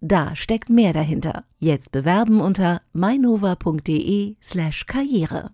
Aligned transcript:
Da 0.00 0.36
steckt 0.36 0.70
mehr 0.70 0.92
dahinter. 0.92 1.42
Jetzt 1.58 1.90
bewerben 1.90 2.40
unter 2.40 2.82
mainova.de 2.92 4.36
slash 4.40 4.86
karriere. 4.86 5.50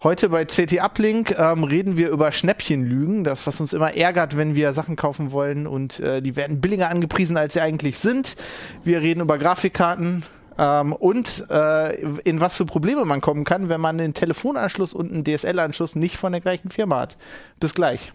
Heute 0.00 0.28
bei 0.28 0.44
CT 0.44 0.80
Uplink 0.80 1.34
ähm, 1.36 1.64
reden 1.64 1.96
wir 1.96 2.10
über 2.10 2.30
Schnäppchenlügen, 2.30 3.24
das 3.24 3.46
was 3.46 3.60
uns 3.60 3.72
immer 3.72 3.96
ärgert, 3.96 4.36
wenn 4.36 4.54
wir 4.54 4.72
Sachen 4.74 4.94
kaufen 4.94 5.32
wollen 5.32 5.66
und 5.66 5.98
äh, 6.00 6.20
die 6.22 6.36
werden 6.36 6.60
billiger 6.60 6.90
angepriesen, 6.90 7.36
als 7.36 7.54
sie 7.54 7.60
eigentlich 7.60 7.98
sind. 7.98 8.36
Wir 8.84 9.00
reden 9.00 9.22
über 9.22 9.38
Grafikkarten 9.38 10.22
ähm, 10.58 10.92
und 10.92 11.46
äh, 11.50 11.94
in 12.24 12.40
was 12.40 12.56
für 12.56 12.66
Probleme 12.66 13.04
man 13.04 13.20
kommen 13.20 13.44
kann, 13.44 13.68
wenn 13.68 13.80
man 13.80 14.00
einen 14.00 14.14
Telefonanschluss 14.14 14.92
und 14.92 15.12
einen 15.12 15.24
DSL-Anschluss 15.24 15.94
nicht 15.94 16.16
von 16.16 16.32
der 16.32 16.40
gleichen 16.40 16.70
Firma 16.70 17.00
hat. 17.00 17.16
Bis 17.60 17.74
gleich. 17.74 18.12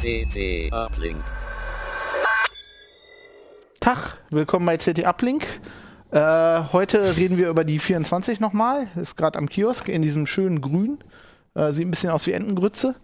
CT 0.00 0.72
Uplink. 0.72 1.24
Tag, 3.80 4.18
willkommen 4.30 4.66
bei 4.66 4.76
CT 4.76 5.06
Uplink. 5.06 5.46
Äh, 6.14 6.62
heute 6.72 7.16
reden 7.16 7.38
wir 7.38 7.48
über 7.48 7.64
die 7.64 7.80
24 7.80 8.38
nochmal. 8.38 8.86
Ist 8.94 9.16
gerade 9.16 9.36
am 9.36 9.48
Kiosk 9.48 9.88
in 9.88 10.00
diesem 10.00 10.28
schönen 10.28 10.60
Grün. 10.60 11.00
Äh, 11.56 11.72
sieht 11.72 11.88
ein 11.88 11.90
bisschen 11.90 12.10
aus 12.10 12.28
wie 12.28 12.32
Entengrütze. 12.32 12.94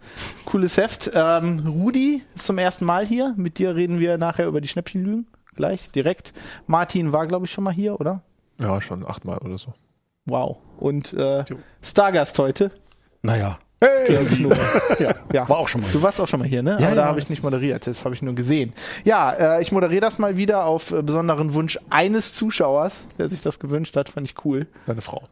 Cooles 0.45 0.77
Heft. 0.77 1.11
Ähm, 1.13 1.59
Rudi 1.67 2.23
ist 2.33 2.45
zum 2.45 2.57
ersten 2.57 2.85
Mal 2.85 3.05
hier. 3.05 3.33
Mit 3.35 3.57
dir 3.57 3.75
reden 3.75 3.99
wir 3.99 4.17
nachher 4.17 4.47
über 4.47 4.61
die 4.61 4.69
Schnäppchenlügen. 4.69 5.27
Gleich, 5.55 5.91
direkt. 5.91 6.31
Martin 6.67 7.11
war, 7.11 7.27
glaube 7.27 7.47
ich, 7.47 7.51
schon 7.51 7.65
mal 7.65 7.73
hier, 7.73 7.99
oder? 7.99 8.21
Ja, 8.61 8.79
schon 8.79 9.05
achtmal 9.05 9.39
oder 9.39 9.57
so. 9.57 9.73
Wow. 10.23 10.59
Und 10.77 11.11
äh, 11.11 11.43
Stargast 11.81 12.39
heute. 12.39 12.71
Naja, 13.23 13.59
Hey! 13.83 14.19
ja, 14.99 15.15
ja. 15.33 15.49
war 15.49 15.57
auch 15.57 15.67
schon 15.67 15.81
mal. 15.81 15.89
Du 15.91 16.01
warst 16.03 16.21
auch 16.21 16.27
schon 16.27 16.39
mal 16.39 16.47
hier, 16.47 16.61
ne? 16.61 16.77
Ja, 16.79 16.87
Aber 16.87 16.95
da 16.95 17.01
ja, 17.01 17.07
habe 17.07 17.19
ich 17.19 17.29
nicht 17.29 17.41
moderiert, 17.41 17.87
das 17.87 18.05
habe 18.05 18.13
ich 18.13 18.21
nur 18.21 18.35
gesehen. 18.35 18.73
Ja, 19.03 19.31
äh, 19.31 19.61
ich 19.61 19.71
moderiere 19.71 20.01
das 20.01 20.19
mal 20.19 20.37
wieder 20.37 20.65
auf 20.65 20.91
äh, 20.91 21.01
besonderen 21.01 21.53
Wunsch 21.55 21.79
eines 21.89 22.31
Zuschauers, 22.33 23.07
der 23.17 23.27
sich 23.27 23.41
das 23.41 23.59
gewünscht 23.59 23.97
hat, 23.97 24.09
fand 24.09 24.29
ich 24.29 24.45
cool. 24.45 24.67
Deine 24.85 25.01
Frau. 25.01 25.23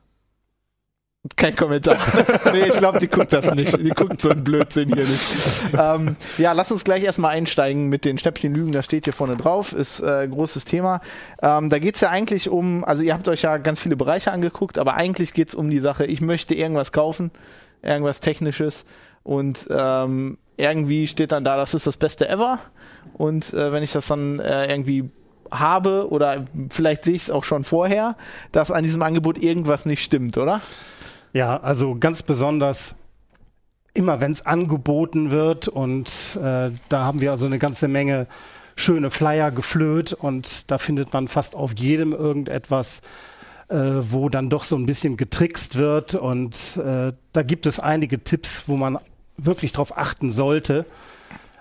Kein 1.36 1.56
Kommentar. 1.56 1.98
nee, 2.54 2.64
ich 2.64 2.78
glaube, 2.78 2.98
die 2.98 3.10
guckt 3.10 3.34
das 3.34 3.54
nicht. 3.54 3.78
Die 3.78 3.90
guckt 3.90 4.22
so 4.22 4.30
einen 4.30 4.44
Blödsinn 4.44 4.88
hier 4.88 5.04
nicht. 5.04 5.32
Ähm, 5.78 6.16
ja, 6.38 6.54
lass 6.54 6.72
uns 6.72 6.86
gleich 6.86 7.04
erstmal 7.04 7.32
einsteigen 7.32 7.88
mit 7.88 8.06
den 8.06 8.18
Schnäppchenlügen. 8.18 8.72
Das 8.72 8.86
steht 8.86 9.04
hier 9.04 9.14
vorne 9.14 9.36
drauf, 9.36 9.74
ist 9.74 10.00
äh, 10.00 10.24
ein 10.24 10.32
großes 10.32 10.64
Thema. 10.64 11.02
Ähm, 11.42 11.70
da 11.70 11.78
geht's 11.78 12.00
ja 12.00 12.10
eigentlich 12.10 12.50
um, 12.50 12.86
also 12.86 13.04
ihr 13.04 13.14
habt 13.14 13.28
euch 13.28 13.42
ja 13.42 13.58
ganz 13.58 13.82
viele 13.82 13.98
Bereiche 13.98 14.32
angeguckt, 14.32 14.78
aber 14.78 14.94
eigentlich 14.94 15.34
geht's 15.34 15.54
um 15.54 15.70
die 15.70 15.80
Sache, 15.80 16.06
ich 16.06 16.22
möchte 16.22 16.56
irgendwas 16.56 16.94
kaufen, 16.94 17.32
irgendwas 17.82 18.20
Technisches 18.20 18.86
und 19.24 19.68
ähm, 19.70 20.38
irgendwie 20.58 21.08
steht 21.08 21.32
dann 21.32 21.44
da, 21.44 21.56
das 21.56 21.74
ist 21.74 21.88
das 21.88 21.98
Beste 21.98 22.28
ever. 22.28 22.60
Und 23.14 23.54
äh, 23.54 23.72
wenn 23.72 23.84
ich 23.84 23.94
das 23.94 24.08
dann 24.08 24.40
äh, 24.40 24.70
irgendwie 24.70 25.10
habe 25.52 26.10
oder 26.12 26.46
vielleicht 26.70 27.06
sehe 27.06 27.16
ich 27.16 27.24
es 27.24 27.32
auch 27.32 27.44
schon 27.44 27.64
vorher, 27.64 28.16
dass 28.52 28.72
an 28.72 28.84
diesem 28.84 29.02
Angebot 29.02 29.38
irgendwas 29.38 29.86
nicht 29.86 30.04
stimmt, 30.04 30.38
oder? 30.38 30.62
Ja, 31.34 31.58
also 31.58 31.96
ganz 31.96 32.24
besonders 32.24 32.96
immer, 33.94 34.22
wenn 34.22 34.32
es 34.32 34.46
angeboten 34.46 35.32
wird 35.32 35.68
und 35.68 36.10
äh, 36.38 36.72
da 36.90 37.04
haben 37.04 37.22
wir 37.22 37.32
also 37.32 37.46
eine 37.46 37.60
ganze 37.60 37.88
Menge 37.88 38.28
schöne 38.76 39.10
Flyer 39.10 39.52
geflöht 39.52 40.14
und 40.14 40.70
da 40.72 40.78
findet 40.78 41.12
man 41.14 41.28
fast 41.28 41.56
auf 41.56 41.74
jedem 41.78 42.14
irgendetwas, 42.14 43.02
äh, 43.70 43.76
wo 44.12 44.30
dann 44.30 44.50
doch 44.50 44.64
so 44.64 44.76
ein 44.76 44.86
bisschen 44.86 45.18
getrickst 45.18 45.76
wird 45.76 46.16
und 46.16 46.56
äh, 46.78 47.14
da 47.32 47.44
gibt 47.44 47.66
es 47.66 47.80
einige 47.80 48.24
Tipps, 48.24 48.68
wo 48.68 48.78
man 48.78 49.00
wirklich 49.38 49.72
darauf 49.72 49.98
achten 49.98 50.32
sollte, 50.32 50.86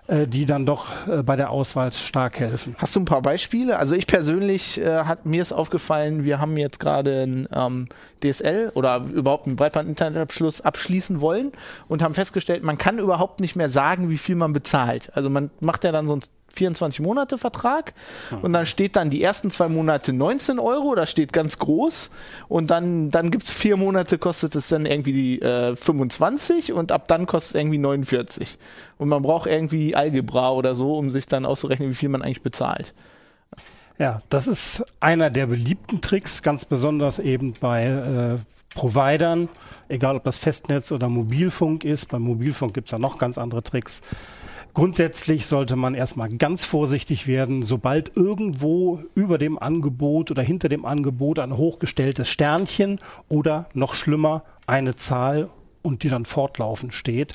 äh, 0.08 0.26
die 0.26 0.46
dann 0.46 0.64
doch 0.64 0.86
äh, 1.06 1.22
bei 1.22 1.36
der 1.36 1.50
Auswahl 1.50 1.92
stark 1.92 2.40
helfen. 2.40 2.74
Hast 2.78 2.96
du 2.96 3.00
ein 3.00 3.04
paar 3.04 3.20
Beispiele? 3.20 3.78
Also 3.78 3.94
ich 3.94 4.06
persönlich 4.06 4.80
äh, 4.80 5.04
hat 5.04 5.26
mir 5.26 5.42
ist 5.42 5.52
aufgefallen, 5.52 6.24
wir 6.24 6.40
haben 6.40 6.56
jetzt 6.56 6.80
gerade 6.80 7.24
ein 7.24 7.46
ähm, 7.54 7.88
DSL 8.24 8.72
oder 8.74 9.04
überhaupt 9.12 9.46
einen 9.46 9.56
Breitband-Internetabschluss 9.56 10.62
abschließen 10.62 11.20
wollen 11.20 11.52
und 11.88 12.02
haben 12.02 12.14
festgestellt, 12.14 12.62
man 12.62 12.78
kann 12.78 12.98
überhaupt 12.98 13.40
nicht 13.40 13.54
mehr 13.54 13.68
sagen, 13.68 14.08
wie 14.08 14.16
viel 14.16 14.34
man 14.34 14.54
bezahlt. 14.54 15.10
Also 15.14 15.28
man 15.28 15.50
macht 15.60 15.84
ja 15.84 15.92
dann 15.92 16.06
so 16.06 16.14
einen 16.14 16.22
24 16.58 17.00
Monate 17.00 17.38
Vertrag 17.38 17.94
und 18.42 18.52
dann 18.52 18.66
steht 18.66 18.96
dann 18.96 19.10
die 19.10 19.22
ersten 19.22 19.50
zwei 19.50 19.68
Monate 19.68 20.12
19 20.12 20.58
Euro, 20.58 20.94
das 20.94 21.10
steht 21.10 21.32
ganz 21.32 21.58
groß 21.58 22.10
und 22.48 22.70
dann, 22.70 23.10
dann 23.10 23.30
gibt's 23.30 23.52
vier 23.52 23.76
Monate, 23.76 24.18
kostet 24.18 24.54
es 24.56 24.68
dann 24.68 24.86
irgendwie 24.86 25.12
die, 25.12 25.42
äh, 25.42 25.76
25 25.76 26.72
und 26.72 26.92
ab 26.92 27.08
dann 27.08 27.26
kostet 27.26 27.54
es 27.54 27.60
irgendwie 27.60 27.78
49 27.78 28.58
und 28.98 29.08
man 29.08 29.22
braucht 29.22 29.48
irgendwie 29.48 29.94
Algebra 29.94 30.52
oder 30.52 30.74
so, 30.74 30.96
um 30.98 31.10
sich 31.10 31.26
dann 31.26 31.46
auszurechnen, 31.46 31.90
wie 31.90 31.94
viel 31.94 32.08
man 32.08 32.22
eigentlich 32.22 32.42
bezahlt. 32.42 32.94
Ja, 33.98 34.22
das 34.28 34.46
ist 34.46 34.84
einer 35.00 35.30
der 35.30 35.46
beliebten 35.46 36.00
Tricks, 36.00 36.42
ganz 36.42 36.64
besonders 36.64 37.18
eben 37.18 37.54
bei 37.60 37.84
äh, 37.84 38.38
Providern, 38.74 39.48
egal 39.88 40.16
ob 40.16 40.24
das 40.24 40.38
Festnetz 40.38 40.92
oder 40.92 41.08
Mobilfunk 41.08 41.84
ist. 41.84 42.08
Beim 42.08 42.22
Mobilfunk 42.22 42.74
gibt's 42.74 42.92
ja 42.92 42.98
noch 42.98 43.18
ganz 43.18 43.38
andere 43.38 43.62
Tricks. 43.62 44.02
Grundsätzlich 44.78 45.46
sollte 45.46 45.74
man 45.74 45.96
erstmal 45.96 46.28
ganz 46.28 46.62
vorsichtig 46.62 47.26
werden, 47.26 47.64
sobald 47.64 48.16
irgendwo 48.16 49.02
über 49.16 49.36
dem 49.36 49.58
Angebot 49.58 50.30
oder 50.30 50.44
hinter 50.44 50.68
dem 50.68 50.84
Angebot 50.84 51.40
ein 51.40 51.56
hochgestelltes 51.56 52.28
Sternchen 52.28 53.00
oder 53.28 53.68
noch 53.74 53.94
schlimmer 53.94 54.44
eine 54.68 54.94
Zahl 54.94 55.50
und 55.82 56.04
die 56.04 56.08
dann 56.08 56.24
fortlaufend 56.24 56.94
steht. 56.94 57.32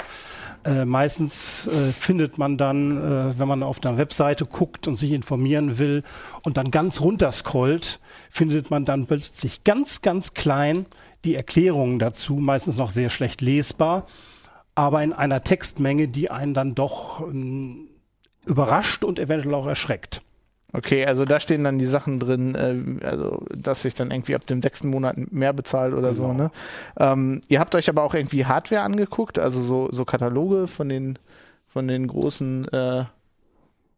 Äh, 0.63 0.85
meistens 0.85 1.67
äh, 1.67 1.91
findet 1.91 2.37
man 2.37 2.57
dann, 2.57 2.95
äh, 2.95 3.37
wenn 3.37 3.49
man 3.49 3.61
auf 3.61 3.83
einer 3.83 3.97
Webseite 3.97 4.45
guckt 4.45 4.87
und 4.87 4.95
sich 4.95 5.11
informieren 5.11 5.77
will 5.77 6.03
und 6.43 6.55
dann 6.55 6.71
ganz 6.71 7.01
runter 7.01 7.33
scrollt, 7.33 7.99
findet 8.31 8.71
man 8.71 8.85
dann 8.85 9.05
plötzlich 9.05 9.65
ganz, 9.65 10.01
ganz 10.01 10.33
klein 10.33 10.85
die 11.25 11.35
Erklärungen 11.35 11.99
dazu, 11.99 12.35
meistens 12.35 12.77
noch 12.77 12.89
sehr 12.89 13.09
schlecht 13.09 13.41
lesbar, 13.41 14.07
aber 14.75 15.03
in 15.03 15.13
einer 15.13 15.44
Textmenge, 15.44 16.07
die 16.07 16.31
einen 16.31 16.53
dann 16.53 16.75
doch 16.75 17.22
ähm, 17.22 17.89
überrascht 18.45 19.03
und 19.03 19.19
eventuell 19.19 19.53
auch 19.56 19.67
erschreckt. 19.67 20.22
Okay, 20.75 21.06
also 21.06 21.23
da 21.23 21.39
stehen 21.39 21.63
dann 21.63 21.78
die 21.78 21.85
Sachen 21.85 22.19
drin, 22.19 22.56
äh, 22.56 23.06
also 23.06 23.45
dass 23.56 23.84
sich 23.84 23.94
dann 23.94 24.09
irgendwie 24.09 24.34
ab 24.34 24.47
dem 24.47 24.61
sechsten 24.61 24.89
Monat 24.89 25.31
mehr 25.31 25.53
bezahlt 25.53 25.94
oder 25.94 26.16
so. 26.16 26.23
Genau. 26.23 26.34
Ne? 26.34 26.51
Ähm, 26.97 27.41
ihr 27.47 27.59
habt 27.59 27.75
euch 27.75 27.89
aber 27.89 28.01
auch 28.01 28.16
irgendwie 28.16 28.45
Hardware 28.45 28.81
angeguckt, 28.81 29.38
also 29.38 29.61
so, 29.61 29.89
so 29.91 30.03
Kataloge 30.03 30.67
von 30.67 30.90
den 30.90 31.19
von 31.67 31.87
den 31.87 32.08
großen 32.08 32.67
äh, 32.70 33.05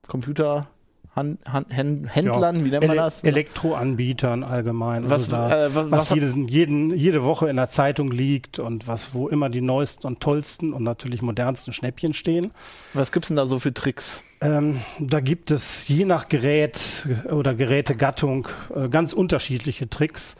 Computer 0.07 0.67
Han 1.15 1.37
Han 1.47 1.65
Hän- 1.69 2.07
Händlern, 2.07 2.65
wie 2.65 2.69
nennt 2.69 2.87
man 2.87 2.97
das? 2.97 3.23
Elektroanbietern 3.23 4.43
allgemein. 4.43 5.05
Was, 5.05 5.11
also 5.23 5.31
da, 5.31 5.65
äh, 5.67 5.75
was, 5.75 5.91
was, 5.91 6.11
was, 6.11 6.15
jeden, 6.15 6.47
jeden, 6.47 6.95
jede 6.95 7.23
Woche 7.23 7.49
in 7.49 7.55
der 7.55 7.69
Zeitung 7.69 8.11
liegt 8.11 8.59
und 8.59 8.87
was, 8.87 9.13
wo 9.13 9.29
immer 9.29 9.49
die 9.49 9.61
neuesten 9.61 10.07
und 10.07 10.19
tollsten 10.19 10.73
und 10.73 10.83
natürlich 10.83 11.21
modernsten 11.21 11.73
Schnäppchen 11.73 12.13
stehen. 12.13 12.51
was 12.93 13.11
gibt's 13.11 13.29
denn 13.29 13.37
da 13.37 13.45
so 13.45 13.59
für 13.59 13.73
Tricks? 13.73 14.23
Ähm, 14.41 14.81
da 14.99 15.21
gibt 15.21 15.51
es 15.51 15.87
je 15.87 16.03
nach 16.05 16.27
Gerät 16.27 17.07
oder 17.31 17.53
Gerätegattung 17.55 18.47
äh, 18.75 18.89
ganz 18.89 19.13
unterschiedliche 19.13 19.89
Tricks. 19.89 20.35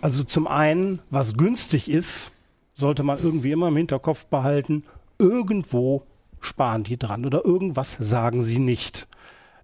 Also 0.00 0.22
zum 0.24 0.46
einen, 0.46 1.00
was 1.10 1.36
günstig 1.36 1.90
ist, 1.90 2.30
sollte 2.74 3.02
man 3.02 3.18
irgendwie 3.22 3.50
immer 3.52 3.68
im 3.68 3.76
Hinterkopf 3.76 4.26
behalten, 4.26 4.84
irgendwo 5.18 6.02
sparen 6.40 6.84
die 6.84 6.96
dran 6.96 7.24
oder 7.24 7.44
irgendwas 7.44 7.96
sagen 8.00 8.42
sie 8.42 8.58
nicht. 8.58 9.06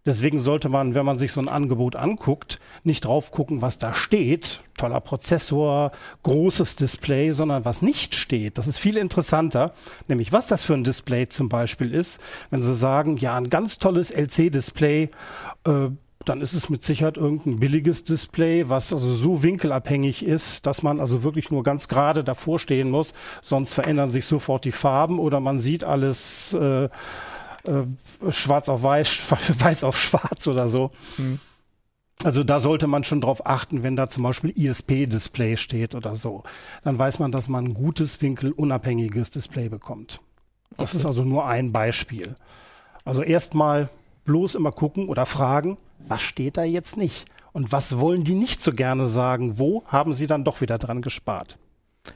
Deswegen 0.08 0.40
sollte 0.40 0.70
man, 0.70 0.94
wenn 0.94 1.04
man 1.04 1.18
sich 1.18 1.32
so 1.32 1.40
ein 1.42 1.50
Angebot 1.50 1.94
anguckt, 1.94 2.60
nicht 2.82 3.04
drauf 3.04 3.30
gucken, 3.30 3.60
was 3.60 3.76
da 3.76 3.92
steht, 3.92 4.60
toller 4.78 5.02
Prozessor, 5.02 5.92
großes 6.22 6.76
Display, 6.76 7.32
sondern 7.32 7.66
was 7.66 7.82
nicht 7.82 8.14
steht. 8.14 8.56
Das 8.56 8.66
ist 8.66 8.78
viel 8.78 8.96
interessanter, 8.96 9.70
nämlich 10.06 10.32
was 10.32 10.46
das 10.46 10.64
für 10.64 10.72
ein 10.72 10.82
Display 10.82 11.28
zum 11.28 11.50
Beispiel 11.50 11.92
ist. 11.92 12.20
Wenn 12.48 12.62
Sie 12.62 12.74
sagen, 12.74 13.18
ja, 13.18 13.36
ein 13.36 13.50
ganz 13.50 13.76
tolles 13.76 14.10
LC-Display, 14.10 15.10
äh, 15.64 15.88
dann 16.24 16.40
ist 16.40 16.54
es 16.54 16.70
mit 16.70 16.82
Sicherheit 16.82 17.18
irgendein 17.18 17.60
billiges 17.60 18.02
Display, 18.04 18.70
was 18.70 18.94
also 18.94 19.12
so 19.12 19.42
winkelabhängig 19.42 20.24
ist, 20.24 20.64
dass 20.64 20.82
man 20.82 21.00
also 21.00 21.22
wirklich 21.22 21.50
nur 21.50 21.62
ganz 21.62 21.86
gerade 21.86 22.24
davor 22.24 22.58
stehen 22.58 22.90
muss, 22.90 23.12
sonst 23.42 23.74
verändern 23.74 24.08
sich 24.08 24.24
sofort 24.24 24.64
die 24.64 24.72
Farben 24.72 25.18
oder 25.18 25.40
man 25.40 25.58
sieht 25.58 25.84
alles 25.84 26.54
äh, 26.54 26.88
äh, 27.64 28.32
schwarz 28.32 28.68
auf 28.68 28.82
weiß, 28.82 29.30
weiß 29.58 29.84
auf 29.84 29.98
schwarz 30.00 30.46
oder 30.46 30.68
so. 30.68 30.90
Hm. 31.16 31.38
Also 32.24 32.42
da 32.42 32.58
sollte 32.58 32.88
man 32.88 33.04
schon 33.04 33.20
drauf 33.20 33.46
achten, 33.46 33.84
wenn 33.84 33.94
da 33.94 34.10
zum 34.10 34.24
Beispiel 34.24 34.50
ISP-Display 34.50 35.56
steht 35.56 35.94
oder 35.94 36.16
so. 36.16 36.42
Dann 36.82 36.98
weiß 36.98 37.20
man, 37.20 37.30
dass 37.30 37.48
man 37.48 37.66
ein 37.66 37.74
gutes 37.74 38.20
winkelunabhängiges 38.20 39.30
Display 39.30 39.68
bekommt. 39.68 40.20
Das 40.76 40.90
okay. 40.90 40.98
ist 40.98 41.06
also 41.06 41.22
nur 41.22 41.46
ein 41.46 41.72
Beispiel. 41.72 42.34
Also 43.04 43.22
erstmal 43.22 43.88
bloß 44.24 44.56
immer 44.56 44.72
gucken 44.72 45.08
oder 45.08 45.26
fragen, 45.26 45.78
was 46.00 46.20
steht 46.20 46.56
da 46.56 46.64
jetzt 46.64 46.96
nicht? 46.96 47.26
Und 47.52 47.72
was 47.72 47.98
wollen 47.98 48.24
die 48.24 48.34
nicht 48.34 48.62
so 48.62 48.72
gerne 48.72 49.06
sagen? 49.06 49.58
Wo 49.58 49.84
haben 49.86 50.12
sie 50.12 50.26
dann 50.26 50.44
doch 50.44 50.60
wieder 50.60 50.78
dran 50.78 51.02
gespart? 51.02 51.56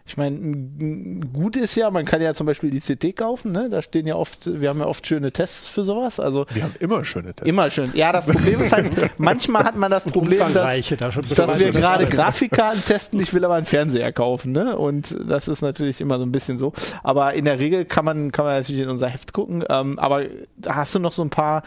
Ich 0.07 0.17
meine, 0.17 1.21
gut 1.33 1.57
ist 1.57 1.75
ja, 1.77 1.91
man 1.91 2.05
kann 2.05 2.21
ja 2.21 2.35
zum 2.35 2.47
Beispiel 2.47 2.71
die 2.71 2.81
CT 2.81 3.17
kaufen, 3.17 3.53
ne? 3.53 3.69
Da 3.71 3.83
stehen 3.83 4.07
ja 4.07 4.17
oft, 4.17 4.61
wir 4.61 4.69
haben 4.69 4.81
ja 4.81 4.87
oft 4.87 5.07
schöne 5.07 5.33
Tests 5.33 5.67
für 5.69 5.85
sowas. 5.85 6.21
Also 6.21 6.47
wir 6.53 6.65
haben 6.65 6.75
immer 6.81 7.05
schöne 7.05 7.35
Tests. 7.35 7.49
Immer 7.49 7.71
schön. 7.71 7.91
Ja, 7.95 8.13
das 8.13 8.27
Problem 8.27 8.63
ist 8.63 8.73
halt, 8.73 8.93
manchmal 9.19 9.65
hat 9.65 9.77
man 9.77 9.91
das 9.91 10.05
Problem, 10.05 10.53
dass, 10.53 10.81
da 10.99 11.09
dass 11.09 11.61
wir 11.61 11.71
gerade 11.71 12.07
Grafikkarten 12.07 12.85
testen, 12.85 13.21
ich 13.21 13.33
will 13.35 13.45
aber 13.45 13.55
einen 13.55 13.67
Fernseher 13.67 14.13
kaufen, 14.13 14.53
ne? 14.53 14.77
Und 14.77 15.17
das 15.27 15.49
ist 15.49 15.63
natürlich 15.63 16.01
immer 16.01 16.19
so 16.19 16.25
ein 16.25 16.33
bisschen 16.33 16.59
so. 16.59 16.73
Aber 17.03 17.35
in 17.35 17.45
der 17.45 17.59
Regel 17.59 17.85
kann 17.85 18.05
man, 18.05 18.33
kann 18.33 18.45
man 18.45 18.55
natürlich 18.55 18.83
in 18.83 18.89
unser 18.89 19.09
Heft 19.09 19.33
gucken. 19.33 19.65
Ähm, 19.69 19.99
aber 19.99 20.25
hast 20.67 20.95
du 20.95 20.99
noch 20.99 21.13
so 21.13 21.23
ein 21.23 21.31
paar 21.31 21.63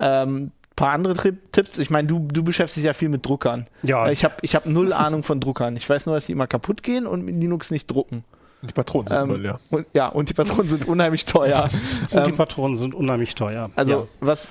ähm, 0.00 0.52
paar 0.78 0.92
andere 0.92 1.34
Tipps? 1.52 1.76
Ich 1.78 1.90
meine, 1.90 2.06
du, 2.06 2.20
du 2.32 2.44
beschäftigst 2.44 2.76
dich 2.76 2.84
ja 2.84 2.94
viel 2.94 3.08
mit 3.08 3.26
Druckern. 3.26 3.66
Ja. 3.82 4.10
Ich 4.10 4.24
habe 4.24 4.34
ich 4.42 4.54
hab 4.54 4.64
null 4.64 4.92
Ahnung 4.92 5.24
von 5.24 5.40
Druckern. 5.40 5.76
Ich 5.76 5.90
weiß 5.90 6.06
nur, 6.06 6.14
dass 6.14 6.26
die 6.26 6.32
immer 6.32 6.46
kaputt 6.46 6.84
gehen 6.84 7.06
und 7.06 7.24
mit 7.24 7.34
Linux 7.34 7.72
nicht 7.72 7.90
drucken. 7.90 8.24
Die 8.62 8.72
Patronen 8.72 9.08
sind 9.08 9.16
ähm, 9.16 9.28
null, 9.28 9.44
ja. 9.44 9.58
Und, 9.70 9.86
ja, 9.92 10.06
und 10.08 10.28
die 10.28 10.34
Patronen 10.34 10.68
sind 10.68 10.86
unheimlich 10.86 11.24
teuer. 11.24 11.68
und 12.10 12.26
die 12.26 12.30
ähm, 12.30 12.36
Patronen 12.36 12.76
sind 12.76 12.94
unheimlich 12.94 13.34
teuer. 13.34 13.70
Also, 13.74 13.92
ja. 13.92 14.06
was, 14.20 14.46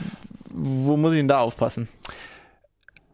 wo 0.50 0.98
muss 0.98 1.14
ich 1.14 1.20
denn 1.20 1.30
da 1.30 1.40
aufpassen? 1.40 1.88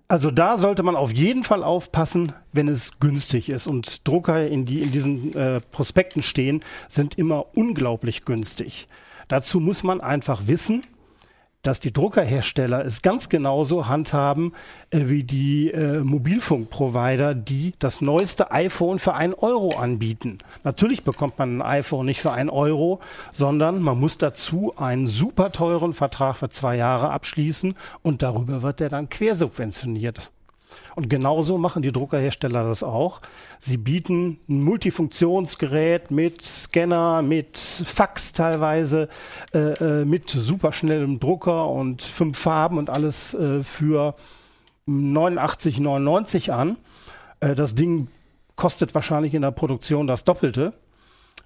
Also 0.07 0.31
da 0.31 0.57
sollte 0.57 0.83
man 0.83 0.95
auf 0.95 1.11
jeden 1.11 1.43
Fall 1.43 1.63
aufpassen, 1.63 2.33
wenn 2.51 2.67
es 2.67 2.99
günstig 2.99 3.49
ist. 3.49 3.67
Und 3.67 4.07
Drucker, 4.07 4.47
in 4.47 4.65
die 4.65 4.81
in 4.81 4.91
diesen 4.91 5.35
äh, 5.35 5.61
Prospekten 5.71 6.23
stehen, 6.23 6.61
sind 6.87 7.17
immer 7.17 7.45
unglaublich 7.55 8.25
günstig. 8.25 8.87
Dazu 9.27 9.59
muss 9.59 9.83
man 9.83 10.01
einfach 10.01 10.47
wissen, 10.47 10.83
dass 11.63 11.79
die 11.79 11.91
Druckerhersteller 11.91 12.85
es 12.85 13.01
ganz 13.01 13.29
genauso 13.29 13.87
handhaben 13.87 14.51
äh, 14.91 15.01
wie 15.05 15.23
die 15.23 15.71
äh, 15.71 15.99
Mobilfunkprovider, 15.99 17.33
die 17.33 17.73
das 17.79 18.01
neueste 18.01 18.51
iPhone 18.51 18.99
für 18.99 19.15
einen 19.15 19.33
Euro 19.33 19.77
anbieten. 19.77 20.37
Natürlich 20.63 21.03
bekommt 21.03 21.39
man 21.39 21.57
ein 21.57 21.79
iPhone 21.79 22.05
nicht 22.05 22.21
für 22.21 22.31
einen 22.31 22.49
Euro, 22.49 22.99
sondern 23.31 23.81
man 23.81 23.99
muss 23.99 24.17
dazu 24.17 24.73
einen 24.77 25.07
super 25.07 25.51
teuren 25.51 25.93
Vertrag 25.93 26.37
für 26.37 26.49
zwei 26.49 26.75
Jahre 26.75 27.09
abschließen 27.09 27.73
und 28.01 28.21
darüber 28.21 28.61
wird 28.61 28.79
der 28.79 28.89
dann 28.89 29.09
quersubventioniert. 29.09 30.31
Und 30.95 31.09
genauso 31.09 31.57
machen 31.57 31.81
die 31.81 31.91
Druckerhersteller 31.91 32.63
das 32.63 32.83
auch. 32.83 33.21
Sie 33.59 33.77
bieten 33.77 34.39
ein 34.47 34.63
Multifunktionsgerät 34.63 36.11
mit 36.11 36.41
Scanner, 36.41 37.21
mit 37.21 37.57
Fax 37.57 38.33
teilweise, 38.33 39.07
äh, 39.53 40.01
äh 40.01 40.05
mit 40.05 40.29
superschnellem 40.29 41.19
Drucker 41.19 41.67
und 41.69 42.01
fünf 42.01 42.37
Farben 42.37 42.77
und 42.77 42.89
alles 42.89 43.33
äh, 43.33 43.63
für 43.63 44.15
89,99 44.87 46.51
an. 46.51 46.77
Äh, 47.39 47.55
das 47.55 47.75
Ding 47.75 48.07
kostet 48.55 48.93
wahrscheinlich 48.93 49.33
in 49.33 49.41
der 49.41 49.51
Produktion 49.51 50.07
das 50.07 50.23
Doppelte. 50.23 50.73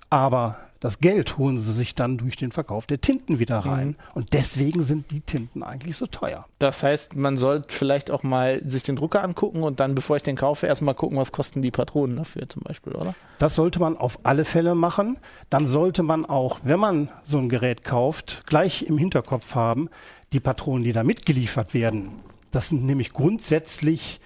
Aber 0.09 0.57
das 0.79 0.99
Geld 0.99 1.37
holen 1.37 1.57
sie 1.57 1.73
sich 1.73 1.95
dann 1.95 2.17
durch 2.17 2.35
den 2.35 2.51
Verkauf 2.51 2.85
der 2.85 3.01
Tinten 3.01 3.39
wieder 3.39 3.59
rein. 3.59 3.89
Mhm. 3.89 3.95
Und 4.13 4.33
deswegen 4.33 4.83
sind 4.83 5.11
die 5.11 5.21
Tinten 5.21 5.63
eigentlich 5.63 5.97
so 5.97 6.05
teuer. 6.05 6.45
Das 6.59 6.83
heißt, 6.83 7.15
man 7.15 7.37
sollte 7.37 7.73
vielleicht 7.73 8.11
auch 8.11 8.23
mal 8.23 8.61
sich 8.65 8.83
den 8.83 8.95
Drucker 8.95 9.23
angucken 9.23 9.63
und 9.63 9.79
dann, 9.79 9.95
bevor 9.95 10.17
ich 10.17 10.23
den 10.23 10.35
kaufe, 10.35 10.67
erstmal 10.67 10.95
gucken, 10.95 11.17
was 11.17 11.31
kosten 11.31 11.61
die 11.61 11.71
Patronen 11.71 12.17
dafür 12.17 12.47
zum 12.47 12.63
Beispiel, 12.63 12.93
oder? 12.93 13.15
Das 13.39 13.55
sollte 13.55 13.79
man 13.79 13.97
auf 13.97 14.19
alle 14.23 14.45
Fälle 14.45 14.75
machen. 14.75 15.17
Dann 15.49 15.65
sollte 15.65 16.03
man 16.03 16.25
auch, 16.25 16.59
wenn 16.63 16.79
man 16.79 17.09
so 17.23 17.37
ein 17.37 17.49
Gerät 17.49 17.83
kauft, 17.83 18.43
gleich 18.45 18.83
im 18.83 18.97
Hinterkopf 18.97 19.55
haben, 19.55 19.89
die 20.33 20.39
Patronen, 20.39 20.83
die 20.83 20.93
da 20.93 21.03
mitgeliefert 21.03 21.73
werden. 21.73 22.09
Das 22.51 22.69
sind 22.69 22.85
nämlich 22.85 23.11
grundsätzlich 23.11 24.19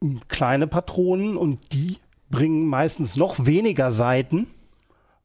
hm, 0.00 0.20
kleine 0.28 0.66
Patronen 0.66 1.36
und 1.36 1.72
die 1.72 1.98
bringen 2.30 2.66
meistens 2.66 3.16
noch 3.16 3.46
weniger 3.46 3.90
Seiten 3.90 4.46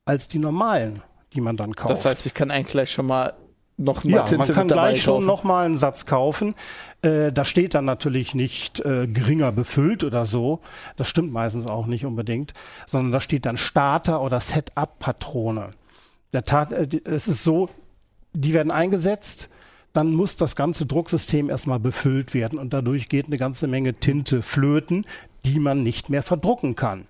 als 0.07 0.27
die 0.27 0.39
normalen, 0.39 1.01
die 1.33 1.42
man 1.42 1.57
dann 1.57 1.75
kauft. 1.75 1.92
Das 1.92 2.06
heißt, 2.06 2.25
ich 2.25 2.33
kann 2.33 2.51
eigentlich 2.51 2.69
gleich 2.69 2.92
schon 2.92 3.07
mal 3.07 3.33
noch 3.77 4.04
mal 4.04 4.12
ja, 4.12 4.24
Tinte 4.24 4.38
man 4.38 4.56
kann 4.56 4.68
gleich 4.68 5.04
schon 5.04 5.25
noch 5.25 5.44
mal 5.44 5.65
einen 5.65 5.77
Satz 5.77 6.06
kaufen. 6.07 6.56
Äh, 7.04 7.31
da 7.31 7.45
steht 7.45 7.75
dann 7.75 7.86
natürlich 7.86 8.33
nicht 8.33 8.80
äh, 8.80 9.06
geringer 9.06 9.51
befüllt 9.51 10.04
oder 10.04 10.25
so. 10.25 10.62
Das 10.95 11.07
stimmt 11.07 11.31
meistens 11.31 11.68
auch 11.68 11.86
nicht 11.86 12.06
unbedingt, 12.06 12.54
sondern 12.88 13.12
da 13.12 13.19
steht 13.19 13.45
dann 13.45 13.57
Starter 13.57 14.21
oder 14.21 14.39
Setup-Patrone. 14.39 15.69
äh, 16.71 16.88
es 17.04 17.27
ist 17.27 17.44
so, 17.44 17.69
die 18.33 18.54
werden 18.54 18.71
eingesetzt, 18.71 19.50
dann 19.94 20.13
muss 20.13 20.38
das 20.38 20.56
ganze 20.56 20.86
Drucksystem 20.86 21.50
erstmal 21.50 21.80
befüllt 21.80 22.33
werden 22.33 22.59
und 22.59 22.74
dadurch 22.74 23.09
geht 23.09 23.27
eine 23.27 23.38
ganze 23.38 23.68
Menge 23.68 23.94
Tinte 23.94 24.42
flöten, 24.42 25.06
die 25.45 25.59
man 25.59 25.83
nicht 25.83 26.09
mehr 26.09 26.24
verdrucken 26.24 26.75
kann. 26.75 27.07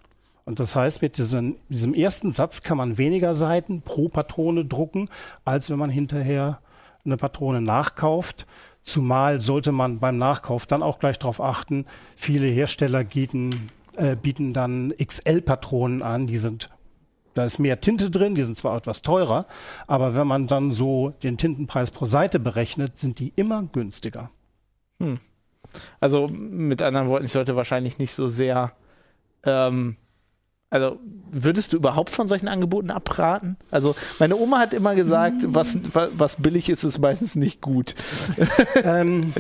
Und 0.48 0.62
das 0.62 0.78
heißt, 0.78 1.02
mit 1.02 1.18
diesem, 1.18 1.58
diesem 1.68 1.94
ersten 1.94 2.32
Satz 2.32 2.62
kann 2.62 2.78
man 2.78 2.98
weniger 2.98 3.36
Seiten 3.36 3.82
pro 3.82 4.08
Patrone 4.08 4.64
drucken, 4.64 5.10
als 5.44 5.70
wenn 5.70 5.78
man 5.78 5.90
hinterher 5.90 6.62
eine 7.04 7.18
Patrone 7.18 7.60
nachkauft. 7.60 8.48
Zumal 8.82 9.42
sollte 9.42 9.74
man 9.74 10.00
beim 10.00 10.18
Nachkauf 10.18 10.66
dann 10.66 10.84
auch 10.84 11.00
gleich 11.00 11.20
darauf 11.20 11.42
achten, 11.42 11.86
viele 12.16 12.48
Hersteller 12.48 13.04
bieten, 13.04 13.72
äh, 13.98 14.16
bieten 14.16 14.54
dann 14.54 14.94
XL-Patronen 14.98 16.02
an, 16.02 16.28
die 16.28 16.38
sind 16.38 16.70
da 17.34 17.44
ist 17.44 17.60
mehr 17.60 17.82
Tinte 17.82 18.10
drin, 18.10 18.34
die 18.34 18.46
sind 18.46 18.56
zwar 18.56 18.78
etwas 18.78 19.02
teurer, 19.02 19.48
aber 19.86 20.16
wenn 20.16 20.28
man 20.28 20.48
dann 20.48 20.72
so 20.72 21.10
den 21.24 21.38
Tintenpreis 21.38 21.92
pro 21.92 22.06
Seite 22.06 22.40
berechnet, 22.40 22.98
sind 22.98 23.20
die 23.20 23.34
immer 23.36 23.64
günstiger. 23.64 24.30
Hm. 25.02 25.20
Also 26.00 26.28
mit 26.30 26.82
anderen 26.82 27.10
Worten, 27.10 27.26
ich 27.26 27.34
sollte 27.34 27.58
wahrscheinlich 27.58 28.00
nicht 28.00 28.14
so 28.14 28.30
sehr 28.30 28.72
ähm, 29.44 29.98
also 30.70 31.00
würdest 31.32 31.72
du 31.72 31.78
überhaupt 31.78 32.10
von 32.10 32.28
solchen 32.28 32.48
Angeboten 32.48 32.92
abraten? 32.92 33.58
Also 33.72 33.96
meine 34.20 34.36
Oma 34.36 34.60
hat 34.60 34.74
immer 34.74 34.96
gesagt, 34.96 35.38
was, 35.48 35.78
was 35.94 36.36
billig 36.38 36.70
ist, 36.70 36.84
ist 36.84 37.00
meistens 37.00 37.36
nicht 37.36 37.62
gut. 37.62 37.96
ähm, 38.84 39.34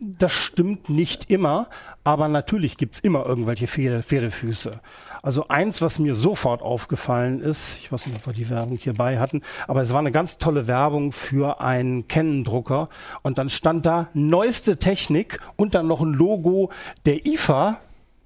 das 0.00 0.32
stimmt 0.32 0.88
nicht 0.88 1.30
immer, 1.30 1.68
aber 2.04 2.28
natürlich 2.28 2.78
gibt 2.78 2.94
es 2.94 3.00
immer 3.00 3.26
irgendwelche 3.26 3.66
Pferde, 3.66 4.02
Pferdefüße. 4.02 4.80
Also 5.22 5.48
eins, 5.48 5.82
was 5.82 5.98
mir 5.98 6.14
sofort 6.14 6.62
aufgefallen 6.62 7.42
ist, 7.42 7.76
ich 7.76 7.92
weiß 7.92 8.06
nicht, 8.06 8.16
ob 8.16 8.26
wir 8.26 8.32
die 8.32 8.48
Werbung 8.48 8.78
hierbei 8.78 9.18
hatten, 9.18 9.42
aber 9.68 9.82
es 9.82 9.92
war 9.92 9.98
eine 9.98 10.12
ganz 10.12 10.38
tolle 10.38 10.66
Werbung 10.66 11.12
für 11.12 11.60
einen 11.60 12.08
Canon-Drucker 12.08 12.88
und 13.20 13.36
dann 13.36 13.50
stand 13.50 13.84
da 13.84 14.08
neueste 14.14 14.78
Technik 14.78 15.40
und 15.56 15.74
dann 15.74 15.86
noch 15.86 16.00
ein 16.00 16.14
Logo 16.14 16.70
der 17.04 17.26
IFA, 17.26 17.80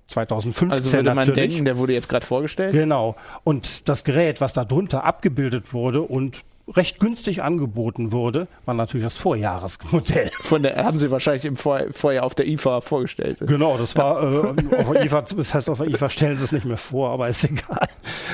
2015 0.07 0.71
Also 0.71 0.93
würde 0.93 1.15
man 1.15 1.27
natürlich. 1.27 1.51
denken, 1.51 1.65
der 1.65 1.79
wurde 1.79 1.93
jetzt 1.93 2.09
gerade 2.09 2.27
vorgestellt. 2.27 2.73
Genau. 2.73 3.17
Und 3.43 3.89
das 3.89 4.05
Gerät, 4.05 4.41
was 4.41 4.53
da 4.53 4.65
drunter 4.65 5.05
abgebildet 5.05 5.73
wurde 5.73 6.03
und 6.03 6.43
recht 6.69 6.99
günstig 6.99 7.43
angeboten 7.43 8.13
wurde, 8.13 8.45
war 8.65 8.75
natürlich 8.75 9.05
das 9.05 9.17
Vorjahresmodell. 9.17 10.31
Von 10.41 10.63
der 10.63 10.83
haben 10.85 10.99
Sie 10.99 11.11
wahrscheinlich 11.11 11.45
im 11.45 11.57
Vor 11.57 11.81
Vorjahr 11.91 12.25
auf 12.25 12.35
der 12.35 12.47
IFA 12.47 12.81
vorgestellt. 12.81 13.39
Genau, 13.41 13.77
das 13.77 13.97
war 13.97 14.23
äh, 14.57 14.77
auf 14.77 14.93
der 14.93 15.05
IFA, 15.05 15.23
das 15.23 15.55
heißt 15.55 15.69
auf 15.69 15.79
der 15.79 15.89
IFA 15.89 16.09
stellen 16.09 16.37
Sie 16.37 16.45
es 16.45 16.53
nicht 16.53 16.65
mehr 16.65 16.79
vor, 16.79 17.11
aber 17.11 17.29
ist 17.29 17.45
egal. 17.51 17.89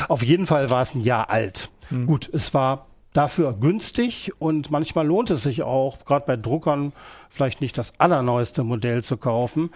Auf 0.08 0.22
jeden 0.22 0.46
Fall 0.46 0.70
war 0.70 0.82
es 0.82 0.94
ein 0.94 1.00
Jahr 1.00 1.30
alt. 1.30 1.70
Hm. 1.88 2.06
Gut, 2.06 2.30
es 2.32 2.54
war 2.54 2.86
dafür 3.12 3.52
günstig 3.52 4.30
und 4.38 4.70
manchmal 4.70 5.06
lohnt 5.06 5.30
es 5.30 5.42
sich 5.42 5.62
auch, 5.64 6.04
gerade 6.04 6.26
bei 6.26 6.36
Druckern, 6.36 6.92
vielleicht 7.28 7.60
nicht 7.60 7.76
das 7.76 7.98
allerneueste 7.98 8.62
Modell 8.62 9.02
zu 9.02 9.16
kaufen, 9.16 9.70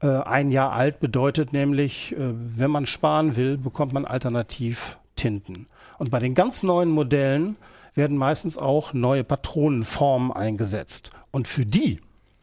äh, 0.00 0.06
ein 0.06 0.50
Jahr 0.50 0.72
alt 0.72 1.00
bedeutet 1.00 1.52
nämlich, 1.52 2.12
äh, 2.12 2.16
wenn 2.18 2.70
man 2.70 2.86
sparen 2.86 3.36
will, 3.36 3.58
bekommt 3.58 3.92
man 3.92 4.04
alternativ 4.04 4.98
Tinten. 5.16 5.66
Und 5.98 6.10
bei 6.10 6.18
den 6.18 6.34
ganz 6.34 6.62
neuen 6.62 6.90
Modellen 6.90 7.56
werden 7.94 8.16
meistens 8.16 8.56
auch 8.56 8.92
neue 8.92 9.24
Patronenformen 9.24 10.32
eingesetzt. 10.32 11.10
Und 11.30 11.48
für 11.48 11.66
die 11.66 12.00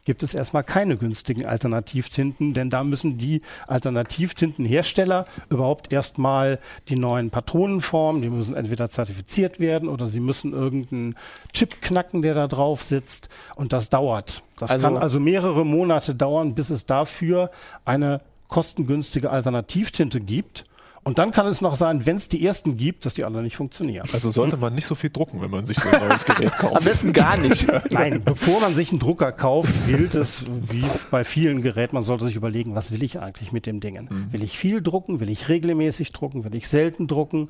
gibt 0.08 0.22
es 0.22 0.34
erstmal 0.34 0.64
keine 0.64 0.96
günstigen 0.96 1.44
Alternativtinten, 1.44 2.54
denn 2.54 2.70
da 2.70 2.82
müssen 2.82 3.18
die 3.18 3.42
Alternativtintenhersteller 3.66 5.26
überhaupt 5.50 5.92
erstmal 5.92 6.60
die 6.88 6.96
neuen 6.96 7.28
Patronenformen, 7.28 8.22
die 8.22 8.30
müssen 8.30 8.56
entweder 8.56 8.88
zertifiziert 8.88 9.60
werden 9.60 9.86
oder 9.86 10.06
sie 10.06 10.20
müssen 10.20 10.54
irgendeinen 10.54 11.14
Chip 11.52 11.82
knacken, 11.82 12.22
der 12.22 12.32
da 12.32 12.46
drauf 12.46 12.82
sitzt 12.82 13.28
und 13.54 13.74
das 13.74 13.90
dauert. 13.90 14.42
Das 14.58 14.70
also, 14.70 14.82
kann 14.82 14.96
also 14.96 15.20
mehrere 15.20 15.66
Monate 15.66 16.14
dauern, 16.14 16.54
bis 16.54 16.70
es 16.70 16.86
dafür 16.86 17.50
eine 17.84 18.22
kostengünstige 18.48 19.28
Alternativtinte 19.28 20.20
gibt. 20.20 20.64
Und 21.08 21.18
dann 21.18 21.30
kann 21.30 21.46
es 21.46 21.62
noch 21.62 21.74
sein, 21.74 22.04
wenn 22.04 22.16
es 22.16 22.28
die 22.28 22.44
ersten 22.44 22.76
gibt, 22.76 23.06
dass 23.06 23.14
die 23.14 23.24
alle 23.24 23.40
nicht 23.40 23.56
funktionieren. 23.56 24.06
Also 24.12 24.30
sollte 24.30 24.58
man 24.58 24.74
nicht 24.74 24.84
so 24.84 24.94
viel 24.94 25.08
drucken, 25.08 25.40
wenn 25.40 25.50
man 25.50 25.64
sich 25.64 25.78
so 25.78 25.88
ein 25.88 26.06
neues 26.06 26.22
Gerät 26.26 26.52
kauft. 26.52 26.76
Am 26.76 26.84
besten 26.84 27.14
gar 27.14 27.38
nicht. 27.38 27.66
Nein, 27.90 28.22
bevor 28.22 28.60
man 28.60 28.74
sich 28.74 28.90
einen 28.90 28.98
Drucker 28.98 29.32
kauft, 29.32 29.72
gilt 29.86 30.14
es, 30.14 30.44
wie 30.68 30.84
bei 31.10 31.24
vielen 31.24 31.62
Geräten, 31.62 31.94
man 31.94 32.04
sollte 32.04 32.26
sich 32.26 32.36
überlegen, 32.36 32.74
was 32.74 32.92
will 32.92 33.02
ich 33.02 33.20
eigentlich 33.20 33.52
mit 33.52 33.64
dem 33.64 33.80
Dingen? 33.80 34.08
Mhm. 34.10 34.32
Will 34.34 34.42
ich 34.42 34.58
viel 34.58 34.82
drucken? 34.82 35.18
Will 35.18 35.30
ich 35.30 35.48
regelmäßig 35.48 36.12
drucken? 36.12 36.44
Will 36.44 36.54
ich 36.54 36.68
selten 36.68 37.06
drucken? 37.06 37.48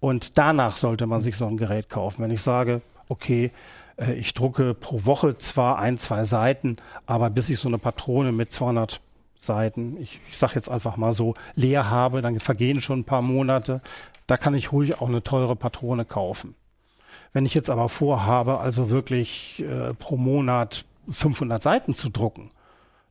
Und 0.00 0.38
danach 0.38 0.76
sollte 0.76 1.06
man 1.06 1.20
sich 1.20 1.36
so 1.36 1.46
ein 1.46 1.58
Gerät 1.58 1.90
kaufen. 1.90 2.22
Wenn 2.22 2.30
ich 2.30 2.40
sage, 2.40 2.80
okay, 3.10 3.50
äh, 3.98 4.14
ich 4.14 4.32
drucke 4.32 4.72
pro 4.72 5.04
Woche 5.04 5.36
zwar 5.36 5.78
ein, 5.78 5.98
zwei 5.98 6.24
Seiten, 6.24 6.76
aber 7.04 7.28
bis 7.28 7.50
ich 7.50 7.58
so 7.58 7.68
eine 7.68 7.76
Patrone 7.76 8.32
mit 8.32 8.50
200 8.50 9.02
Seiten, 9.44 9.96
ich, 10.00 10.20
ich 10.30 10.38
sage 10.38 10.54
jetzt 10.56 10.68
einfach 10.68 10.96
mal 10.96 11.12
so, 11.12 11.34
leer 11.54 11.90
habe, 11.90 12.22
dann 12.22 12.38
vergehen 12.40 12.80
schon 12.80 13.00
ein 13.00 13.04
paar 13.04 13.22
Monate. 13.22 13.80
Da 14.26 14.36
kann 14.36 14.54
ich 14.54 14.72
ruhig 14.72 15.00
auch 15.00 15.08
eine 15.08 15.22
teure 15.22 15.56
Patrone 15.56 16.04
kaufen. 16.04 16.54
Wenn 17.32 17.46
ich 17.46 17.54
jetzt 17.54 17.70
aber 17.70 17.88
vorhabe, 17.88 18.58
also 18.58 18.90
wirklich 18.90 19.64
äh, 19.68 19.94
pro 19.94 20.16
Monat 20.16 20.84
500 21.10 21.62
Seiten 21.62 21.94
zu 21.94 22.08
drucken, 22.08 22.50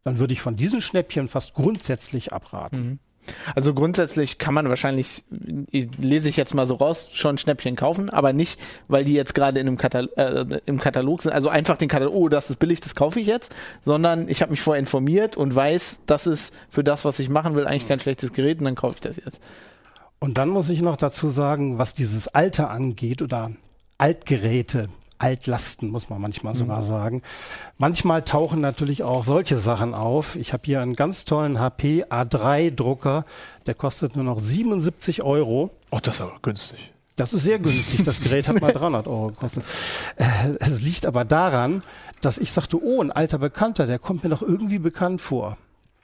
dann 0.04 0.20
würde 0.20 0.34
ich 0.34 0.42
von 0.42 0.56
diesen 0.56 0.82
Schnäppchen 0.82 1.28
fast 1.28 1.54
grundsätzlich 1.54 2.34
abraten. 2.34 2.78
Mhm. 2.78 3.00
Also 3.56 3.74
grundsätzlich 3.74 4.38
kann 4.38 4.53
man 4.53 4.70
wahrscheinlich, 4.70 5.24
lese 5.32 6.30
ich 6.30 6.38
jetzt 6.38 6.53
mal 6.53 6.68
so 6.68 6.75
raus, 6.75 7.10
schon 7.13 7.38
Schnäppchen 7.38 7.75
kaufen, 7.75 8.10
aber 8.10 8.34
nicht, 8.34 8.60
weil 8.88 9.03
die 9.03 9.13
jetzt 9.13 9.34
gerade 9.34 9.60
in 9.60 9.68
einem 9.68 9.77
Katal 9.77 10.10
äh, 10.15 10.60
im 10.65 10.80
Katalog 10.80 11.22
sind. 11.22 11.32
Also 11.32 11.50
einfach 11.50 11.77
den 11.77 11.89
Katalog, 11.89 12.13
oh, 12.13 12.30
das 12.30 12.50
ist 12.50 12.60
billig, 12.60 12.82
das 12.82 12.96
kaufe 12.96 13.20
ich 13.20 13.27
jetzt, 13.27 13.53
sondern 13.82 14.27
ich 14.27 14.42
habe 14.42 14.51
mich 14.51 14.62
vorher 14.62 14.80
informiert 14.80 15.38
und 15.38 15.56
weiß, 15.56 16.00
das 16.06 16.27
ist 16.27 16.53
für 16.70 16.84
das, 16.84 17.06
was 17.06 17.20
ich 17.20 17.30
machen 17.30 17.56
will, 17.56 17.65
eigentlich 17.65 17.88
kein 17.88 18.00
schlechtes 18.00 18.34
Gerät 18.34 18.60
und 18.60 18.65
dann 18.65 18.75
kaufe 18.75 18.96
ich 18.96 19.01
das 19.01 19.18
jetzt. 19.18 19.42
Und 20.20 20.38
dann 20.38 20.50
muss 20.50 20.70
ich 20.70 20.82
noch 20.82 20.96
dazu 20.96 21.27
sagen, 21.27 21.80
was 21.80 21.96
dieses 21.96 22.30
Alter 22.30 22.70
angeht 22.70 23.22
oder 23.22 23.51
Altgeräte, 23.98 24.89
Altlasten, 25.20 25.89
muss 25.89 26.10
man 26.10 26.22
manchmal 26.22 26.53
mhm. 26.53 26.58
sogar 26.58 26.82
sagen. 26.82 27.22
Manchmal 27.77 28.24
tauchen 28.24 28.62
natürlich 28.62 29.03
auch 29.03 29.24
solche 29.24 29.58
Sachen 29.58 29.93
auf. 29.93 30.36
Ich 30.36 30.53
habe 30.53 30.63
hier 30.65 30.82
einen 30.82 30.96
ganz 30.96 31.25
tollen 31.25 31.60
HP 31.60 32.05
A3-Drucker, 32.05 33.25
der 33.65 33.74
kostet 33.74 34.15
nur 34.15 34.25
noch 34.25 34.39
77 34.39 35.24
Euro. 35.24 35.72
Oh, 35.91 36.00
das 36.01 36.15
ist 36.15 36.22
aber 36.22 36.38
günstig. 36.41 36.91
Das 37.15 37.34
ist 37.34 37.43
sehr 37.43 37.60
günstig. 37.60 38.03
Das 38.05 38.22
Gerät 38.22 38.48
hat 38.48 38.60
mal 38.60 38.74
300 38.74 39.08
Euro 39.08 39.27
gekostet. 39.27 39.63
Äh, 40.15 40.50
es 40.60 40.82
liegt 40.82 41.05
aber 41.05 41.25
daran, 41.25 41.84
dass 42.22 42.38
ich 42.38 42.51
sagte, 42.51 42.82
oh, 42.82 43.01
ein 43.01 43.12
alter 43.12 43.38
Bekannter, 43.38 43.86
der 43.86 44.00
kommt 44.00 44.24
mir 44.24 44.29
doch 44.29 44.41
irgendwie 44.41 44.79
bekannt 44.79 45.22
vor. 45.22 45.58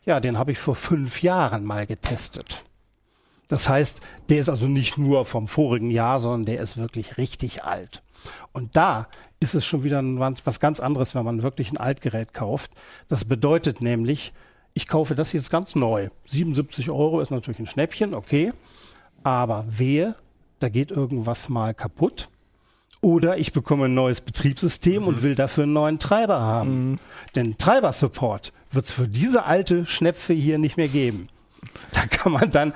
Ja, 0.05 0.19
den 0.19 0.37
habe 0.37 0.51
ich 0.51 0.59
vor 0.59 0.75
fünf 0.75 1.21
Jahren 1.21 1.65
mal 1.65 1.85
getestet. 1.85 2.63
Das 3.47 3.67
heißt, 3.67 3.99
der 4.29 4.39
ist 4.39 4.49
also 4.49 4.67
nicht 4.67 4.97
nur 4.97 5.25
vom 5.25 5.47
vorigen 5.47 5.89
Jahr, 5.89 6.19
sondern 6.19 6.45
der 6.45 6.61
ist 6.61 6.77
wirklich 6.77 7.17
richtig 7.17 7.63
alt. 7.63 8.03
Und 8.51 8.75
da 8.75 9.07
ist 9.39 9.55
es 9.55 9.65
schon 9.65 9.83
wieder 9.83 10.01
was 10.03 10.59
ganz 10.59 10.79
anderes, 10.79 11.15
wenn 11.15 11.25
man 11.25 11.43
wirklich 11.43 11.71
ein 11.71 11.77
Altgerät 11.77 12.33
kauft. 12.33 12.71
Das 13.07 13.25
bedeutet 13.25 13.81
nämlich, 13.81 14.33
ich 14.73 14.87
kaufe 14.87 15.15
das 15.15 15.33
jetzt 15.33 15.49
ganz 15.49 15.75
neu. 15.75 16.09
77 16.25 16.89
Euro 16.89 17.21
ist 17.21 17.31
natürlich 17.31 17.59
ein 17.59 17.65
Schnäppchen, 17.65 18.13
okay. 18.13 18.51
Aber 19.23 19.65
wehe, 19.67 20.13
da 20.59 20.69
geht 20.69 20.91
irgendwas 20.91 21.49
mal 21.49 21.73
kaputt. 21.73 22.29
Oder 23.01 23.37
ich 23.37 23.53
bekomme 23.53 23.85
ein 23.85 23.93
neues 23.93 24.19
Betriebssystem 24.21 25.03
mhm. 25.03 25.07
und 25.07 25.23
will 25.23 25.35
dafür 25.35 25.63
einen 25.63 25.73
neuen 25.73 25.99
Treiber 25.99 26.41
haben. 26.41 26.91
Mhm. 26.91 26.99
Denn 27.35 27.57
Treiber-Support 27.57 28.51
wird 28.71 28.85
es 28.85 28.91
für 28.91 29.07
diese 29.07 29.45
alte 29.45 29.85
Schnäpfe 29.85 30.33
hier 30.33 30.57
nicht 30.57 30.75
mehr 30.75 30.89
geben. 30.89 31.29
Da 31.91 32.05
kann 32.05 32.31
man 32.33 32.51
dann 32.51 32.73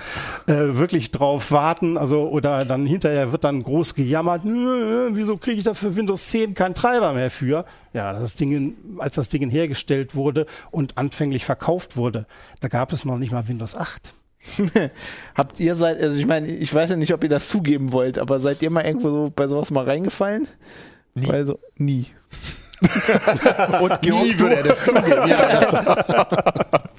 äh, 0.48 0.76
wirklich 0.76 1.12
drauf 1.12 1.52
warten, 1.52 1.98
also 1.98 2.28
oder 2.30 2.66
dann 2.66 2.86
hinterher 2.86 3.32
wird 3.32 3.44
dann 3.44 3.62
groß 3.62 3.94
gejammert, 3.96 4.42
wieso 4.44 5.38
kriege 5.38 5.58
ich 5.58 5.64
da 5.64 5.74
für 5.74 5.96
Windows 5.96 6.30
10 6.30 6.56
keinen 6.56 6.74
Treiber 6.74 7.14
mehr 7.14 7.30
für? 7.30 7.66
Ja, 7.94 8.14
das 8.14 8.36
Ding, 8.36 8.76
als 8.98 9.16
das 9.16 9.30
Ding 9.30 9.50
hergestellt 9.50 10.16
wurde 10.16 10.46
und 10.72 10.98
anfänglich 10.98 11.46
verkauft 11.46 11.96
wurde, 11.96 12.26
da 12.60 12.68
gab 12.68 12.92
es 12.92 13.06
noch 13.06 13.18
nicht 13.18 13.32
mal 13.32 13.48
Windows 13.48 13.76
8. 13.76 14.14
Habt 15.36 15.60
ihr 15.60 15.76
seit, 15.76 16.02
also 16.02 16.18
ich 16.18 16.26
meine, 16.26 16.48
ich 16.48 16.74
weiß 16.74 16.90
ja 16.90 16.96
nicht, 16.96 17.14
ob 17.14 17.24
ihr 17.24 17.30
das 17.30 17.48
zugeben 17.48 17.92
wollt, 17.92 18.18
aber 18.18 18.40
seid 18.40 18.62
ihr 18.62 18.72
mal 18.72 18.86
irgendwo 18.86 19.10
so 19.10 19.34
bei 19.34 19.48
sowas 19.48 19.72
mal 19.72 19.86
reingefallen? 19.86 20.48
Nie. 21.14 21.30
Also, 21.30 21.60
nie. 21.78 22.08
Und 23.82 24.04
nie 24.04 24.40
würde 24.40 24.58
er 24.58 24.64
das 24.64 24.84
zugeben. 24.84 25.28
Ja, 25.28 25.62
das 25.62 25.74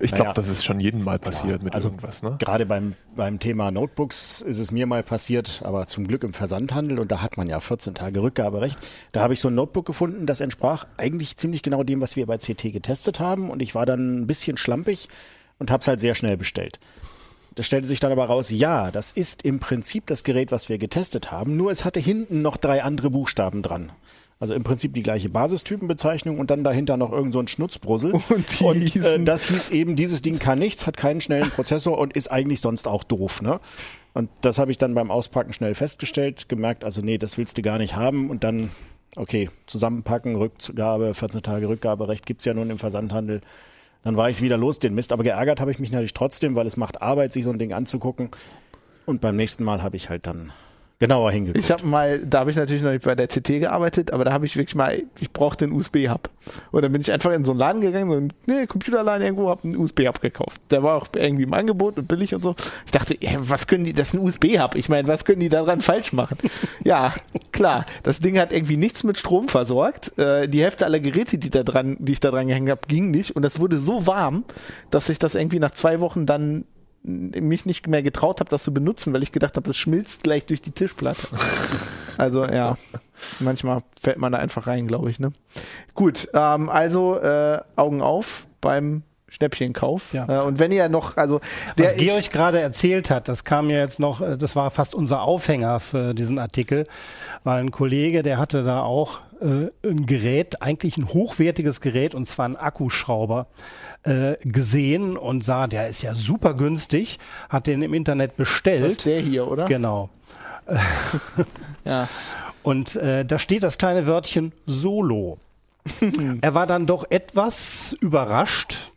ich 0.00 0.10
glaube, 0.10 0.24
naja. 0.24 0.34
das 0.34 0.48
ist 0.48 0.64
schon 0.64 0.80
jedem 0.80 1.02
Mal 1.02 1.18
passiert 1.18 1.58
ja, 1.58 1.64
mit 1.64 1.74
also 1.74 1.88
irgendwas. 1.88 2.22
Ne? 2.22 2.36
Gerade 2.38 2.66
beim, 2.66 2.94
beim 3.16 3.38
Thema 3.38 3.70
Notebooks 3.70 4.42
ist 4.42 4.58
es 4.58 4.70
mir 4.70 4.86
mal 4.86 5.02
passiert, 5.02 5.62
aber 5.64 5.86
zum 5.86 6.06
Glück 6.06 6.24
im 6.24 6.32
Versandhandel 6.32 6.98
und 6.98 7.10
da 7.10 7.20
hat 7.20 7.36
man 7.36 7.48
ja 7.48 7.60
14 7.60 7.94
Tage 7.94 8.22
Rückgaberecht. 8.22 8.78
Da 9.12 9.20
habe 9.20 9.34
ich 9.34 9.40
so 9.40 9.48
ein 9.48 9.54
Notebook 9.54 9.86
gefunden, 9.86 10.26
das 10.26 10.40
entsprach 10.40 10.86
eigentlich 10.96 11.36
ziemlich 11.36 11.62
genau 11.62 11.82
dem, 11.82 12.00
was 12.00 12.16
wir 12.16 12.26
bei 12.26 12.38
CT 12.38 12.72
getestet 12.72 13.20
haben 13.20 13.50
und 13.50 13.60
ich 13.60 13.74
war 13.74 13.86
dann 13.86 14.20
ein 14.20 14.26
bisschen 14.26 14.56
schlampig 14.56 15.08
und 15.58 15.70
habe 15.70 15.82
es 15.82 15.88
halt 15.88 16.00
sehr 16.00 16.14
schnell 16.14 16.36
bestellt. 16.36 16.78
Das 17.54 17.66
stellte 17.66 17.88
sich 17.88 17.98
dann 17.98 18.12
aber 18.12 18.26
raus, 18.26 18.50
ja, 18.50 18.92
das 18.92 19.10
ist 19.10 19.42
im 19.42 19.58
Prinzip 19.58 20.06
das 20.06 20.22
Gerät, 20.22 20.52
was 20.52 20.68
wir 20.68 20.78
getestet 20.78 21.32
haben, 21.32 21.56
nur 21.56 21.72
es 21.72 21.84
hatte 21.84 21.98
hinten 21.98 22.40
noch 22.40 22.56
drei 22.56 22.84
andere 22.84 23.10
Buchstaben 23.10 23.62
dran. 23.62 23.90
Also 24.40 24.54
im 24.54 24.62
Prinzip 24.62 24.94
die 24.94 25.02
gleiche 25.02 25.28
Basistypenbezeichnung 25.28 26.38
und 26.38 26.50
dann 26.50 26.62
dahinter 26.62 26.96
noch 26.96 27.12
irgend 27.12 27.32
so 27.32 27.40
ein 27.40 27.48
Schnutzbrussel. 27.48 28.12
Und, 28.28 28.60
und 28.60 28.96
äh, 28.96 29.24
das 29.24 29.48
hieß 29.48 29.70
eben, 29.70 29.96
dieses 29.96 30.22
Ding 30.22 30.38
kann 30.38 30.60
nichts, 30.60 30.86
hat 30.86 30.96
keinen 30.96 31.20
schnellen 31.20 31.50
Prozessor 31.50 31.98
und 31.98 32.14
ist 32.14 32.30
eigentlich 32.30 32.60
sonst 32.60 32.86
auch 32.86 33.02
doof. 33.02 33.42
Ne? 33.42 33.58
Und 34.14 34.30
das 34.40 34.58
habe 34.58 34.70
ich 34.70 34.78
dann 34.78 34.94
beim 34.94 35.10
Auspacken 35.10 35.52
schnell 35.52 35.74
festgestellt, 35.74 36.48
gemerkt, 36.48 36.84
also 36.84 37.02
nee, 37.02 37.18
das 37.18 37.36
willst 37.36 37.58
du 37.58 37.62
gar 37.62 37.78
nicht 37.78 37.96
haben 37.96 38.30
und 38.30 38.44
dann, 38.44 38.70
okay, 39.16 39.50
zusammenpacken, 39.66 40.36
Rückgabe, 40.36 41.14
14 41.14 41.42
Tage 41.42 41.68
Rückgaberecht 41.68 42.24
gibt's 42.24 42.44
ja 42.44 42.54
nun 42.54 42.70
im 42.70 42.78
Versandhandel. 42.78 43.40
Dann 44.04 44.16
war 44.16 44.30
ich 44.30 44.40
wieder 44.40 44.56
los, 44.56 44.78
den 44.78 44.94
Mist. 44.94 45.12
Aber 45.12 45.24
geärgert 45.24 45.60
habe 45.60 45.72
ich 45.72 45.80
mich 45.80 45.90
natürlich 45.90 46.14
trotzdem, 46.14 46.54
weil 46.54 46.66
es 46.66 46.76
macht 46.76 47.02
Arbeit, 47.02 47.32
sich 47.32 47.44
so 47.44 47.50
ein 47.50 47.58
Ding 47.58 47.72
anzugucken. 47.72 48.30
Und 49.04 49.20
beim 49.20 49.36
nächsten 49.36 49.64
Mal 49.64 49.82
habe 49.82 49.96
ich 49.96 50.08
halt 50.08 50.26
dann 50.26 50.52
genauer 50.98 51.30
hingeguckt. 51.30 51.64
Ich 51.64 51.70
habe 51.70 51.86
mal, 51.86 52.18
da 52.18 52.40
habe 52.40 52.50
ich 52.50 52.56
natürlich 52.56 52.82
noch 52.82 52.90
nicht 52.90 53.04
bei 53.04 53.14
der 53.14 53.28
CT 53.28 53.60
gearbeitet, 53.60 54.10
aber 54.10 54.24
da 54.24 54.32
habe 54.32 54.46
ich 54.46 54.56
wirklich 54.56 54.74
mal, 54.74 55.02
ich 55.20 55.32
brauchte 55.32 55.64
einen 55.64 55.74
USB-Hub. 55.74 56.28
Und 56.72 56.82
dann 56.82 56.90
bin 56.90 57.00
ich 57.00 57.12
einfach 57.12 57.32
in 57.32 57.44
so 57.44 57.52
einen 57.52 57.60
Laden 57.60 57.80
gegangen, 57.80 58.10
so 58.10 58.16
ein 58.16 58.32
nee, 58.46 58.66
Computerladen 58.66 59.22
irgendwo, 59.22 59.48
habe 59.48 59.62
einen 59.64 59.76
USB-Hub 59.76 60.20
gekauft. 60.20 60.60
Der 60.70 60.82
war 60.82 60.96
auch 60.96 61.06
irgendwie 61.14 61.44
im 61.44 61.52
Angebot 61.52 61.98
und 61.98 62.08
billig 62.08 62.34
und 62.34 62.42
so. 62.42 62.56
Ich 62.84 62.90
dachte, 62.90 63.16
ja, 63.20 63.30
was 63.38 63.68
können 63.68 63.84
die, 63.84 63.92
das 63.92 64.08
ist 64.08 64.14
ein 64.14 64.26
USB-Hub. 64.26 64.74
Ich 64.74 64.88
meine, 64.88 65.06
was 65.06 65.24
können 65.24 65.40
die 65.40 65.48
daran 65.48 65.80
falsch 65.80 66.12
machen? 66.12 66.38
ja, 66.84 67.14
klar, 67.52 67.86
das 68.02 68.18
Ding 68.18 68.38
hat 68.38 68.52
irgendwie 68.52 68.76
nichts 68.76 69.04
mit 69.04 69.18
Strom 69.18 69.48
versorgt. 69.48 70.18
Äh, 70.18 70.48
die 70.48 70.62
Hälfte 70.62 70.84
aller 70.84 71.00
Geräte, 71.00 71.38
die, 71.38 71.50
da 71.50 71.62
dran, 71.62 71.96
die 72.00 72.12
ich 72.12 72.20
da 72.20 72.32
dran 72.32 72.48
gehängt 72.48 72.70
habe, 72.70 72.80
ging 72.88 73.12
nicht. 73.12 73.36
Und 73.36 73.42
das 73.42 73.60
wurde 73.60 73.78
so 73.78 74.08
warm, 74.08 74.44
dass 74.90 75.08
ich 75.08 75.20
das 75.20 75.36
irgendwie 75.36 75.60
nach 75.60 75.72
zwei 75.72 76.00
Wochen 76.00 76.26
dann 76.26 76.64
mich 77.02 77.64
nicht 77.64 77.86
mehr 77.86 78.02
getraut 78.02 78.40
habe, 78.40 78.50
das 78.50 78.62
zu 78.62 78.74
benutzen, 78.74 79.12
weil 79.12 79.22
ich 79.22 79.32
gedacht 79.32 79.56
habe, 79.56 79.66
das 79.66 79.76
schmilzt 79.76 80.22
gleich 80.22 80.46
durch 80.46 80.60
die 80.60 80.72
Tischplatte. 80.72 81.28
also 82.18 82.44
ja, 82.44 82.76
manchmal 83.40 83.82
fällt 84.00 84.18
man 84.18 84.32
da 84.32 84.38
einfach 84.38 84.66
rein, 84.66 84.86
glaube 84.86 85.10
ich. 85.10 85.18
Ne? 85.18 85.32
Gut, 85.94 86.28
ähm, 86.34 86.68
also 86.68 87.18
äh, 87.18 87.60
Augen 87.76 88.02
auf 88.02 88.46
beim 88.60 89.02
Schnäppchenkauf. 89.28 90.14
Ja. 90.14 90.42
Äh, 90.42 90.46
und 90.46 90.58
wenn 90.58 90.72
ihr 90.72 90.88
noch, 90.88 91.16
also 91.16 91.40
der 91.76 91.92
was 91.92 91.96
Georg 91.96 92.30
gerade 92.30 92.60
erzählt 92.60 93.10
hat, 93.10 93.28
das 93.28 93.44
kam 93.44 93.70
ja 93.70 93.78
jetzt 93.78 94.00
noch, 94.00 94.20
äh, 94.20 94.36
das 94.36 94.56
war 94.56 94.70
fast 94.70 94.94
unser 94.94 95.22
Aufhänger 95.22 95.80
für 95.80 96.14
diesen 96.14 96.38
Artikel, 96.38 96.86
weil 97.44 97.60
ein 97.60 97.70
Kollege, 97.70 98.22
der 98.22 98.38
hatte 98.38 98.62
da 98.62 98.80
auch 98.80 99.20
äh, 99.40 99.68
ein 99.86 100.06
Gerät, 100.06 100.62
eigentlich 100.62 100.96
ein 100.96 101.08
hochwertiges 101.08 101.80
Gerät, 101.80 102.14
und 102.14 102.24
zwar 102.24 102.46
ein 102.46 102.56
Akkuschrauber 102.56 103.46
äh, 104.04 104.36
gesehen 104.42 105.16
und 105.16 105.44
sah, 105.44 105.66
der 105.66 105.88
ist 105.88 106.02
ja 106.02 106.14
super 106.14 106.54
günstig, 106.54 107.18
hat 107.48 107.66
den 107.66 107.82
im 107.82 107.94
Internet 107.94 108.36
bestellt. 108.36 108.84
Das 108.84 108.92
ist 108.92 109.06
der 109.06 109.20
hier, 109.20 109.48
oder? 109.48 109.66
Genau. 109.66 110.10
ja. 111.84 112.08
Und 112.62 112.96
äh, 112.96 113.24
da 113.24 113.38
steht 113.38 113.62
das 113.62 113.78
kleine 113.78 114.06
Wörtchen 114.06 114.52
Solo. 114.66 115.38
er 116.40 116.54
war 116.54 116.66
dann 116.66 116.86
doch 116.86 117.10
etwas 117.10 117.96
überrascht, 118.00 118.92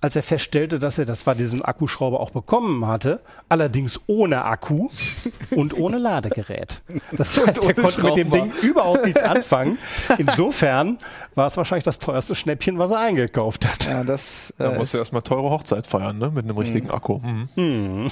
als 0.00 0.16
er 0.16 0.22
feststellte, 0.22 0.78
dass 0.78 0.98
er 0.98 1.04
das 1.04 1.26
war 1.26 1.34
diesen 1.34 1.62
Akkuschrauber 1.62 2.20
auch 2.20 2.30
bekommen 2.30 2.86
hatte, 2.86 3.20
allerdings 3.48 4.00
ohne 4.06 4.44
Akku 4.44 4.88
und 5.50 5.76
ohne 5.78 5.98
Ladegerät. 5.98 6.80
Das 7.12 7.38
heißt, 7.46 7.64
er 7.64 7.74
konnte 7.74 8.02
mit 8.02 8.16
dem 8.16 8.30
Ding 8.30 8.52
überhaupt 8.62 9.04
nichts 9.04 9.22
anfangen. 9.22 9.78
Insofern 10.18 10.98
war 11.34 11.46
es 11.46 11.56
wahrscheinlich 11.56 11.84
das 11.84 11.98
teuerste 11.98 12.34
Schnäppchen, 12.34 12.78
was 12.78 12.90
er 12.90 13.00
eingekauft 13.00 13.66
hat. 13.66 13.86
Ja, 13.86 14.04
das, 14.04 14.50
äh, 14.58 14.64
da 14.64 14.72
musst 14.72 14.94
du 14.94 14.98
erstmal 14.98 15.22
teure 15.22 15.50
Hochzeit 15.50 15.86
feiern, 15.86 16.18
ne? 16.18 16.30
Mit 16.30 16.44
einem 16.44 16.56
richtigen 16.56 16.86
mhm. 16.86 16.94
Akku. 16.94 17.18
Mhm. 17.18 17.48
Mhm. 17.56 18.10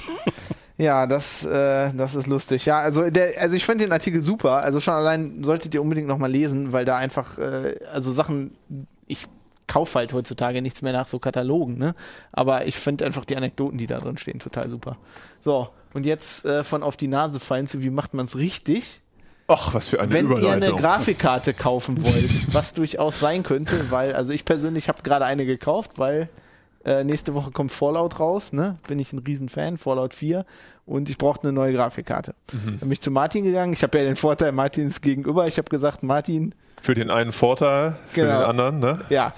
Ja, 0.77 1.07
das, 1.07 1.43
äh, 1.43 1.91
das 1.93 2.15
ist 2.15 2.27
lustig. 2.27 2.65
Ja, 2.65 2.79
also, 2.79 3.09
der, 3.09 3.33
also 3.41 3.55
ich 3.55 3.65
fand 3.65 3.81
den 3.81 3.91
Artikel 3.91 4.21
super. 4.21 4.63
Also 4.63 4.79
schon 4.79 4.93
allein 4.93 5.43
solltet 5.43 5.73
ihr 5.73 5.81
unbedingt 5.81 6.07
nochmal 6.07 6.31
lesen, 6.31 6.71
weil 6.71 6.85
da 6.85 6.95
einfach, 6.95 7.37
äh, 7.37 7.75
also 7.91 8.13
Sachen, 8.13 8.55
ich 9.05 9.27
kaufe 9.69 9.99
halt 9.99 10.11
heutzutage 10.11 10.61
nichts 10.61 10.81
mehr 10.81 10.91
nach 10.91 11.07
so 11.07 11.19
Katalogen, 11.19 11.77
ne? 11.77 11.95
Aber 12.33 12.65
ich 12.65 12.75
finde 12.75 13.05
einfach 13.05 13.23
die 13.23 13.37
Anekdoten, 13.37 13.77
die 13.77 13.87
da 13.87 13.99
drin 13.99 14.17
stehen, 14.17 14.39
total 14.39 14.67
super. 14.67 14.97
So, 15.39 15.69
und 15.93 16.05
jetzt 16.05 16.43
äh, 16.43 16.65
von 16.65 16.83
auf 16.83 16.97
die 16.97 17.07
Nase 17.07 17.39
fallen 17.39 17.67
zu, 17.67 17.81
wie 17.81 17.89
macht 17.89 18.13
man 18.13 18.25
es 18.25 18.35
richtig? 18.35 19.01
Ach, 19.47 19.73
was 19.73 19.87
für 19.87 19.99
eine 19.99 20.11
Wenn 20.11 20.31
ihr 20.31 20.51
eine 20.51 20.73
Grafikkarte 20.73 21.53
kaufen 21.53 22.03
wollt, 22.03 22.53
was 22.53 22.73
durchaus 22.73 23.19
sein 23.19 23.43
könnte, 23.43 23.89
weil, 23.89 24.13
also 24.13 24.31
ich 24.31 24.45
persönlich 24.45 24.89
habe 24.89 25.01
gerade 25.01 25.25
eine 25.25 25.45
gekauft, 25.45 25.97
weil 25.97 26.29
äh, 26.85 27.03
nächste 27.03 27.33
Woche 27.33 27.51
kommt 27.51 27.71
Fallout 27.71 28.19
raus, 28.19 28.53
ne? 28.53 28.77
Bin 28.87 28.99
ich 28.99 29.11
ein 29.11 29.19
Riesenfan, 29.19 29.77
Fallout 29.77 30.13
4. 30.13 30.45
Und 30.85 31.09
ich 31.09 31.17
brauchte 31.17 31.43
eine 31.43 31.53
neue 31.53 31.73
Grafikkarte. 31.73 32.33
Mhm. 32.51 32.65
Dann 32.65 32.79
bin 32.79 32.91
ich 32.93 33.01
zu 33.01 33.11
Martin 33.11 33.43
gegangen. 33.43 33.73
Ich 33.73 33.83
habe 33.83 33.97
ja 33.97 34.03
den 34.05 34.15
Vorteil 34.15 34.51
Martins 34.53 35.01
gegenüber. 35.01 35.45
Ich 35.47 35.57
habe 35.57 35.69
gesagt, 35.69 36.03
Martin. 36.03 36.55
Für 36.81 36.93
den 36.93 37.11
einen 37.11 37.33
Vorteil, 37.33 37.97
für 38.07 38.21
genau. 38.21 38.39
den 38.39 38.49
anderen, 38.49 38.79
ne? 38.79 39.01
Ja. 39.09 39.33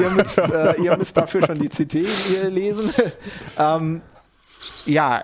ihr, 0.00 0.10
müsst, 0.10 0.38
äh, 0.38 0.80
ihr 0.82 0.96
müsst 0.96 1.16
dafür 1.16 1.46
schon 1.46 1.58
die 1.58 1.68
CT 1.68 2.48
lesen. 2.48 2.90
ähm, 3.58 4.00
ja, 4.86 5.22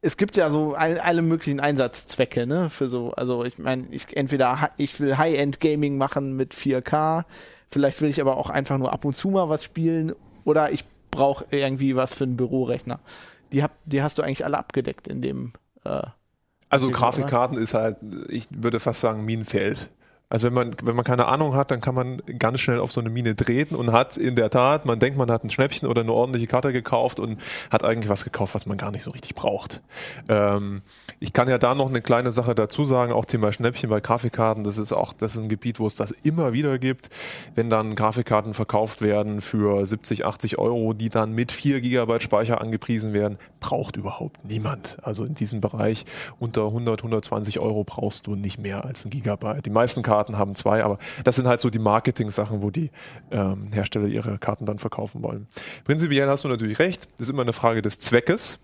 es 0.00 0.16
gibt 0.16 0.36
ja 0.36 0.50
so 0.50 0.74
all, 0.74 0.98
alle 0.98 1.22
möglichen 1.22 1.60
Einsatzzwecke, 1.60 2.48
ne? 2.48 2.68
Für 2.68 2.88
so, 2.88 3.12
also 3.12 3.44
ich 3.44 3.58
meine, 3.58 3.86
ich 3.92 4.16
entweder 4.16 4.72
ich 4.76 4.98
will 4.98 5.16
High-End-Gaming 5.16 5.96
machen 5.96 6.36
mit 6.36 6.54
4K, 6.54 7.24
vielleicht 7.70 8.00
will 8.00 8.10
ich 8.10 8.20
aber 8.20 8.36
auch 8.36 8.50
einfach 8.50 8.78
nur 8.78 8.92
ab 8.92 9.04
und 9.04 9.16
zu 9.16 9.28
mal 9.28 9.48
was 9.48 9.62
spielen 9.62 10.12
oder 10.44 10.72
ich 10.72 10.84
brauche 11.10 11.44
irgendwie 11.50 11.96
was 11.96 12.14
für 12.14 12.24
einen 12.24 12.36
Bürorechner. 12.36 13.00
Die, 13.52 13.62
hab, 13.62 13.72
die 13.84 14.02
hast 14.02 14.18
du 14.18 14.22
eigentlich 14.22 14.44
alle 14.44 14.58
abgedeckt 14.58 15.08
in 15.08 15.22
dem. 15.22 15.52
Äh, 15.84 16.02
also 16.68 16.90
Grafikkarten 16.90 17.58
ist 17.58 17.74
halt, 17.74 17.98
ich 18.28 18.46
würde 18.50 18.80
fast 18.80 19.00
sagen, 19.00 19.24
Minenfeld. 19.24 19.90
Also 20.32 20.46
wenn 20.46 20.54
man, 20.54 20.74
wenn 20.82 20.96
man 20.96 21.04
keine 21.04 21.26
Ahnung 21.26 21.54
hat, 21.54 21.70
dann 21.70 21.82
kann 21.82 21.94
man 21.94 22.22
ganz 22.38 22.58
schnell 22.60 22.80
auf 22.80 22.90
so 22.90 23.02
eine 23.02 23.10
Mine 23.10 23.36
treten 23.36 23.74
und 23.74 23.92
hat 23.92 24.16
in 24.16 24.34
der 24.34 24.48
Tat, 24.48 24.86
man 24.86 24.98
denkt, 24.98 25.18
man 25.18 25.30
hat 25.30 25.44
ein 25.44 25.50
Schnäppchen 25.50 25.86
oder 25.86 26.00
eine 26.00 26.10
ordentliche 26.10 26.46
Karte 26.46 26.72
gekauft 26.72 27.20
und 27.20 27.38
hat 27.70 27.84
eigentlich 27.84 28.08
was 28.08 28.24
gekauft, 28.24 28.54
was 28.54 28.64
man 28.64 28.78
gar 28.78 28.90
nicht 28.92 29.02
so 29.02 29.10
richtig 29.10 29.34
braucht. 29.34 29.82
Ähm, 30.30 30.80
ich 31.20 31.34
kann 31.34 31.50
ja 31.50 31.58
da 31.58 31.74
noch 31.74 31.90
eine 31.90 32.00
kleine 32.00 32.32
Sache 32.32 32.54
dazu 32.54 32.86
sagen, 32.86 33.12
auch 33.12 33.26
Thema 33.26 33.52
Schnäppchen 33.52 33.90
bei 33.90 34.00
Grafikkarten, 34.00 34.64
das 34.64 34.78
ist 34.78 34.94
auch, 34.94 35.12
das 35.12 35.34
ist 35.34 35.42
ein 35.42 35.50
Gebiet, 35.50 35.78
wo 35.78 35.86
es 35.86 35.96
das 35.96 36.12
immer 36.22 36.54
wieder 36.54 36.78
gibt, 36.78 37.10
wenn 37.54 37.68
dann 37.68 37.94
Grafikkarten 37.94 38.54
verkauft 38.54 39.02
werden 39.02 39.42
für 39.42 39.84
70, 39.84 40.24
80 40.24 40.56
Euro, 40.56 40.94
die 40.94 41.10
dann 41.10 41.32
mit 41.32 41.52
4 41.52 41.82
Gigabyte 41.82 42.22
Speicher 42.22 42.62
angepriesen 42.62 43.12
werden, 43.12 43.36
braucht 43.60 43.98
überhaupt 43.98 44.42
niemand. 44.46 44.96
Also 45.02 45.26
in 45.26 45.34
diesem 45.34 45.60
Bereich 45.60 46.06
unter 46.38 46.64
100, 46.68 47.00
120 47.00 47.60
Euro 47.60 47.84
brauchst 47.84 48.26
du 48.26 48.34
nicht 48.34 48.58
mehr 48.58 48.86
als 48.86 49.04
ein 49.04 49.10
Gigabyte. 49.10 49.66
Die 49.66 49.70
meisten 49.70 50.02
Karten 50.02 50.21
Karten 50.22 50.38
haben 50.38 50.54
zwei, 50.54 50.84
aber 50.84 50.98
das 51.24 51.36
sind 51.36 51.48
halt 51.48 51.60
so 51.60 51.68
die 51.68 51.80
Marketing-Sachen, 51.80 52.62
wo 52.62 52.70
die 52.70 52.90
ähm, 53.32 53.72
Hersteller 53.72 54.06
ihre 54.06 54.38
Karten 54.38 54.66
dann 54.66 54.78
verkaufen 54.78 55.22
wollen. 55.22 55.48
Prinzipiell 55.84 56.28
hast 56.28 56.44
du 56.44 56.48
natürlich 56.48 56.78
recht, 56.78 57.08
das 57.12 57.22
ist 57.22 57.30
immer 57.30 57.42
eine 57.42 57.52
Frage 57.52 57.82
des 57.82 57.98
Zweckes. 57.98 58.60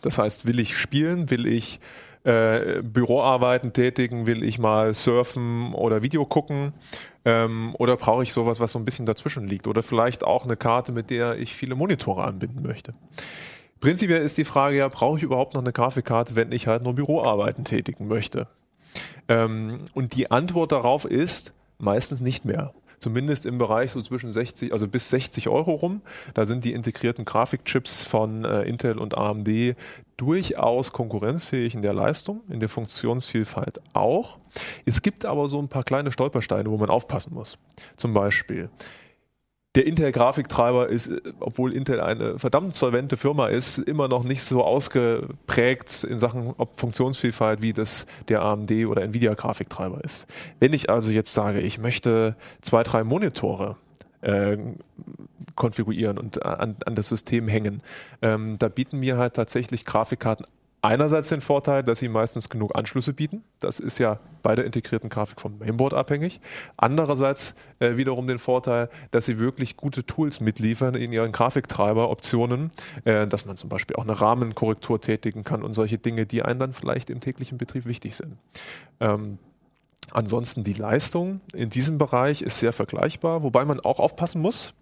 Das 0.00 0.16
heißt, 0.16 0.46
will 0.46 0.58
ich 0.58 0.78
spielen, 0.78 1.30
will 1.30 1.46
ich 1.46 1.78
äh, 2.24 2.80
Büroarbeiten 2.82 3.74
tätigen, 3.74 4.26
will 4.26 4.42
ich 4.42 4.58
mal 4.58 4.94
surfen 4.94 5.74
oder 5.74 6.02
Video 6.02 6.24
gucken 6.24 6.72
ähm, 7.26 7.74
oder 7.78 7.98
brauche 7.98 8.22
ich 8.22 8.32
sowas, 8.32 8.58
was 8.58 8.72
so 8.72 8.78
ein 8.78 8.86
bisschen 8.86 9.04
dazwischen 9.04 9.46
liegt 9.46 9.66
oder 9.68 9.82
vielleicht 9.82 10.24
auch 10.24 10.46
eine 10.46 10.56
Karte, 10.56 10.92
mit 10.92 11.10
der 11.10 11.36
ich 11.36 11.54
viele 11.54 11.74
Monitore 11.74 12.24
anbinden 12.24 12.62
möchte. 12.62 12.94
Prinzipiell 13.80 14.22
ist 14.22 14.38
die 14.38 14.46
Frage 14.46 14.78
ja, 14.78 14.88
brauche 14.88 15.18
ich 15.18 15.22
überhaupt 15.22 15.52
noch 15.52 15.60
eine 15.60 15.72
Grafikkarte, 15.72 16.34
wenn 16.34 16.52
ich 16.52 16.66
halt 16.66 16.82
nur 16.82 16.94
Büroarbeiten 16.94 17.64
tätigen 17.64 18.08
möchte? 18.08 18.46
Ähm, 19.28 19.86
und 19.94 20.14
die 20.14 20.30
Antwort 20.30 20.72
darauf 20.72 21.04
ist 21.04 21.52
meistens 21.78 22.20
nicht 22.20 22.44
mehr 22.44 22.72
zumindest 23.02 23.46
im 23.46 23.58
Bereich 23.58 23.90
so 23.90 24.00
zwischen 24.00 24.30
60, 24.30 24.72
also 24.72 24.86
bis 24.86 25.10
60 25.10 25.48
Euro 25.48 25.72
rum. 25.72 26.02
Da 26.34 26.46
sind 26.46 26.64
die 26.64 26.72
integrierten 26.72 27.24
Grafikchips 27.24 28.04
von 28.04 28.44
äh, 28.44 28.62
Intel 28.62 28.98
und 28.98 29.18
AMD 29.18 29.74
durchaus 30.16 30.92
konkurrenzfähig 30.92 31.74
in 31.74 31.82
der 31.82 31.94
Leistung, 31.94 32.42
in 32.48 32.60
der 32.60 32.68
Funktionsvielfalt 32.68 33.80
auch. 33.92 34.38
Es 34.86 35.02
gibt 35.02 35.24
aber 35.24 35.48
so 35.48 35.58
ein 35.58 35.68
paar 35.68 35.82
kleine 35.82 36.12
Stolpersteine, 36.12 36.70
wo 36.70 36.78
man 36.78 36.90
aufpassen 36.90 37.34
muss. 37.34 37.58
Zum 37.96 38.14
Beispiel 38.14 38.70
der 39.74 39.86
Intel-Grafiktreiber 39.86 40.88
ist, 40.88 41.06
äh, 41.08 41.20
obwohl 41.40 41.72
Intel 41.72 42.00
eine 42.00 42.38
verdammt 42.38 42.74
solvente 42.74 43.16
Firma 43.16 43.48
ist, 43.48 43.78
immer 43.78 44.08
noch 44.08 44.24
nicht 44.24 44.42
so 44.42 44.62
ausgeprägt 44.62 46.04
in 46.04 46.18
Sachen 46.18 46.54
Funktionsvielfalt, 46.76 47.62
wie 47.62 47.72
das 47.72 48.06
der 48.28 48.42
AMD 48.42 48.70
oder 48.86 49.02
Nvidia-Grafiktreiber 49.02 50.02
ist. 50.04 50.26
Wenn 50.60 50.72
ich 50.72 50.90
also 50.90 51.10
jetzt 51.10 51.32
sage, 51.32 51.60
ich 51.60 51.78
möchte 51.78 52.36
zwei, 52.60 52.82
drei 52.82 53.04
Monitore 53.04 53.76
äh, 54.20 54.56
konfigurieren 55.54 56.18
und 56.18 56.44
an, 56.44 56.76
an, 56.84 56.94
das 56.94 57.08
System 57.08 57.48
hängen, 57.48 57.82
ähm, 58.20 58.56
da 58.58 58.68
bieten 58.68 59.00
mir 59.00 59.16
halt 59.16 59.34
tatsächlich 59.34 59.84
Grafikkarten 59.84 60.46
einerseits 60.82 61.28
den 61.28 61.40
Vorteil, 61.40 61.84
dass 61.84 62.00
sie 62.00 62.08
meistens 62.08 62.48
genug 62.48 62.76
Anschlüsse 62.76 63.12
bieten. 63.12 63.44
Das 63.60 63.78
ist 63.78 63.98
ja 63.98 64.18
bei 64.42 64.56
der 64.56 64.64
integrierten 64.64 65.08
Grafik 65.08 65.40
vom 65.40 65.58
Mainboard 65.58 65.94
abhängig. 65.94 66.40
Andererseits 66.76 67.54
äh, 67.78 67.96
wiederum 67.96 68.26
den 68.26 68.38
Vorteil, 68.38 68.90
dass 69.12 69.24
sie 69.24 69.38
wirklich 69.38 69.76
gute 69.76 70.04
Tools 70.04 70.40
mitliefern 70.40 70.96
in 70.96 71.12
ihren 71.12 71.30
Grafiktreiber-Optionen, 71.30 72.72
äh, 73.04 73.28
dass 73.28 73.46
man 73.46 73.56
zum 73.56 73.70
Beispiel 73.70 73.96
auch 73.96 74.02
eine 74.02 74.20
Rahmenkorrektur 74.20 75.00
tätigen 75.00 75.44
kann 75.44 75.62
und 75.62 75.72
solche 75.72 75.98
Dinge, 75.98 76.26
die 76.26 76.42
einem 76.42 76.58
dann 76.58 76.72
vielleicht 76.72 77.10
im 77.10 77.20
täglichen 77.20 77.58
Betrieb 77.58 77.86
wichtig 77.86 78.16
sind. 78.16 78.36
Ähm, 78.98 79.38
ansonsten 80.10 80.64
die 80.64 80.74
Leistung 80.74 81.40
in 81.54 81.70
diesem 81.70 81.96
Bereich 81.96 82.42
ist 82.42 82.58
sehr 82.58 82.72
vergleichbar, 82.72 83.44
wobei 83.44 83.64
man 83.64 83.78
auch 83.78 84.00
aufpassen 84.00 84.42
muss. 84.42 84.74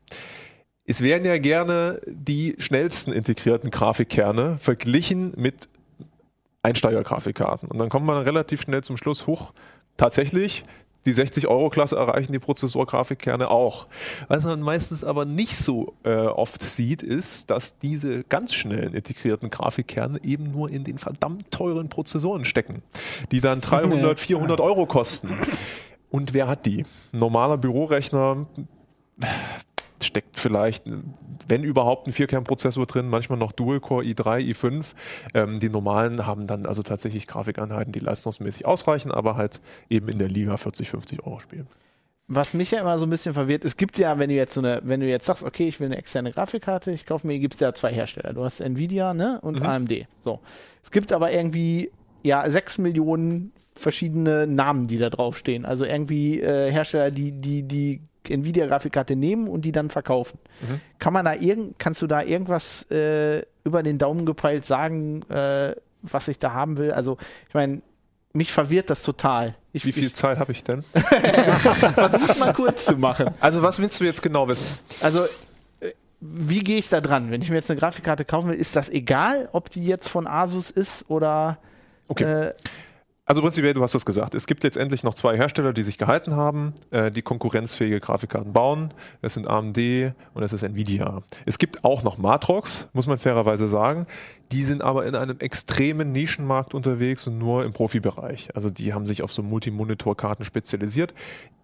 Es 0.86 1.02
werden 1.02 1.24
ja 1.24 1.38
gerne 1.38 2.00
die 2.06 2.56
schnellsten 2.58 3.12
integrierten 3.12 3.70
Grafikkerne 3.70 4.58
verglichen 4.58 5.34
mit 5.36 5.68
Einsteiger-Grafikkarten. 6.62 7.68
Und 7.70 7.78
dann 7.78 7.88
kommt 7.88 8.06
man 8.06 8.22
relativ 8.22 8.62
schnell 8.62 8.82
zum 8.82 8.96
Schluss, 8.96 9.26
hoch, 9.26 9.52
tatsächlich, 9.96 10.64
die 11.06 11.14
60-Euro-Klasse 11.14 11.96
erreichen 11.96 12.32
die 12.32 12.38
Prozessor-Grafikkerne 12.38 13.50
auch. 13.50 13.86
Was 14.28 14.44
man 14.44 14.60
meistens 14.60 15.02
aber 15.02 15.24
nicht 15.24 15.56
so 15.56 15.94
äh, 16.04 16.14
oft 16.14 16.62
sieht, 16.62 17.02
ist, 17.02 17.48
dass 17.48 17.78
diese 17.78 18.22
ganz 18.24 18.52
schnellen 18.52 18.92
integrierten 18.92 19.48
Grafikkerne 19.48 20.22
eben 20.22 20.50
nur 20.50 20.70
in 20.70 20.84
den 20.84 20.98
verdammt 20.98 21.50
teuren 21.50 21.88
Prozessoren 21.88 22.44
stecken, 22.44 22.82
die 23.30 23.40
dann 23.40 23.60
300, 23.62 24.20
400 24.20 24.60
Euro 24.60 24.84
kosten. 24.84 25.38
Und 26.10 26.34
wer 26.34 26.48
hat 26.48 26.66
die? 26.66 26.84
Ein 27.12 27.18
normaler 27.18 27.56
Bürorechner 27.56 28.46
steckt 30.04 30.38
vielleicht, 30.38 30.84
wenn 31.48 31.64
überhaupt, 31.64 32.06
ein 32.06 32.12
Vierkernprozessor 32.12 32.86
drin, 32.86 33.08
manchmal 33.08 33.38
noch 33.38 33.52
Dual-Core 33.52 34.04
i3, 34.04 34.52
i5. 34.52 34.92
Ähm, 35.34 35.58
die 35.58 35.68
normalen 35.68 36.26
haben 36.26 36.46
dann 36.46 36.66
also 36.66 36.82
tatsächlich 36.82 37.26
Grafikeinheiten, 37.26 37.92
die 37.92 38.00
leistungsmäßig 38.00 38.66
ausreichen, 38.66 39.10
aber 39.10 39.36
halt 39.36 39.60
eben 39.88 40.08
in 40.08 40.18
der 40.18 40.28
Liga 40.28 40.56
40, 40.56 40.90
50 40.90 41.26
Euro 41.26 41.40
spielen. 41.40 41.66
Was 42.32 42.54
mich 42.54 42.70
ja 42.70 42.80
immer 42.80 42.96
so 42.98 43.06
ein 43.06 43.10
bisschen 43.10 43.34
verwirrt, 43.34 43.64
es 43.64 43.76
gibt 43.76 43.98
ja, 43.98 44.16
wenn 44.20 44.28
du 44.28 44.36
jetzt 44.36 44.54
so 44.54 44.60
eine, 44.60 44.80
wenn 44.84 45.00
du 45.00 45.08
jetzt 45.08 45.26
sagst, 45.26 45.42
okay, 45.42 45.66
ich 45.66 45.80
will 45.80 45.86
eine 45.86 45.96
externe 45.96 46.30
Grafikkarte, 46.30 46.92
ich 46.92 47.04
kaufe 47.04 47.26
mir, 47.26 47.40
gibt 47.40 47.54
es 47.54 47.60
ja 47.60 47.74
zwei 47.74 47.92
Hersteller. 47.92 48.32
Du 48.32 48.44
hast 48.44 48.60
Nvidia, 48.60 49.14
ne, 49.14 49.40
und 49.42 49.58
mhm. 49.58 49.66
AMD. 49.66 50.06
So. 50.24 50.38
Es 50.84 50.92
gibt 50.92 51.12
aber 51.12 51.32
irgendwie, 51.32 51.90
ja, 52.22 52.48
sechs 52.48 52.78
Millionen 52.78 53.52
verschiedene 53.74 54.46
Namen, 54.46 54.86
die 54.86 54.98
da 54.98 55.10
draufstehen. 55.10 55.64
Also 55.64 55.84
irgendwie 55.84 56.40
äh, 56.40 56.70
Hersteller, 56.70 57.10
die, 57.10 57.32
die, 57.32 57.64
die 57.64 58.02
Nvidia-Grafikkarte 58.28 59.16
nehmen 59.16 59.48
und 59.48 59.64
die 59.64 59.72
dann 59.72 59.90
verkaufen. 59.90 60.38
Mhm. 60.60 60.80
Kann 60.98 61.12
man 61.12 61.24
da 61.24 61.34
irgend, 61.34 61.78
kannst 61.78 62.02
du 62.02 62.06
da 62.06 62.22
irgendwas 62.22 62.90
äh, 62.90 63.42
über 63.64 63.82
den 63.82 63.98
Daumen 63.98 64.26
gepeilt 64.26 64.64
sagen, 64.64 65.22
äh, 65.30 65.74
was 66.02 66.28
ich 66.28 66.38
da 66.38 66.52
haben 66.52 66.78
will? 66.78 66.92
Also, 66.92 67.18
ich 67.48 67.54
meine, 67.54 67.82
mich 68.32 68.52
verwirrt 68.52 68.90
das 68.90 69.02
total. 69.02 69.56
Ich, 69.72 69.84
Wie 69.84 69.92
viel 69.92 70.06
ich, 70.06 70.14
Zeit 70.14 70.38
habe 70.38 70.52
ich 70.52 70.64
denn? 70.64 70.82
Versuch's 71.94 72.38
mal 72.38 72.52
kurz 72.52 72.84
zu 72.84 72.96
machen. 72.96 73.30
Also, 73.40 73.62
was 73.62 73.78
willst 73.78 74.00
du 74.00 74.04
jetzt 74.04 74.22
genau 74.22 74.48
wissen? 74.48 74.66
Also, 75.00 75.24
äh, 75.80 75.92
wie 76.20 76.60
gehe 76.60 76.78
ich 76.78 76.88
da 76.88 77.00
dran? 77.00 77.30
Wenn 77.30 77.42
ich 77.42 77.50
mir 77.50 77.56
jetzt 77.56 77.70
eine 77.70 77.80
Grafikkarte 77.80 78.24
kaufen 78.24 78.50
will, 78.50 78.56
ist 78.56 78.76
das 78.76 78.88
egal, 78.88 79.48
ob 79.52 79.70
die 79.70 79.84
jetzt 79.84 80.08
von 80.08 80.26
Asus 80.26 80.70
ist 80.70 81.04
oder. 81.08 81.58
Okay. 82.08 82.48
Äh, 82.48 82.54
Also 83.30 83.42
prinzipiell, 83.42 83.74
du 83.74 83.82
hast 83.82 83.94
das 83.94 84.04
gesagt. 84.04 84.34
Es 84.34 84.48
gibt 84.48 84.64
letztendlich 84.64 85.04
noch 85.04 85.14
zwei 85.14 85.36
Hersteller, 85.36 85.72
die 85.72 85.84
sich 85.84 85.98
gehalten 85.98 86.34
haben, 86.34 86.74
äh, 86.90 87.12
die 87.12 87.22
konkurrenzfähige 87.22 88.00
Grafikkarten 88.00 88.52
bauen. 88.52 88.92
Das 89.22 89.34
sind 89.34 89.46
AMD 89.46 89.78
und 90.34 90.42
das 90.42 90.52
ist 90.52 90.64
Nvidia. 90.64 91.22
Es 91.46 91.58
gibt 91.60 91.84
auch 91.84 92.02
noch 92.02 92.18
Matrox, 92.18 92.88
muss 92.92 93.06
man 93.06 93.18
fairerweise 93.18 93.68
sagen. 93.68 94.08
Die 94.50 94.64
sind 94.64 94.82
aber 94.82 95.06
in 95.06 95.14
einem 95.14 95.38
extremen 95.38 96.10
Nischenmarkt 96.10 96.74
unterwegs 96.74 97.28
und 97.28 97.38
nur 97.38 97.64
im 97.64 97.72
Profibereich. 97.72 98.48
Also 98.56 98.68
die 98.68 98.94
haben 98.94 99.06
sich 99.06 99.22
auf 99.22 99.32
so 99.32 99.44
Multimonitor-Karten 99.44 100.42
spezialisiert. 100.42 101.14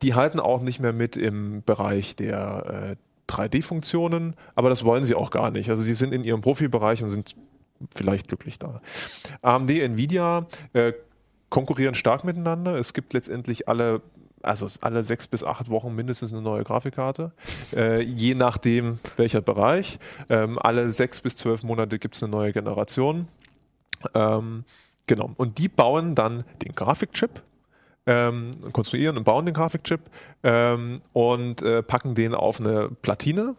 Die 0.02 0.14
halten 0.14 0.38
auch 0.38 0.62
nicht 0.62 0.78
mehr 0.78 0.92
mit 0.92 1.16
im 1.16 1.64
Bereich 1.66 2.14
der 2.14 2.96
äh, 3.26 3.32
3D-Funktionen, 3.32 4.36
aber 4.54 4.70
das 4.70 4.84
wollen 4.84 5.02
sie 5.02 5.16
auch 5.16 5.32
gar 5.32 5.50
nicht. 5.50 5.68
Also 5.68 5.82
sie 5.82 5.94
sind 5.94 6.14
in 6.14 6.22
ihrem 6.22 6.42
Profibereich 6.42 7.02
und 7.02 7.08
sind 7.08 7.34
vielleicht 7.92 8.28
glücklich 8.28 8.60
da. 8.60 8.80
AMD, 9.42 9.70
Nvidia 9.70 10.46
äh, 10.72 10.92
konkurrieren 11.48 11.94
stark 11.94 12.24
miteinander. 12.24 12.76
Es 12.76 12.92
gibt 12.92 13.12
letztendlich 13.12 13.68
alle 13.68 14.02
also 14.42 14.66
alle 14.80 15.02
sechs 15.02 15.26
bis 15.26 15.42
acht 15.42 15.70
Wochen 15.70 15.94
mindestens 15.94 16.32
eine 16.32 16.42
neue 16.42 16.64
Grafikkarte, 16.64 17.32
äh, 17.76 18.00
je 18.00 18.34
nachdem 18.34 18.98
welcher 19.16 19.40
Bereich. 19.40 19.98
Ähm, 20.28 20.58
alle 20.58 20.90
sechs 20.92 21.20
bis 21.20 21.36
zwölf 21.36 21.62
Monate 21.62 21.98
gibt 21.98 22.14
es 22.14 22.22
eine 22.22 22.30
neue 22.30 22.52
Generation. 22.52 23.28
Ähm, 24.14 24.64
genau. 25.06 25.30
Und 25.36 25.58
die 25.58 25.68
bauen 25.68 26.14
dann 26.14 26.44
den 26.62 26.74
Grafikchip, 26.74 27.42
ähm, 28.06 28.50
konstruieren 28.72 29.16
und 29.16 29.24
bauen 29.24 29.46
den 29.46 29.54
Grafikchip 29.54 30.00
ähm, 30.42 31.00
und 31.12 31.62
äh, 31.62 31.82
packen 31.82 32.14
den 32.14 32.34
auf 32.34 32.60
eine 32.60 32.88
Platine 33.02 33.56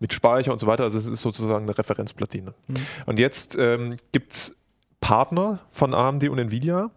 mit 0.00 0.12
Speicher 0.12 0.52
und 0.52 0.58
so 0.58 0.66
weiter. 0.66 0.84
Also 0.84 0.98
es 0.98 1.06
ist 1.06 1.22
sozusagen 1.22 1.64
eine 1.64 1.78
Referenzplatine. 1.78 2.52
Mhm. 2.66 2.74
Und 3.06 3.18
jetzt 3.18 3.56
ähm, 3.58 3.90
gibt 4.12 4.32
es 4.32 4.56
Partner 5.00 5.60
von 5.70 5.94
AMD 5.94 6.28
und 6.28 6.38
Nvidia. 6.38 6.90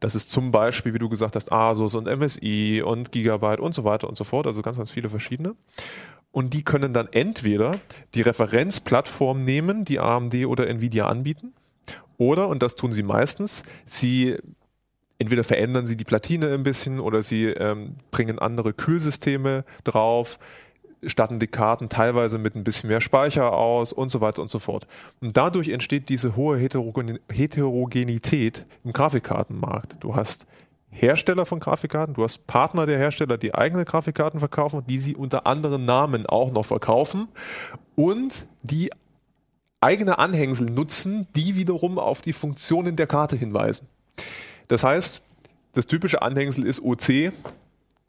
Das 0.00 0.14
ist 0.14 0.30
zum 0.30 0.50
Beispiel, 0.50 0.92
wie 0.92 0.98
du 0.98 1.08
gesagt 1.08 1.36
hast, 1.36 1.50
Asus 1.50 1.94
und 1.94 2.06
MSI 2.06 2.82
und 2.84 3.12
Gigabyte 3.12 3.60
und 3.60 3.74
so 3.74 3.84
weiter 3.84 4.08
und 4.08 4.16
so 4.16 4.24
fort. 4.24 4.46
Also 4.46 4.60
ganz, 4.62 4.76
ganz 4.76 4.90
viele 4.90 5.08
verschiedene. 5.08 5.54
Und 6.30 6.52
die 6.52 6.64
können 6.64 6.92
dann 6.92 7.08
entweder 7.12 7.78
die 8.14 8.22
Referenzplattform 8.22 9.44
nehmen, 9.44 9.84
die 9.84 10.00
AMD 10.00 10.46
oder 10.46 10.66
Nvidia 10.68 11.06
anbieten. 11.06 11.54
Oder, 12.16 12.48
und 12.48 12.62
das 12.62 12.74
tun 12.74 12.92
sie 12.92 13.02
meistens, 13.02 13.62
sie 13.86 14.36
entweder 15.18 15.44
verändern 15.44 15.86
sie 15.86 15.96
die 15.96 16.04
Platine 16.04 16.52
ein 16.52 16.64
bisschen 16.64 17.00
oder 17.00 17.22
sie 17.22 17.44
ähm, 17.46 17.96
bringen 18.10 18.38
andere 18.38 18.72
Kühlsysteme 18.72 19.64
drauf 19.84 20.38
statten 21.06 21.38
die 21.38 21.46
Karten 21.46 21.88
teilweise 21.88 22.38
mit 22.38 22.54
ein 22.54 22.64
bisschen 22.64 22.88
mehr 22.88 23.00
Speicher 23.00 23.52
aus 23.52 23.92
und 23.92 24.08
so 24.08 24.20
weiter 24.20 24.42
und 24.42 24.50
so 24.50 24.58
fort. 24.58 24.86
Und 25.20 25.36
dadurch 25.36 25.68
entsteht 25.68 26.08
diese 26.08 26.36
hohe 26.36 26.58
Heterogenität 26.58 28.66
im 28.84 28.92
Grafikkartenmarkt. 28.92 29.96
Du 30.00 30.16
hast 30.16 30.46
Hersteller 30.90 31.44
von 31.44 31.58
Grafikkarten, 31.58 32.14
du 32.14 32.22
hast 32.22 32.46
Partner 32.46 32.86
der 32.86 32.98
Hersteller, 32.98 33.36
die 33.36 33.54
eigene 33.54 33.84
Grafikkarten 33.84 34.38
verkaufen, 34.38 34.84
die 34.88 34.98
sie 34.98 35.16
unter 35.16 35.46
anderen 35.46 35.84
Namen 35.84 36.26
auch 36.26 36.52
noch 36.52 36.64
verkaufen 36.64 37.28
und 37.96 38.46
die 38.62 38.90
eigene 39.80 40.18
Anhängsel 40.18 40.70
nutzen, 40.70 41.26
die 41.34 41.56
wiederum 41.56 41.98
auf 41.98 42.20
die 42.20 42.32
Funktionen 42.32 42.96
der 42.96 43.06
Karte 43.06 43.36
hinweisen. 43.36 43.88
Das 44.68 44.84
heißt, 44.84 45.20
das 45.74 45.86
typische 45.86 46.22
Anhängsel 46.22 46.64
ist 46.64 46.80
OC, 46.80 47.32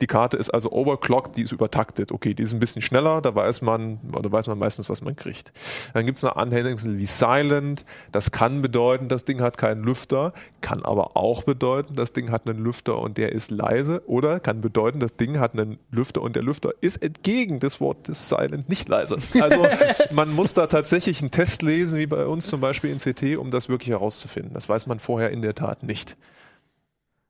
die 0.01 0.07
Karte 0.07 0.35
ist 0.35 0.49
also 0.49 0.71
overclocked, 0.71 1.37
die 1.37 1.43
ist 1.43 1.53
übertaktet. 1.53 2.11
Okay, 2.11 2.33
die 2.33 2.43
ist 2.43 2.51
ein 2.51 2.59
bisschen 2.59 2.81
schneller, 2.81 3.21
da 3.21 3.33
weiß 3.33 3.61
man, 3.61 3.99
oder 4.11 4.29
weiß 4.29 4.47
man 4.47 4.57
meistens, 4.57 4.89
was 4.89 5.01
man 5.01 5.15
kriegt. 5.15 5.53
Dann 5.93 6.05
gibt 6.05 6.17
es 6.17 6.23
eine 6.25 6.35
Anhängsel 6.35 6.97
wie 6.97 7.05
Silent. 7.05 7.85
Das 8.11 8.31
kann 8.31 8.61
bedeuten, 8.61 9.07
das 9.07 9.23
Ding 9.23 9.39
hat 9.39 9.57
keinen 9.57 9.83
Lüfter, 9.83 10.33
kann 10.59 10.83
aber 10.83 11.15
auch 11.15 11.43
bedeuten, 11.43 11.95
das 11.95 12.11
Ding 12.11 12.29
hat 12.29 12.47
einen 12.47 12.59
Lüfter 12.59 12.99
und 12.99 13.17
der 13.17 13.31
ist 13.31 13.51
leise. 13.51 14.03
Oder 14.05 14.41
kann 14.41 14.59
bedeuten, 14.59 14.99
das 14.99 15.13
Ding 15.13 15.39
hat 15.39 15.53
einen 15.53 15.79
Lüfter 15.91 16.21
und 16.21 16.35
der 16.35 16.43
Lüfter 16.43 16.71
ist 16.81 16.97
entgegen 16.97 17.61
des 17.61 17.79
Wortes 17.79 18.27
Silent 18.27 18.67
nicht 18.67 18.89
leise. 18.89 19.15
Also 19.39 19.65
man 20.11 20.33
muss 20.33 20.53
da 20.53 20.67
tatsächlich 20.67 21.21
einen 21.21 21.31
Test 21.31 21.61
lesen, 21.61 21.97
wie 21.99 22.07
bei 22.07 22.25
uns 22.25 22.47
zum 22.47 22.59
Beispiel 22.59 22.91
in 22.91 22.97
CT, 22.97 23.37
um 23.37 23.49
das 23.49 23.69
wirklich 23.69 23.91
herauszufinden. 23.91 24.53
Das 24.53 24.67
weiß 24.67 24.87
man 24.87 24.99
vorher 24.99 25.29
in 25.29 25.41
der 25.41 25.55
Tat 25.55 25.83
nicht. 25.83 26.17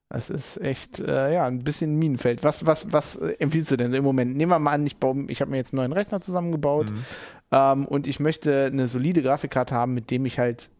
Das 0.08 0.30
ist 0.30 0.60
echt, 0.60 1.00
äh, 1.00 1.34
ja, 1.34 1.46
ein 1.46 1.64
bisschen 1.64 1.98
Minenfeld. 1.98 2.44
Was, 2.44 2.64
was, 2.64 2.92
was 2.92 3.16
äh, 3.16 3.36
empfiehlst 3.40 3.72
du 3.72 3.76
denn 3.76 3.92
im 3.92 4.04
Moment? 4.04 4.36
Nehmen 4.36 4.52
wir 4.52 4.58
mal 4.58 4.72
an, 4.72 4.86
ich, 4.86 4.98
baue, 4.98 5.24
ich 5.28 5.40
habe 5.40 5.50
mir 5.50 5.56
jetzt 5.56 5.72
einen 5.72 5.78
neuen 5.78 5.92
Rechner 5.92 6.20
zusammengebaut 6.20 6.90
mhm. 6.90 7.04
ähm, 7.50 7.86
und 7.86 8.06
ich 8.06 8.20
möchte 8.20 8.66
eine 8.66 8.86
solide 8.86 9.22
Grafikkarte 9.22 9.74
haben, 9.74 9.94
mit 9.94 10.10
dem 10.12 10.24
ich 10.24 10.38
halt, 10.38 10.70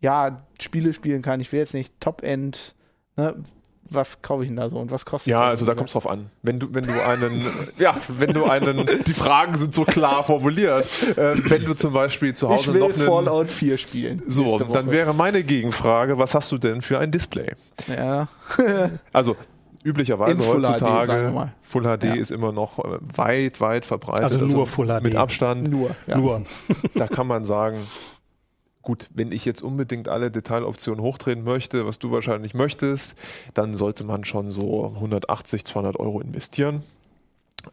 ja, 0.00 0.46
Spiele 0.60 0.92
spielen 0.92 1.22
kann. 1.22 1.40
Ich 1.40 1.50
will 1.50 1.60
jetzt 1.60 1.74
nicht 1.74 1.98
Top-End, 1.98 2.74
ne, 3.16 3.36
was 3.90 4.22
kaufe 4.22 4.42
ich 4.42 4.48
denn 4.48 4.56
da 4.56 4.68
so 4.68 4.76
und 4.76 4.90
was 4.90 5.04
kostet 5.04 5.30
Ja, 5.30 5.42
also 5.42 5.64
da 5.64 5.74
kommt 5.74 5.88
es 5.88 5.92
drauf 5.92 6.08
an. 6.08 6.30
Wenn 6.42 6.58
du, 6.60 6.72
wenn 6.72 6.86
du 6.86 6.92
einen, 7.04 7.46
ja, 7.78 7.96
wenn 8.08 8.32
du 8.32 8.44
einen, 8.44 8.86
die 9.06 9.14
Fragen 9.14 9.56
sind 9.56 9.74
so 9.74 9.84
klar 9.84 10.24
formuliert. 10.24 10.86
Äh, 11.16 11.34
wenn 11.50 11.64
du 11.64 11.74
zum 11.74 11.92
Beispiel 11.92 12.34
zu 12.34 12.48
Hause 12.48 12.62
ich 12.62 12.74
will 12.74 12.80
noch 12.80 12.94
einen, 12.94 13.06
Fallout 13.06 13.50
4 13.50 13.78
spielen. 13.78 14.22
So, 14.26 14.58
dann 14.58 14.90
wäre 14.90 15.14
meine 15.14 15.42
Gegenfrage, 15.42 16.18
was 16.18 16.34
hast 16.34 16.52
du 16.52 16.58
denn 16.58 16.82
für 16.82 16.98
ein 16.98 17.10
Display? 17.10 17.52
Ja. 17.88 18.28
also 19.12 19.36
üblicherweise 19.84 20.42
Full 20.42 20.56
heutzutage 20.56 21.32
HD, 21.32 21.48
Full 21.62 21.82
HD 21.82 22.04
ja. 22.04 22.14
ist 22.14 22.30
immer 22.30 22.52
noch 22.52 22.78
äh, 22.78 22.98
weit, 23.00 23.60
weit 23.60 23.86
verbreitet. 23.86 24.24
Also 24.24 24.38
nur 24.38 24.48
also 24.48 24.64
Full 24.66 24.86
HD. 24.88 25.02
Mit 25.02 25.16
Abstand. 25.16 25.70
Nur. 25.70 25.90
Ja. 26.06 26.18
Nur. 26.18 26.42
Da 26.94 27.06
kann 27.06 27.26
man 27.26 27.44
sagen, 27.44 27.78
Gut, 28.88 29.06
wenn 29.12 29.32
ich 29.32 29.44
jetzt 29.44 29.62
unbedingt 29.62 30.08
alle 30.08 30.30
Detailoptionen 30.30 31.04
hochdrehen 31.04 31.44
möchte, 31.44 31.84
was 31.84 31.98
du 31.98 32.10
wahrscheinlich 32.10 32.54
möchtest, 32.54 33.18
dann 33.52 33.76
sollte 33.76 34.02
man 34.02 34.24
schon 34.24 34.50
so 34.50 34.94
180, 34.94 35.66
200 35.66 36.00
Euro 36.00 36.22
investieren. 36.22 36.82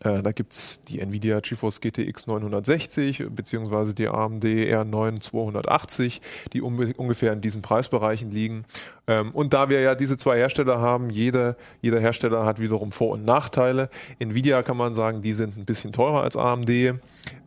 Äh, 0.02 0.22
da 0.22 0.34
gibt 0.34 0.52
es 0.52 0.84
die 0.84 1.00
Nvidia 1.00 1.40
GeForce 1.40 1.80
GTX 1.80 2.28
960 2.28 3.28
beziehungsweise 3.30 3.94
die 3.94 4.10
AMD 4.10 4.44
R9 4.44 5.22
280, 5.22 6.20
die 6.52 6.62
ungefähr 6.62 7.32
in 7.32 7.40
diesen 7.40 7.62
Preisbereichen 7.62 8.30
liegen. 8.30 8.66
Ähm, 9.08 9.32
und 9.32 9.54
da 9.54 9.70
wir 9.70 9.80
ja 9.80 9.96
diese 9.96 10.18
zwei 10.18 10.36
Hersteller 10.36 10.82
haben, 10.82 11.10
jede, 11.10 11.56
jeder 11.82 12.02
Hersteller 12.02 12.44
hat 12.44 12.60
wiederum 12.60 12.92
Vor- 12.92 13.14
und 13.14 13.24
Nachteile. 13.24 13.90
Nvidia 14.20 14.64
kann 14.64 14.76
man 14.76 14.94
sagen, 14.96 15.22
die 15.22 15.32
sind 15.32 15.56
ein 15.56 15.64
bisschen 15.64 15.94
teurer 15.94 16.24
als 16.24 16.36
AMD, 16.36 16.70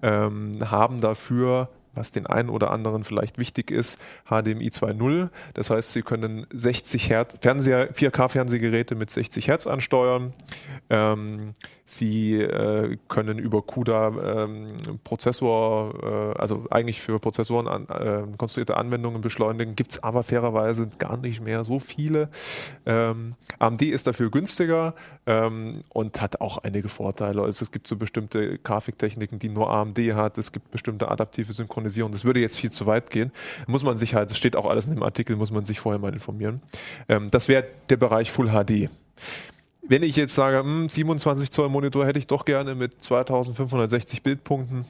ähm, 0.01 0.53
haben 0.71 1.03
dafür 1.03 1.69
was 1.99 2.13
den 2.13 2.27
einen 2.27 2.49
oder 2.49 2.71
anderen 2.71 3.05
vielleicht 3.05 3.39
wichtig 3.39 3.71
ist, 3.71 3.99
HDMI 4.27 4.69
2.0. 4.69 5.29
Das 5.55 5.71
heißt, 5.71 5.93
Sie 5.93 6.03
können 6.03 6.47
60 6.53 7.11
Hertz 7.11 7.35
Fernseher, 7.41 7.93
4K-Fernsehgeräte 7.93 8.95
mit 8.95 9.11
60 9.11 9.49
Hertz 9.49 9.67
ansteuern. 9.67 10.33
Ähm, 10.91 11.55
Sie 11.85 12.35
äh, 12.35 12.99
können 13.09 13.39
über 13.39 13.63
CUDA 13.63 14.45
ähm, 14.45 14.67
Prozessor, 15.05 16.35
äh, 16.35 16.39
also 16.39 16.67
eigentlich 16.71 17.01
für 17.01 17.19
Prozessoren 17.19 17.67
an, 17.67 17.87
äh, 17.89 18.37
konstruierte 18.37 18.77
Anwendungen 18.77 19.23
beschleunigen, 19.23 19.75
gibt 19.75 19.93
es 19.93 20.03
aber 20.03 20.23
fairerweise 20.23 20.91
gar 20.99 21.17
nicht 21.17 21.41
mehr 21.41 21.65
so 21.65 21.79
viele. 21.79 22.29
Ähm, 22.85 23.37
AMD 23.59 23.83
ist 23.83 24.07
dafür 24.07 24.31
günstiger 24.31 24.95
ähm, 25.27 25.73
und 25.89 26.21
hat 26.21 26.43
auch 26.43 26.59
einige 26.59 26.91
Vorteile. 26.91 27.41
Also 27.43 27.65
es 27.65 27.73
gibt 27.73 27.89
so 27.89 27.97
bestimmte 27.97 28.59
Grafiktechniken, 28.59 29.39
die 29.39 29.49
nur 29.49 29.71
AMD 29.71 29.99
hat. 30.15 30.37
Es 30.37 30.53
gibt 30.53 30.71
bestimmte 30.71 31.11
adaptive 31.11 31.55
Synchronisierung. 31.55 31.88
Das 32.13 32.25
würde 32.25 32.41
jetzt 32.41 32.59
viel 32.59 32.71
zu 32.71 32.87
weit 32.87 33.11
gehen. 33.11 33.33
Muss 33.67 33.83
man 33.83 33.97
sich 33.97 34.15
halt, 34.15 34.31
das 34.31 34.39
steht 34.39 34.57
auch 34.57 34.67
alles 34.67 34.87
in 34.87 34.95
dem 34.95 35.03
Artikel, 35.03 35.37
muss 35.37 35.51
man 35.51 35.65
sich 35.65 35.81
vorher 35.81 35.99
mal 35.99 36.13
informieren. 36.13 36.61
Ähm, 37.09 37.31
das 37.31 37.49
wäre 37.49 37.65
der 37.89 37.97
Bereich 37.97 38.31
Full 38.31 38.49
HD 38.49 38.91
wenn 39.91 40.03
ich 40.03 40.17
jetzt 40.17 40.35
sage, 40.35 40.63
mh, 40.63 40.91
27 40.91 41.51
Zoll 41.51 41.71
Monitor 41.71 42.05
hätte 42.05 42.19
ich 42.19 42.27
doch 42.27 42.45
gerne 42.45 42.75
mit 42.75 43.03
2560 43.03 44.23
Bildpunkten, 44.23 44.85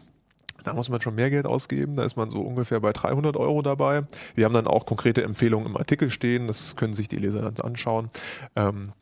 da 0.64 0.74
muss 0.74 0.88
man 0.88 1.00
schon 1.00 1.14
mehr 1.14 1.30
Geld 1.30 1.46
ausgeben. 1.46 1.96
Da 1.96 2.04
ist 2.04 2.16
man 2.16 2.30
so 2.30 2.40
ungefähr 2.40 2.80
bei 2.80 2.92
300 2.92 3.36
Euro 3.36 3.62
dabei. 3.62 4.02
Wir 4.34 4.44
haben 4.44 4.54
dann 4.54 4.66
auch 4.66 4.86
konkrete 4.86 5.22
Empfehlungen 5.22 5.66
im 5.66 5.76
Artikel 5.76 6.10
stehen. 6.10 6.46
Das 6.46 6.76
können 6.76 6.94
sich 6.94 7.08
die 7.08 7.16
Leser 7.16 7.42
dann 7.42 7.56
anschauen. 7.62 8.10
Ähm, 8.56 8.92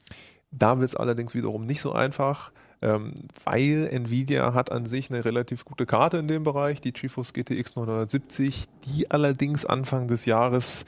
da 0.51 0.79
wird 0.79 0.91
es 0.91 0.95
allerdings 0.95 1.35
wiederum 1.35 1.67
nicht 1.67 1.81
so 1.81 1.93
einfach 1.93 2.53
ähm, 2.83 3.15
weil 3.45 3.89
Nvidia 3.91 4.55
hat 4.55 4.71
an 4.71 4.87
sich 4.87 5.11
eine 5.11 5.25
relativ 5.25 5.65
gute 5.65 5.87
Karte 5.87 6.19
in 6.19 6.29
dem 6.29 6.43
Bereich, 6.43 6.81
die 6.81 6.93
GeForce 6.93 7.33
GTX 7.33 7.77
970, 7.77 8.67
die 8.85 9.11
allerdings 9.11 9.65
Anfang 9.65 10.09
des 10.09 10.27
Jahres, 10.27 10.85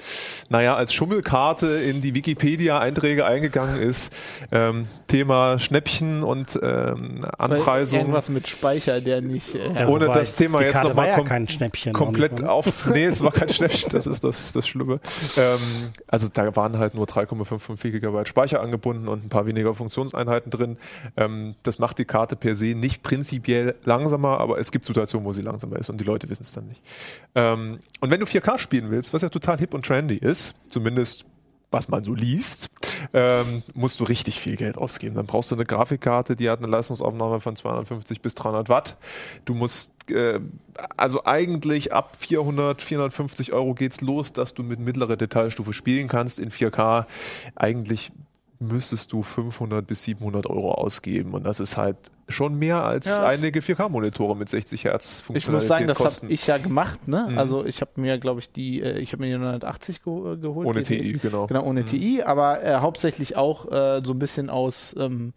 naja, 0.49 0.77
als 0.77 0.93
Schummelkarte 0.93 1.67
in 1.67 2.03
die 2.03 2.15
Wikipedia-Einträge 2.15 3.25
eingegangen 3.25 3.81
ist. 3.81 4.13
Ähm, 4.53 4.83
Thema 5.07 5.59
Schnäppchen 5.59 6.23
und 6.23 6.59
ähm, 6.63 7.25
Anpreisung. 7.39 8.01
Irgendwas 8.01 8.29
mit 8.29 8.49
Speicher, 8.49 9.01
der 9.01 9.23
nicht. 9.23 9.55
Äh, 9.55 9.73
ja, 9.73 9.89
ohne 9.89 10.07
das 10.07 10.35
Thema 10.35 10.61
jetzt 10.63 10.83
nochmal 10.83 11.09
ja 11.09 11.17
kom 11.17 11.49
Schnäppchen 11.49 11.93
komplett 11.93 12.43
auf. 12.45 12.87
Nee, 12.99 13.05
es 13.05 13.23
war 13.23 13.33
kein 13.33 13.49
Schnäppchen, 13.49 13.91
das 13.91 14.07
ist 14.07 14.25
das, 14.25 14.53
das 14.53 14.67
Schlimme. 14.67 15.01
Ähm, 15.37 15.59
also 16.07 16.29
da 16.33 16.55
waren 16.57 16.79
halt 16.79 16.95
nur 16.95 17.07
3,55 17.07 18.01
GB 18.01 18.27
Speicher 18.27 18.61
angebunden 18.61 19.09
und 19.09 19.25
ein 19.25 19.29
paar 19.29 19.47
weniger 19.47 19.75
Funktionseinheiten 19.75 20.51
drin. 20.51 20.79
Ähm, 21.17 21.55
macht 21.79 21.99
die 21.99 22.05
Karte 22.05 22.37
per 22.37 22.55
se 22.55 22.75
nicht 22.75 23.03
prinzipiell 23.03 23.75
langsamer, 23.85 24.39
aber 24.41 24.59
es 24.59 24.73
gibt 24.73 24.85
Situationen, 24.85 25.27
wo 25.27 25.33
sie 25.33 25.43
langsamer 25.43 25.77
ist 25.79 25.91
und 25.91 26.01
die 26.01 26.05
Leute 26.05 26.29
wissen 26.29 26.43
es 26.43 26.53
dann 26.53 26.67
nicht. 26.67 26.83
und 27.35 27.81
wenn 28.01 28.21
du 28.21 28.27
4K 28.27 28.59
spielen 28.59 28.91
willst, 28.91 29.13
was 29.13 29.23
ja 29.23 29.29
total 29.29 29.59
hip 29.59 29.75
und 29.75 29.87
trendy 29.87 30.17
ist, 30.17 30.55
zumindest 30.69 31.25
was 31.71 31.89
man 31.89 32.03
so 32.03 32.15
liest, 32.15 32.69
ähm, 33.13 33.63
musst 33.75 34.01
du 34.01 34.05
richtig 34.05 34.41
viel 34.41 34.57
Geld 34.57 34.79
ausgeben. 34.79 35.15
Dann 35.15 35.27
brauchst 35.27 35.51
du 35.51 35.55
eine 35.55 35.65
Grafikkarte, 35.65 36.37
die 36.37 36.49
hat 36.49 36.61
eine 36.61 36.69
Leistungsaufnahme 36.69 37.41
von 37.41 37.57
250 37.57 38.23
bis 38.23 38.35
300 38.35 38.69
Watt. 38.69 38.97
Du 39.45 39.55
musst 39.55 39.93
äh, 40.11 40.41
also 40.97 41.25
eigentlich 41.25 41.93
ab 41.93 42.17
400, 42.19 42.81
450 42.81 43.53
Euro 43.53 43.75
geht's 43.75 44.01
los, 44.01 44.33
dass 44.33 44.55
du 44.55 44.63
mit 44.63 44.79
mittlerer 44.79 45.17
Detailstufe 45.17 45.73
spielen 45.73 46.09
kannst 46.09 46.39
in 46.39 46.51
4K. 46.51 47.05
Eigentlich 47.55 48.13
müsstest 48.61 49.13
du 49.13 49.23
500 49.23 49.87
bis 49.87 50.03
700 50.05 50.47
Euro 50.47 50.73
ausgeben 50.73 51.35
und 51.35 51.45
das 51.45 51.61
ist 51.61 51.77
halt 51.77 51.97
schon 52.29 52.59
mehr 52.59 52.83
als 52.83 53.07
Ja, 53.07 53.25
einige 53.25 53.61
4K-Monitore 53.61 54.37
mit 54.37 54.49
60 54.49 54.85
Hertz 54.85 55.23
Ich 55.33 55.49
muss 55.49 55.67
sagen, 55.67 55.87
das 55.87 56.01
habe 56.01 56.27
ich 56.33 56.47
ja 56.47 56.59
gemacht. 56.59 57.07
Ne? 57.09 57.29
Mhm. 57.31 57.39
Also 57.39 57.65
ich 57.65 57.81
habe 57.81 57.93
mir, 58.01 58.19
glaube 58.19 58.41
ich, 58.41 58.51
die, 58.51 58.83
äh, 58.83 58.99
ich 58.99 59.13
habe 59.13 59.23
mir 59.23 59.29
die 59.31 59.39
980 59.39 60.01
geho- 60.05 60.37
geholt. 60.39 60.67
ohne 60.67 60.83
TI, 60.83 61.13
genau. 61.23 61.47
Genau, 61.47 61.63
ohne 61.65 61.85
TI, 61.85 62.23
aber 62.23 62.63
äh, 62.63 62.75
hauptsächlich 62.81 63.37
auch 63.37 63.71
äh, 63.71 64.03
so 64.05 64.13
ein 64.13 64.19
bisschen 64.19 64.51
aus 64.51 64.95
ähm, 64.99 65.33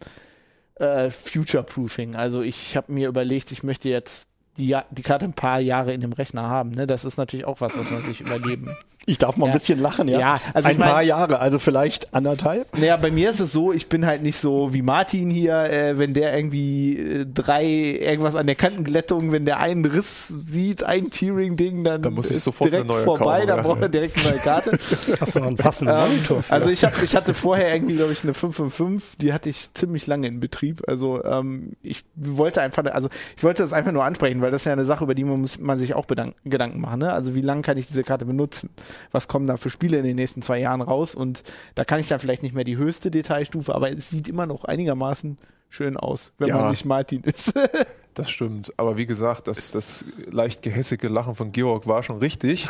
äh, 0.74 1.10
Future-Proofing. 1.10 2.16
Also 2.16 2.42
ich 2.42 2.76
habe 2.76 2.92
mir 2.92 3.08
überlegt, 3.08 3.52
ich 3.52 3.62
möchte 3.62 3.88
jetzt 3.88 4.28
die, 4.58 4.76
die 4.90 5.02
Karte 5.02 5.24
ein 5.24 5.32
paar 5.34 5.60
Jahre 5.60 5.92
in 5.92 6.00
dem 6.00 6.12
Rechner 6.12 6.42
haben. 6.42 6.70
Ne? 6.72 6.86
Das 6.86 7.04
ist 7.04 7.16
natürlich 7.16 7.46
auch 7.46 7.60
was, 7.60 7.76
was 7.76 7.90
man 7.90 8.02
sich 8.02 8.20
überleben. 8.20 8.68
Ich 9.04 9.18
darf 9.18 9.36
mal 9.36 9.46
Ja. 9.46 9.52
ein 9.52 9.54
bisschen 9.58 9.80
lachen, 9.80 10.06
ja. 10.06 10.20
Ja, 10.20 10.40
also 10.54 10.68
ein 10.68 10.74
ich 10.74 10.78
mein- 10.78 10.90
paar 10.90 11.02
Jahre, 11.02 11.40
also 11.40 11.58
vielleicht 11.58 12.14
anderthalb. 12.14 12.68
Naja, 12.78 12.96
bei 12.96 13.10
mir 13.10 13.30
ist 13.30 13.40
es 13.40 13.50
so, 13.50 13.72
ich 13.72 13.88
bin 13.88 14.06
halt 14.06 14.22
nicht 14.22 14.38
so 14.38 14.72
wie 14.72 14.82
Martin 14.82 15.28
hier, 15.28 15.56
äh, 15.64 15.98
wenn 15.98 16.14
der 16.14 16.36
irgendwie 16.36 16.96
äh, 16.98 17.26
drei, 17.26 17.64
irgendwas 17.64 18.36
an 18.36 18.46
der 18.46 18.54
Kantenglättung, 18.54 19.32
wenn 19.32 19.44
der 19.44 19.58
einen 19.58 19.84
Riss 19.86 20.28
sieht, 20.28 20.84
ein 20.84 21.10
Tearing-Ding, 21.10 21.82
dann, 21.82 22.02
Dann 22.02 22.14
muss 22.14 22.30
ich 22.30 22.42
sofort 22.44 22.68
eine 22.68 22.84
direkt 22.84 22.88
neue 22.90 23.02
vorbei, 23.02 23.24
kaufen, 23.38 23.46
dann 23.48 23.56
ja. 23.56 23.62
braucht 23.64 23.82
er 23.82 23.88
direkt 23.88 24.18
eine 24.18 24.28
neue 24.30 24.38
Karte. 24.38 24.78
Hast 25.20 25.34
du 25.34 25.40
noch 25.40 25.48
einen 25.48 25.56
passenden 25.56 25.96
Ähm, 25.96 26.02
Monitor 26.12 26.42
für? 26.44 26.52
Also 26.52 26.70
ich, 26.70 26.84
hab, 26.84 27.02
ich 27.02 27.16
hatte 27.16 27.34
vorher 27.34 27.74
irgendwie, 27.74 27.96
glaube 27.96 28.12
ich, 28.12 28.22
eine 28.22 28.34
555, 28.34 29.18
die 29.18 29.32
hatte 29.32 29.48
ich 29.48 29.74
ziemlich 29.74 30.06
lange 30.06 30.28
in 30.28 30.38
Betrieb. 30.38 30.80
Also 30.86 31.24
ähm, 31.24 31.72
ich 31.82 32.04
wollte 32.14 32.60
einfach, 32.62 32.84
also 32.84 33.08
ich 33.36 33.42
wollte 33.42 33.64
das 33.64 33.72
einfach 33.72 33.90
nur 33.90 34.04
ansprechen, 34.04 34.41
weil 34.42 34.50
das 34.50 34.62
ist 34.62 34.66
ja 34.66 34.72
eine 34.72 34.84
Sache, 34.84 35.04
über 35.04 35.14
die 35.14 35.24
man, 35.24 35.40
muss, 35.40 35.58
man 35.58 35.78
sich 35.78 35.94
auch 35.94 36.06
Gedanken 36.06 36.80
machen. 36.80 37.00
Ne? 37.00 37.12
Also 37.12 37.34
wie 37.34 37.40
lange 37.40 37.62
kann 37.62 37.78
ich 37.78 37.86
diese 37.86 38.02
Karte 38.02 38.24
benutzen? 38.26 38.70
Was 39.12 39.28
kommen 39.28 39.46
da 39.46 39.56
für 39.56 39.70
Spiele 39.70 39.98
in 39.98 40.04
den 40.04 40.16
nächsten 40.16 40.42
zwei 40.42 40.58
Jahren 40.60 40.82
raus? 40.82 41.14
Und 41.14 41.42
da 41.74 41.84
kann 41.84 42.00
ich 42.00 42.08
dann 42.08 42.18
vielleicht 42.18 42.42
nicht 42.42 42.54
mehr 42.54 42.64
die 42.64 42.76
höchste 42.76 43.10
Detailstufe, 43.10 43.74
aber 43.74 43.90
es 43.90 44.10
sieht 44.10 44.28
immer 44.28 44.46
noch 44.46 44.64
einigermaßen 44.64 45.38
schön 45.70 45.96
aus, 45.96 46.32
wenn 46.38 46.48
Ja. 46.48 46.58
man 46.58 46.70
nicht 46.70 46.84
Martin 46.84 47.22
ist. 47.22 47.54
Das 48.14 48.28
stimmt. 48.28 48.74
Aber 48.76 48.98
wie 48.98 49.06
gesagt, 49.06 49.48
das, 49.48 49.70
das 49.70 50.04
leicht 50.30 50.60
gehässige 50.60 51.08
Lachen 51.08 51.34
von 51.34 51.50
Georg 51.50 51.86
war 51.86 52.02
schon 52.02 52.18
richtig, 52.18 52.68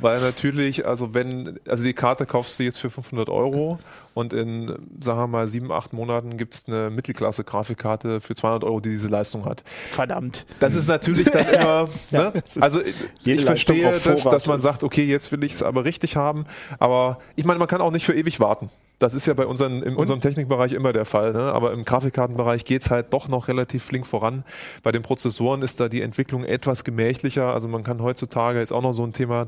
weil 0.00 0.20
natürlich, 0.20 0.84
also 0.84 1.14
wenn, 1.14 1.60
also 1.68 1.84
die 1.84 1.92
Karte 1.92 2.26
kaufst 2.26 2.58
du 2.58 2.64
jetzt 2.64 2.78
für 2.78 2.90
500 2.90 3.28
Euro 3.28 3.78
und 4.20 4.32
in, 4.32 4.66
sagen 5.00 5.18
wir 5.18 5.26
mal, 5.26 5.48
sieben, 5.48 5.72
acht 5.72 5.92
Monaten 5.92 6.36
gibt 6.36 6.54
es 6.54 6.68
eine 6.68 6.90
Mittelklasse-Grafikkarte 6.90 8.20
für 8.20 8.34
200 8.34 8.64
Euro, 8.64 8.80
die 8.80 8.90
diese 8.90 9.08
Leistung 9.08 9.46
hat. 9.46 9.64
Verdammt. 9.90 10.46
Das 10.60 10.74
ist 10.74 10.86
natürlich 10.86 11.30
dann 11.30 11.48
immer, 11.54 11.86
ne? 12.10 12.32
ist 12.44 12.62
also 12.62 12.82
ich 12.82 12.94
jede 13.20 13.42
verstehe, 13.42 13.88
auf 13.88 14.04
dass, 14.04 14.46
man 14.46 14.60
sagt, 14.60 14.84
okay, 14.84 15.04
jetzt 15.04 15.32
will 15.32 15.42
ich 15.42 15.52
es 15.52 15.62
aber 15.62 15.84
richtig 15.84 16.16
haben, 16.16 16.44
aber 16.78 17.18
ich 17.34 17.44
meine, 17.44 17.58
man 17.58 17.68
kann 17.68 17.80
auch 17.80 17.90
nicht 17.90 18.04
für 18.04 18.14
ewig 18.14 18.38
warten. 18.40 18.70
Das 18.98 19.14
ist 19.14 19.24
ja 19.24 19.32
bei 19.32 19.46
unseren, 19.46 19.82
in 19.82 19.96
unserem 19.96 20.20
Technikbereich 20.20 20.72
immer 20.72 20.92
der 20.92 21.06
Fall, 21.06 21.32
ne? 21.32 21.40
aber 21.40 21.72
im 21.72 21.86
Grafikkartenbereich 21.86 22.66
geht 22.66 22.82
es 22.82 22.90
halt 22.90 23.14
doch 23.14 23.28
noch 23.28 23.48
relativ 23.48 23.82
flink 23.82 24.06
voran. 24.06 24.44
Bei 24.82 24.92
den 24.92 25.00
Prozessoren 25.00 25.62
ist 25.62 25.80
da 25.80 25.88
die 25.88 26.02
Entwicklung 26.02 26.44
etwas 26.44 26.84
gemächlicher, 26.84 27.54
also 27.54 27.66
man 27.66 27.82
kann 27.82 28.02
heutzutage, 28.02 28.60
ist 28.60 28.72
auch 28.72 28.82
noch 28.82 28.92
so 28.92 29.02
ein 29.02 29.14
Thema, 29.14 29.46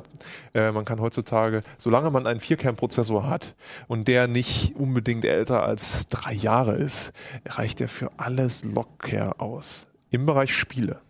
äh, 0.55 0.73
man 0.73 0.87
kann 0.87 1.01
heutzutage, 1.01 1.63
solange 1.77 2.11
man 2.11 2.27
einen 2.27 2.41
Vierkernprozessor 2.41 3.29
hat 3.29 3.55
und 3.89 4.09
der 4.09 4.27
nicht 4.27 4.62
unbedingt 4.75 5.25
älter 5.25 5.63
als 5.63 6.07
drei 6.07 6.33
Jahre 6.33 6.75
ist, 6.77 7.13
reicht 7.47 7.81
der 7.81 7.89
für 7.89 8.11
alles 8.17 8.65
locker 8.65 9.41
aus. 9.41 9.87
Im 10.11 10.27
Bereich 10.27 10.55
Spiele. 10.55 11.01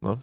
Ne? 0.00 0.18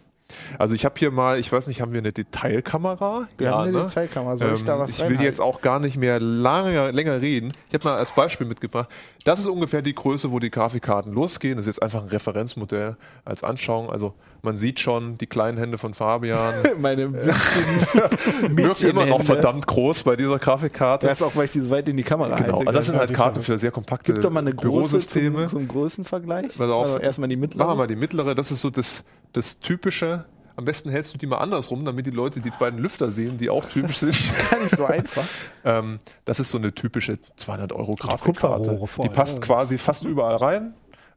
Also 0.58 0.74
ich 0.74 0.84
habe 0.84 0.94
hier 0.98 1.10
mal, 1.10 1.38
ich 1.38 1.52
weiß 1.52 1.68
nicht, 1.68 1.80
haben 1.80 1.92
wir 1.92 1.98
eine 1.98 2.12
Detailkamera? 2.12 3.28
Wir 3.36 3.50
haben 3.50 3.68
eine 3.68 3.72
ne? 3.72 3.84
Detailkamera. 3.84 4.36
Soll 4.36 4.54
ich 4.54 4.64
da 4.64 4.74
Ähm, 4.74 4.80
was 4.80 4.98
ich 4.98 5.08
will 5.08 5.20
jetzt 5.20 5.40
auch 5.40 5.60
gar 5.60 5.78
nicht 5.80 5.96
mehr 5.96 6.18
lange, 6.20 6.90
länger 6.90 7.20
reden. 7.20 7.52
Ich 7.68 7.74
habe 7.74 7.84
mal 7.84 7.96
als 7.96 8.12
Beispiel 8.12 8.46
mitgebracht. 8.46 8.88
Das 9.24 9.38
ist 9.38 9.46
ungefähr 9.46 9.82
die 9.82 9.94
Größe, 9.94 10.30
wo 10.30 10.38
die 10.38 10.50
Grafikkarten 10.50 11.12
losgehen. 11.12 11.56
Das 11.56 11.66
ist 11.66 11.76
jetzt 11.76 11.82
einfach 11.82 12.02
ein 12.02 12.08
Referenzmodell 12.08 12.96
als 13.24 13.44
Anschauung. 13.44 13.90
Also 13.90 14.14
man 14.44 14.56
sieht 14.56 14.80
schon 14.80 15.18
die 15.18 15.26
kleinen 15.26 15.58
Hände 15.58 15.78
von 15.78 15.94
Fabian. 15.94 16.54
Meine 16.78 17.12
Wirkt 17.14 18.82
immer 18.84 19.06
noch 19.06 19.22
verdammt 19.22 19.66
groß 19.66 20.02
bei 20.04 20.16
dieser 20.16 20.38
Grafikkarte. 20.38 21.06
Das 21.06 21.20
ist 21.20 21.26
auch, 21.26 21.34
weil 21.34 21.46
ich 21.46 21.52
die 21.52 21.60
so 21.60 21.70
weit 21.70 21.88
in 21.88 21.96
die 21.96 22.02
Kamera 22.02 22.36
genau. 22.36 22.58
halte. 22.58 22.66
Also 22.66 22.78
das 22.78 22.86
sind 22.86 22.98
halt 22.98 23.12
Karten 23.12 23.40
für 23.40 23.58
sehr 23.58 23.70
kompakte 23.70 24.12
Gibt 24.12 24.24
doch 24.24 24.30
mal 24.30 24.40
eine 24.40 24.54
große 24.54 24.98
zum, 25.00 25.48
zum 25.48 25.68
Größenvergleich. 25.68 26.56
Pass 26.56 26.70
auf. 26.70 26.86
Also 26.86 26.98
erstmal 26.98 27.28
die 27.28 27.36
mittlere. 27.36 27.64
Machen 27.64 27.76
wir 27.76 27.82
mal 27.82 27.86
die 27.86 27.96
mittlere. 27.96 28.34
Das 28.34 28.50
ist 28.50 28.60
so 28.60 28.70
das, 28.70 29.04
das 29.32 29.60
typische. 29.60 30.24
Am 30.56 30.64
besten 30.64 30.88
hältst 30.88 31.12
du 31.12 31.18
die 31.18 31.26
mal 31.26 31.38
andersrum, 31.38 31.84
damit 31.84 32.06
die 32.06 32.12
Leute 32.12 32.40
die 32.40 32.50
beiden 32.50 32.78
Lüfter 32.78 33.10
sehen, 33.10 33.38
die 33.38 33.50
auch 33.50 33.64
typisch 33.64 33.98
sind. 33.98 34.16
Gar 34.50 34.62
nicht 34.62 34.76
so 34.76 34.84
einfach. 34.84 35.24
Ähm, 35.64 35.98
das 36.24 36.38
ist 36.38 36.50
so 36.50 36.58
eine 36.58 36.72
typische 36.72 37.18
200 37.36 37.72
Euro 37.72 37.96
Grafikkarte. 37.96 38.78
Die 38.80 38.86
vorne, 38.86 39.10
passt 39.10 39.38
ja. 39.38 39.44
quasi 39.44 39.78
fast 39.78 40.04
überall 40.04 40.36
rein, 40.36 40.74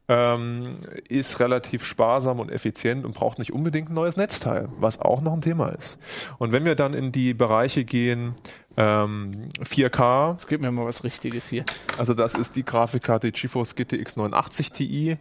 ähm, 0.08 0.62
ist 1.08 1.38
relativ 1.38 1.84
sparsam 1.84 2.40
und 2.40 2.50
effizient 2.50 3.04
und 3.04 3.14
braucht 3.14 3.38
nicht 3.38 3.52
unbedingt 3.52 3.90
ein 3.90 3.94
neues 3.94 4.16
Netzteil, 4.16 4.68
was 4.78 4.98
auch 5.00 5.20
noch 5.20 5.34
ein 5.34 5.42
Thema 5.42 5.68
ist. 5.68 5.98
Und 6.38 6.52
wenn 6.52 6.64
wir 6.64 6.74
dann 6.74 6.94
in 6.94 7.12
die 7.12 7.34
Bereiche 7.34 7.84
gehen, 7.84 8.34
ähm, 8.78 9.48
4K, 9.62 10.36
Es 10.38 10.46
gibt 10.46 10.62
mir 10.62 10.70
mal 10.70 10.86
was 10.86 11.04
Richtiges 11.04 11.48
hier. 11.48 11.64
also 11.98 12.14
das 12.14 12.34
ist 12.34 12.56
die 12.56 12.64
Grafikkarte 12.64 13.32
GeForce 13.32 13.74
GTX 13.74 14.16
980 14.16 14.72
Ti. 14.72 15.16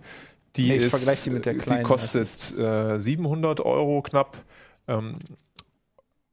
Die, 0.56 0.70
Nee, 0.70 0.78
ich 0.78 0.86
ist, 0.94 1.26
die 1.26 1.30
mit 1.30 1.46
der 1.46 1.54
die 1.54 1.60
kleinen, 1.60 1.84
kostet 1.84 2.58
äh, 2.58 3.00
700 3.00 3.62
Euro 3.62 4.02
knapp. 4.02 4.38
Ähm, 4.88 5.20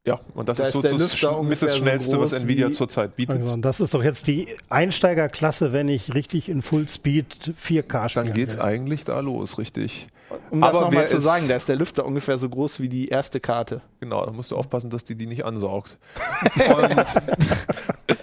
ja, 0.07 0.21
und 0.35 0.49
das 0.49 0.59
Da 0.59 0.65
ist 0.65 0.73
so 0.73 0.83
Lüfter 0.83 1.31
Sch- 1.33 1.43
mit 1.43 1.63
das 1.63 1.73
so 1.73 1.79
Schnellste, 1.79 2.21
was 2.21 2.31
groß 2.33 2.43
Nvidia 2.43 2.71
zurzeit 2.71 3.17
bietet. 3.17 3.37
Also, 3.41 3.57
das 3.57 3.81
ist 3.81 3.95
doch 3.95 4.03
jetzt 4.05 4.27
die 4.27 4.49
Einsteigerklasse, 4.69 5.73
wenn 5.73 5.89
ich 5.89 6.13
richtig 6.15 6.49
in 6.49 6.61
Fullspeed 6.63 7.55
4K 7.61 8.09
spielen 8.09 8.27
Dann 8.27 8.35
geht's 8.35 8.55
will. 8.57 8.63
eigentlich 8.63 9.05
da 9.05 9.21
los, 9.21 9.59
richtig. 9.59 10.09
Um 10.51 10.61
das 10.61 10.71
Aber 10.71 10.81
nochmal 10.87 11.03
wer 11.03 11.07
zu 11.09 11.19
ist- 11.19 11.25
sagen, 11.25 11.49
da 11.49 11.57
ist 11.57 11.69
der 11.69 11.77
Lüfter 11.77 12.05
ungefähr 12.05 12.39
so 12.39 12.49
groß 12.49 12.81
wie 12.81 12.89
die 12.89 13.09
erste 13.09 13.41
Karte. 13.41 13.81
Genau, 14.01 14.25
da 14.27 14.33
musst 14.33 14.51
du 14.51 14.57
aufpassen, 14.57 14.91
dass 14.91 15.05
die 15.05 15.15
die 15.15 15.27
nicht 15.27 15.45
ansaugt. 15.45 15.97
Und, 16.57 17.05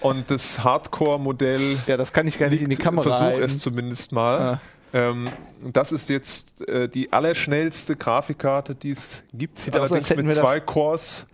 und 0.02 0.30
das 0.30 0.62
Hardcore-Modell, 0.62 1.78
Ja, 1.86 1.96
das 1.96 2.12
kann 2.12 2.26
ich 2.26 2.38
gar 2.38 2.48
nicht 2.50 2.62
in 2.62 2.70
die 2.70 2.76
Kamera 2.76 3.02
versuch 3.04 3.20
halten. 3.20 3.42
es 3.42 3.58
zumindest 3.58 4.12
mal. 4.12 4.38
Ah. 4.40 4.60
Ähm, 4.94 5.28
das 5.72 5.90
ist 5.90 6.10
jetzt 6.10 6.68
äh, 6.68 6.86
die 6.88 7.12
allerschnellste 7.14 7.96
Grafikkarte, 7.96 8.74
die 8.74 8.90
es 8.90 9.24
gibt. 9.32 9.58
Sieht 9.60 9.74
aus, 9.74 9.84
als 9.84 9.92
allerdings 9.92 10.10
hätten 10.10 10.20
mit 10.26 10.28
wir 10.28 10.34
das- 10.34 10.44
zwei 10.44 10.60
Cores, 10.60 11.26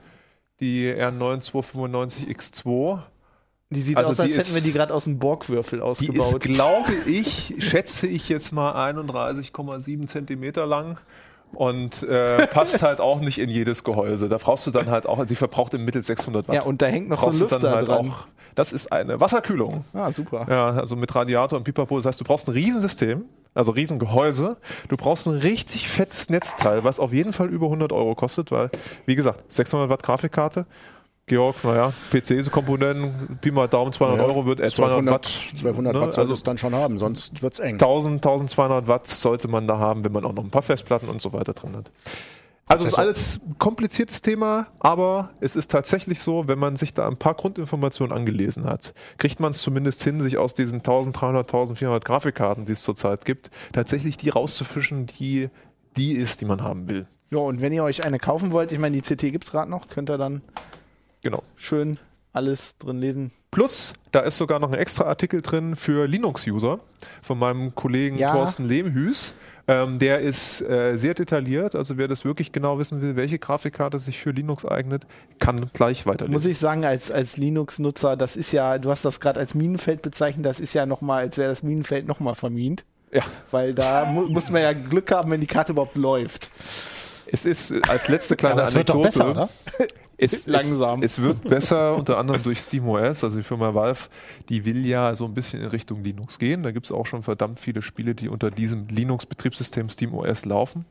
die 0.60 0.92
R9295X2. 0.92 3.00
Die 3.70 3.82
sieht 3.82 3.96
Also 3.98 4.12
aus, 4.12 4.20
als 4.20 4.30
die 4.30 4.38
hätten 4.38 4.54
wir 4.54 4.62
die 4.62 4.72
gerade 4.72 4.94
aus 4.94 5.04
dem 5.04 5.18
Borgwürfel 5.18 5.80
Die 5.80 5.84
ausgebaut. 5.84 6.44
ist, 6.44 6.54
glaube 6.54 6.92
ich, 7.06 7.54
schätze 7.58 8.06
ich 8.06 8.28
jetzt 8.28 8.52
mal 8.52 8.72
31,7 8.92 10.06
Zentimeter 10.06 10.64
lang 10.66 10.98
und 11.54 12.02
äh, 12.02 12.46
passt 12.48 12.82
halt 12.82 13.00
auch 13.00 13.20
nicht 13.20 13.38
in 13.38 13.50
jedes 13.50 13.84
Gehäuse. 13.84 14.28
Da 14.28 14.36
brauchst 14.38 14.66
du 14.66 14.70
dann 14.70 14.90
halt 14.90 15.06
auch, 15.06 15.24
sie 15.26 15.36
verbraucht 15.36 15.74
im 15.74 15.84
Mittel 15.84 16.02
600 16.02 16.48
Watt. 16.48 16.54
ja, 16.54 16.62
und 16.62 16.82
da 16.82 16.86
hängt 16.86 17.08
noch 17.08 17.20
so 17.20 17.26
ein 17.26 17.38
brauchst 17.38 17.52
Lüfter 17.52 17.70
halt 17.70 17.88
dran. 17.88 18.10
auch. 18.10 18.28
Das 18.54 18.72
ist 18.72 18.90
eine 18.90 19.20
Wasserkühlung. 19.20 19.84
Ah, 19.94 20.10
super. 20.10 20.46
Ja, 20.48 20.66
also 20.70 20.96
mit 20.96 21.14
Radiator 21.14 21.56
und 21.58 21.64
Pipapo. 21.64 21.96
Das 21.96 22.06
heißt, 22.06 22.20
du 22.20 22.24
brauchst 22.24 22.48
ein 22.48 22.52
Riesensystem, 22.52 23.24
also 23.54 23.70
Riesengehäuse. 23.70 24.56
Du 24.88 24.96
brauchst 24.96 25.26
ein 25.28 25.36
richtig 25.38 25.88
fettes 25.88 26.28
Netzteil, 26.28 26.82
was 26.82 26.98
auf 26.98 27.12
jeden 27.12 27.32
Fall 27.32 27.48
über 27.48 27.66
100 27.66 27.92
Euro 27.92 28.14
kostet, 28.16 28.50
weil, 28.50 28.70
wie 29.06 29.14
gesagt, 29.14 29.44
600 29.52 29.88
Watt 29.90 30.02
Grafikkarte. 30.02 30.66
Georg, 31.28 31.56
naja, 31.64 31.92
PC-Komponenten, 32.10 33.38
Pi 33.40 33.50
mal 33.50 33.68
Daumen, 33.68 33.92
200 33.92 34.26
Euro 34.26 34.46
wird, 34.46 34.60
äh, 34.60 34.68
200 34.68 35.14
Watt. 35.14 35.26
1200 35.50 35.94
ne? 35.94 36.00
Watt 36.00 36.12
soll 36.12 36.22
Also 36.22 36.32
es 36.32 36.42
dann 36.42 36.58
schon 36.58 36.74
haben, 36.74 36.98
sonst 36.98 37.42
wird's 37.42 37.58
eng. 37.58 37.74
1000, 37.74 38.16
1200 38.16 38.88
Watt 38.88 39.06
sollte 39.06 39.48
man 39.48 39.66
da 39.66 39.78
haben, 39.78 40.04
wenn 40.04 40.12
man 40.12 40.24
auch 40.24 40.32
noch 40.32 40.44
ein 40.44 40.50
paar 40.50 40.62
Festplatten 40.62 41.08
und 41.08 41.22
so 41.22 41.32
weiter 41.32 41.52
drin 41.52 41.76
hat. 41.76 41.90
Also 42.66 42.86
es 42.86 42.92
ist 42.92 42.98
alles 42.98 43.40
ein 43.46 43.56
kompliziertes 43.58 44.20
Thema, 44.20 44.66
aber 44.78 45.30
es 45.40 45.56
ist 45.56 45.70
tatsächlich 45.70 46.20
so, 46.20 46.48
wenn 46.48 46.58
man 46.58 46.76
sich 46.76 46.92
da 46.92 47.08
ein 47.08 47.16
paar 47.16 47.32
Grundinformationen 47.32 48.14
angelesen 48.14 48.64
hat, 48.64 48.92
kriegt 49.16 49.40
man 49.40 49.52
es 49.52 49.62
zumindest 49.62 50.02
hin, 50.02 50.20
sich 50.20 50.36
aus 50.36 50.52
diesen 50.52 50.80
1300, 50.80 51.46
1400 51.46 52.04
Grafikkarten, 52.04 52.66
die 52.66 52.72
es 52.72 52.82
zurzeit 52.82 53.24
gibt, 53.24 53.50
tatsächlich 53.72 54.18
die 54.18 54.28
rauszufischen, 54.28 55.06
die 55.06 55.48
die 55.96 56.12
ist, 56.12 56.40
die 56.40 56.44
man 56.44 56.62
haben 56.62 56.88
will. 56.88 57.06
Ja, 57.30 57.38
und 57.38 57.60
wenn 57.60 57.72
ihr 57.72 57.82
euch 57.82 58.04
eine 58.04 58.18
kaufen 58.18 58.52
wollt, 58.52 58.72
ich 58.72 58.78
meine, 58.78 59.00
die 59.00 59.02
CT 59.02 59.32
gibt 59.32 59.44
es 59.44 59.50
gerade 59.50 59.70
noch, 59.70 59.88
könnt 59.88 60.10
ihr 60.10 60.18
dann 60.18 60.42
Genau. 61.22 61.42
schön 61.56 61.98
alles 62.32 62.76
drin 62.78 62.98
lesen. 62.98 63.30
Plus, 63.50 63.94
da 64.12 64.20
ist 64.20 64.36
sogar 64.36 64.60
noch 64.60 64.70
ein 64.70 64.78
extra 64.78 65.04
Artikel 65.04 65.42
drin 65.42 65.74
für 65.74 66.06
Linux-User 66.06 66.78
von 67.22 67.38
meinem 67.38 67.74
Kollegen 67.74 68.16
Ja. 68.16 68.32
Thorsten 68.32 68.66
Lehmhüß. 68.66 69.34
Ähm, 69.66 69.98
der 69.98 70.20
ist 70.20 70.62
äh, 70.62 70.96
sehr 70.96 71.12
detailliert, 71.12 71.74
also 71.74 71.98
wer 71.98 72.08
das 72.08 72.24
wirklich 72.24 72.52
genau 72.52 72.78
wissen 72.78 73.02
will, 73.02 73.16
welche 73.16 73.38
Grafikkarte 73.38 73.98
sich 73.98 74.18
für 74.18 74.30
Linux 74.30 74.64
eignet, 74.64 75.06
kann 75.40 75.68
gleich 75.74 76.06
weiterlesen. 76.06 76.32
Muss 76.32 76.46
ich 76.46 76.58
sagen, 76.58 76.86
als, 76.86 77.10
als 77.10 77.36
Linux-Nutzer, 77.36 78.16
das 78.16 78.36
ist 78.36 78.50
ja, 78.52 78.78
du 78.78 78.88
hast 78.90 79.04
das 79.04 79.20
gerade 79.20 79.38
als 79.38 79.54
Minenfeld 79.54 80.00
bezeichnet, 80.00 80.46
das 80.46 80.58
ist 80.58 80.72
ja 80.72 80.86
nochmal, 80.86 81.24
als 81.24 81.36
wäre 81.36 81.50
das 81.50 81.62
Minenfeld 81.62 82.08
nochmal 82.08 82.34
vermint. 82.34 82.84
Ja. 83.12 83.22
Weil 83.50 83.74
da 83.74 84.06
mu 84.06 84.22
muss 84.22 84.48
man 84.48 84.62
ja 84.62 84.72
Glück 84.72 85.10
haben, 85.10 85.30
wenn 85.30 85.40
die 85.42 85.46
Karte 85.46 85.72
überhaupt 85.72 85.96
läuft. 85.96 86.50
Es 87.30 87.44
ist 87.44 87.70
äh, 87.70 87.80
als 87.88 88.08
letzte 88.08 88.36
kleine 88.36 88.60
Aber 88.62 88.68
es 88.68 88.74
wird 88.74 88.88
doch 88.88 88.96
Anekdote. 88.96 89.18
besser, 89.18 89.30
oder? 89.30 89.48
Es, 90.20 90.46
Langsam. 90.48 91.02
Es, 91.02 91.12
es 91.12 91.22
wird 91.22 91.44
besser, 91.44 91.94
unter 91.94 92.18
anderem 92.18 92.42
durch 92.42 92.58
SteamOS. 92.58 93.22
Also 93.22 93.36
die 93.36 93.44
Firma 93.44 93.72
Valve, 93.74 94.08
die 94.48 94.64
will 94.64 94.84
ja 94.84 95.14
so 95.14 95.24
ein 95.24 95.32
bisschen 95.32 95.62
in 95.62 95.68
Richtung 95.68 96.02
Linux 96.02 96.40
gehen. 96.40 96.64
Da 96.64 96.72
gibt 96.72 96.86
es 96.86 96.92
auch 96.92 97.06
schon 97.06 97.22
verdammt 97.22 97.60
viele 97.60 97.82
Spiele, 97.82 98.16
die 98.16 98.28
unter 98.28 98.50
diesem 98.50 98.88
Linux-Betriebssystem 98.88 99.88
SteamOS 99.88 100.44
laufen. 100.44 100.84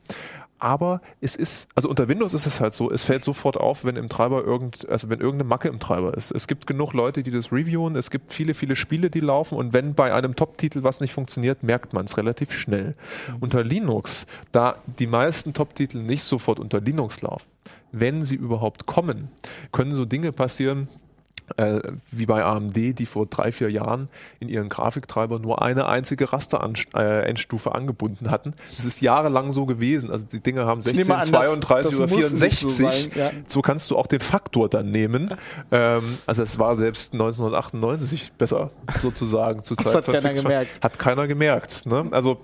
Aber 0.58 1.00
es 1.20 1.36
ist, 1.36 1.68
also 1.74 1.88
unter 1.88 2.08
Windows 2.08 2.34
ist 2.34 2.46
es 2.46 2.60
halt 2.60 2.74
so, 2.74 2.90
es 2.90 3.04
fällt 3.04 3.22
sofort 3.22 3.56
auf, 3.56 3.84
wenn 3.84 3.96
im 3.96 4.08
Treiber 4.08 4.44
irgend, 4.44 4.88
also 4.88 5.08
wenn 5.08 5.20
irgendeine 5.20 5.48
Macke 5.48 5.68
im 5.68 5.78
Treiber 5.78 6.14
ist. 6.14 6.32
Es 6.32 6.48
gibt 6.48 6.66
genug 6.66 6.92
Leute, 6.92 7.22
die 7.22 7.30
das 7.30 7.52
reviewen, 7.52 7.96
es 7.96 8.10
gibt 8.10 8.32
viele, 8.32 8.54
viele 8.54 8.74
Spiele, 8.74 9.10
die 9.10 9.20
laufen 9.20 9.56
und 9.56 9.72
wenn 9.72 9.94
bei 9.94 10.12
einem 10.12 10.34
Top-Titel 10.34 10.82
was 10.82 11.00
nicht 11.00 11.12
funktioniert, 11.12 11.62
merkt 11.62 11.92
man 11.92 12.06
es 12.06 12.16
relativ 12.16 12.52
schnell. 12.52 12.94
Unter 13.40 13.62
Linux, 13.62 14.26
da 14.52 14.76
die 14.98 15.06
meisten 15.06 15.54
Top-Titel 15.54 15.98
nicht 15.98 16.24
sofort 16.24 16.58
unter 16.58 16.80
Linux 16.80 17.22
laufen, 17.22 17.48
wenn 17.92 18.24
sie 18.24 18.36
überhaupt 18.36 18.86
kommen, 18.86 19.30
können 19.72 19.92
so 19.92 20.04
Dinge 20.04 20.32
passieren, 20.32 20.88
äh, 21.56 21.80
wie 22.12 22.26
bei 22.26 22.44
AMD, 22.44 22.76
die 22.76 23.06
vor 23.06 23.26
drei, 23.26 23.52
vier 23.52 23.70
Jahren 23.70 24.08
in 24.40 24.48
ihren 24.48 24.68
Grafiktreiber 24.68 25.38
nur 25.38 25.62
eine 25.62 25.86
einzige 25.86 26.32
Raster-Endstufe 26.32 27.74
angebunden 27.74 28.30
hatten. 28.30 28.54
Das 28.76 28.84
ist 28.84 29.00
jahrelang 29.00 29.52
so 29.52 29.66
gewesen. 29.66 30.10
Also 30.10 30.26
die 30.26 30.40
Dinge 30.40 30.66
haben 30.66 30.82
16, 30.82 31.00
nehme 31.00 31.14
an, 31.14 31.20
das- 31.20 31.28
32 31.30 31.90
das 31.90 32.00
oder 32.00 32.08
muss 32.14 32.30
nicht 32.40 32.58
64. 32.58 32.60
so 32.60 32.68
sein, 32.68 33.10
ja. 33.14 33.30
So 33.46 33.62
kannst 33.62 33.90
du 33.90 33.96
auch 33.96 34.06
den 34.06 34.20
Faktor 34.20 34.68
dann 34.68 34.90
nehmen. 34.90 35.34
Ähm, 35.70 36.18
also 36.26 36.42
es 36.42 36.58
war 36.58 36.76
selbst 36.76 37.12
1998 37.14 38.32
besser 38.34 38.70
sozusagen 39.00 39.62
zu 39.62 39.74
Das 39.74 39.86
Zeit 39.86 39.94
hat 39.96 40.04
von 40.04 40.14
keiner 40.14 40.32
gemerkt. 40.32 40.84
Hat 40.84 40.98
keiner 40.98 41.26
gemerkt. 41.26 41.86
Ne? 41.86 42.04
Also, 42.10 42.40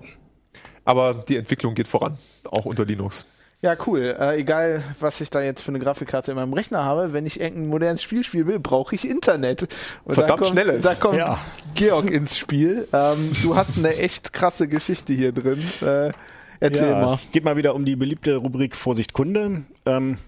aber 0.83 1.13
die 1.13 1.37
Entwicklung 1.37 1.73
geht 1.73 1.87
voran, 1.87 2.17
auch 2.51 2.65
unter 2.65 2.85
Linux. 2.85 3.25
Ja, 3.65 3.75
cool. 3.87 4.15
Äh, 4.19 4.41
egal, 4.41 4.83
was 4.99 5.19
ich 5.21 5.31
da 5.31 5.41
jetzt 5.41 5.61
für 5.61 5.69
eine 5.69 5.79
Grafikkarte 5.79 6.29
in 6.29 6.35
meinem 6.35 6.53
Rechner 6.53 6.85
habe, 6.85 7.13
wenn 7.13 7.25
ich 7.25 7.39
irgendein 7.39 7.65
modernes 7.65 8.03
Spiel 8.03 8.23
spielen 8.23 8.45
will, 8.45 8.59
brauche 8.59 8.93
ich 8.93 9.09
Internet. 9.09 9.63
Und 10.03 10.13
Verdammt 10.13 10.29
da 10.29 10.35
kommt, 10.35 10.49
schnelles. 10.49 10.83
Da 10.83 10.93
kommt 10.93 11.17
Ja. 11.17 11.39
Georg 11.73 12.11
ins 12.11 12.37
Spiel. 12.37 12.87
Ähm, 12.93 13.31
du 13.41 13.55
hast 13.55 13.79
eine 13.79 13.95
echt 13.95 14.33
krasse 14.33 14.67
Geschichte 14.67 15.13
hier 15.13 15.31
drin. 15.31 15.63
Äh, 15.81 16.11
erzähl 16.59 16.89
ja, 16.89 17.01
mal. 17.01 17.11
Es 17.11 17.31
geht 17.31 17.43
mal 17.43 17.57
wieder 17.57 17.73
um 17.73 17.85
die 17.85 17.95
beliebte 17.95 18.35
Rubrik 18.35 18.75
Vorsicht 18.75 19.13
Kunde. 19.13 19.63
Ähm, 19.87 20.19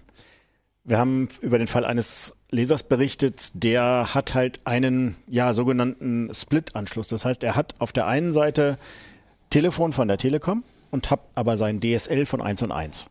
wir 0.82 0.98
haben 0.98 1.28
über 1.40 1.58
den 1.58 1.68
Fall 1.68 1.84
eines 1.84 2.34
Lesers 2.50 2.82
berichtet, 2.82 3.50
der 3.54 4.14
hat 4.14 4.34
halt 4.34 4.58
einen 4.64 5.14
ja, 5.28 5.52
sogenannten 5.52 6.28
Split-Anschluss. 6.34 7.06
Das 7.06 7.24
heißt, 7.24 7.44
er 7.44 7.54
hat 7.54 7.76
auf 7.78 7.92
der 7.92 8.08
einen 8.08 8.32
Seite 8.32 8.78
Telefon 9.50 9.92
von 9.92 10.08
der 10.08 10.18
Telekom 10.18 10.64
und 10.90 11.12
hat 11.12 11.20
aber 11.36 11.56
sein 11.56 11.78
DSL 11.80 12.26
von 12.26 12.42
1 12.42 12.62
und 12.62 12.72
1. 12.72 13.08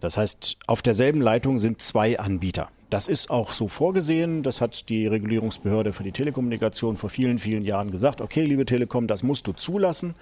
Das 0.00 0.16
heißt, 0.16 0.58
auf 0.66 0.82
derselben 0.82 1.20
Leitung 1.20 1.58
sind 1.58 1.80
zwei 1.82 2.18
Anbieter. 2.18 2.68
Das 2.90 3.08
ist 3.08 3.30
auch 3.30 3.52
so 3.52 3.68
vorgesehen. 3.68 4.42
Das 4.42 4.60
hat 4.60 4.88
die 4.88 5.06
Regulierungsbehörde 5.06 5.92
für 5.92 6.02
die 6.04 6.12
Telekommunikation 6.12 6.96
vor 6.96 7.10
vielen, 7.10 7.38
vielen 7.38 7.64
Jahren 7.64 7.90
gesagt. 7.90 8.20
Okay, 8.20 8.44
liebe 8.44 8.64
Telekom, 8.64 9.06
das 9.06 9.22
musst 9.22 9.46
du 9.46 9.52
zulassen. 9.52 10.14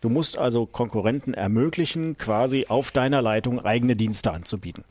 Du 0.00 0.08
musst 0.08 0.38
also 0.38 0.66
Konkurrenten 0.66 1.34
ermöglichen, 1.34 2.16
quasi 2.16 2.66
auf 2.68 2.90
deiner 2.90 3.22
Leitung 3.22 3.60
eigene 3.64 3.96
Dienste 3.96 4.32
anzubieten. 4.32 4.84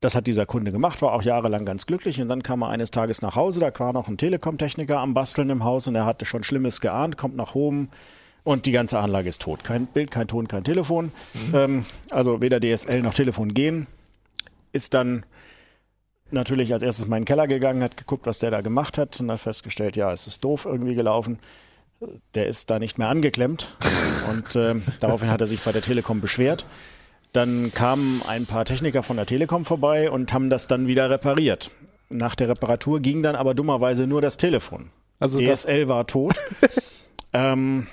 Das 0.00 0.14
hat 0.14 0.26
dieser 0.26 0.44
Kunde 0.44 0.72
gemacht, 0.72 1.00
war 1.00 1.14
auch 1.14 1.22
jahrelang 1.22 1.64
ganz 1.64 1.86
glücklich. 1.86 2.20
Und 2.20 2.28
dann 2.28 2.42
kam 2.42 2.62
er 2.62 2.68
eines 2.68 2.90
Tages 2.90 3.22
nach 3.22 3.34
Hause, 3.34 3.60
da 3.60 3.72
war 3.78 3.92
noch 3.92 4.08
ein 4.08 4.18
Telekom-Techniker 4.18 4.98
am 4.98 5.14
Basteln 5.14 5.48
im 5.50 5.64
Haus 5.64 5.88
und 5.88 5.94
er 5.94 6.04
hatte 6.04 6.26
schon 6.26 6.42
Schlimmes 6.42 6.80
geahnt, 6.80 7.16
kommt 7.16 7.36
nach 7.36 7.54
oben 7.54 7.88
und 8.46 8.64
die 8.64 8.70
ganze 8.70 9.00
Anlage 9.00 9.28
ist 9.28 9.42
tot. 9.42 9.64
Kein 9.64 9.86
Bild, 9.86 10.12
kein 10.12 10.28
Ton, 10.28 10.46
kein 10.46 10.62
Telefon. 10.62 11.10
Ähm, 11.52 11.82
also 12.10 12.40
weder 12.40 12.60
DSL 12.60 13.02
noch 13.02 13.12
Telefon 13.12 13.54
gehen. 13.54 13.88
Ist 14.70 14.94
dann 14.94 15.26
natürlich 16.30 16.72
als 16.72 16.84
erstes 16.84 17.08
mal 17.08 17.16
in 17.16 17.22
den 17.22 17.26
Keller 17.26 17.48
gegangen, 17.48 17.82
hat 17.82 17.96
geguckt, 17.96 18.24
was 18.24 18.38
der 18.38 18.52
da 18.52 18.60
gemacht 18.60 18.98
hat 18.98 19.18
und 19.18 19.32
hat 19.32 19.40
festgestellt, 19.40 19.96
ja, 19.96 20.12
es 20.12 20.28
ist 20.28 20.44
doof 20.44 20.64
irgendwie 20.64 20.94
gelaufen. 20.94 21.40
Der 22.36 22.46
ist 22.46 22.70
da 22.70 22.78
nicht 22.78 22.98
mehr 22.98 23.08
angeklemmt 23.08 23.74
und 24.30 24.54
ähm, 24.54 24.84
daraufhin 25.00 25.28
hat 25.28 25.40
er 25.40 25.48
sich 25.48 25.62
bei 25.62 25.72
der 25.72 25.82
Telekom 25.82 26.20
beschwert. 26.20 26.66
Dann 27.32 27.72
kamen 27.74 28.22
ein 28.28 28.46
paar 28.46 28.64
Techniker 28.64 29.02
von 29.02 29.16
der 29.16 29.26
Telekom 29.26 29.64
vorbei 29.64 30.08
und 30.08 30.32
haben 30.32 30.50
das 30.50 30.68
dann 30.68 30.86
wieder 30.86 31.10
repariert. 31.10 31.72
Nach 32.10 32.36
der 32.36 32.48
Reparatur 32.50 33.00
ging 33.00 33.24
dann 33.24 33.34
aber 33.34 33.54
dummerweise 33.54 34.06
nur 34.06 34.22
das 34.22 34.36
Telefon. 34.36 34.90
Also 35.18 35.40
das, 35.40 35.62
DSL 35.62 35.88
war 35.88 36.06
tot. 36.06 36.36
ähm, 37.32 37.88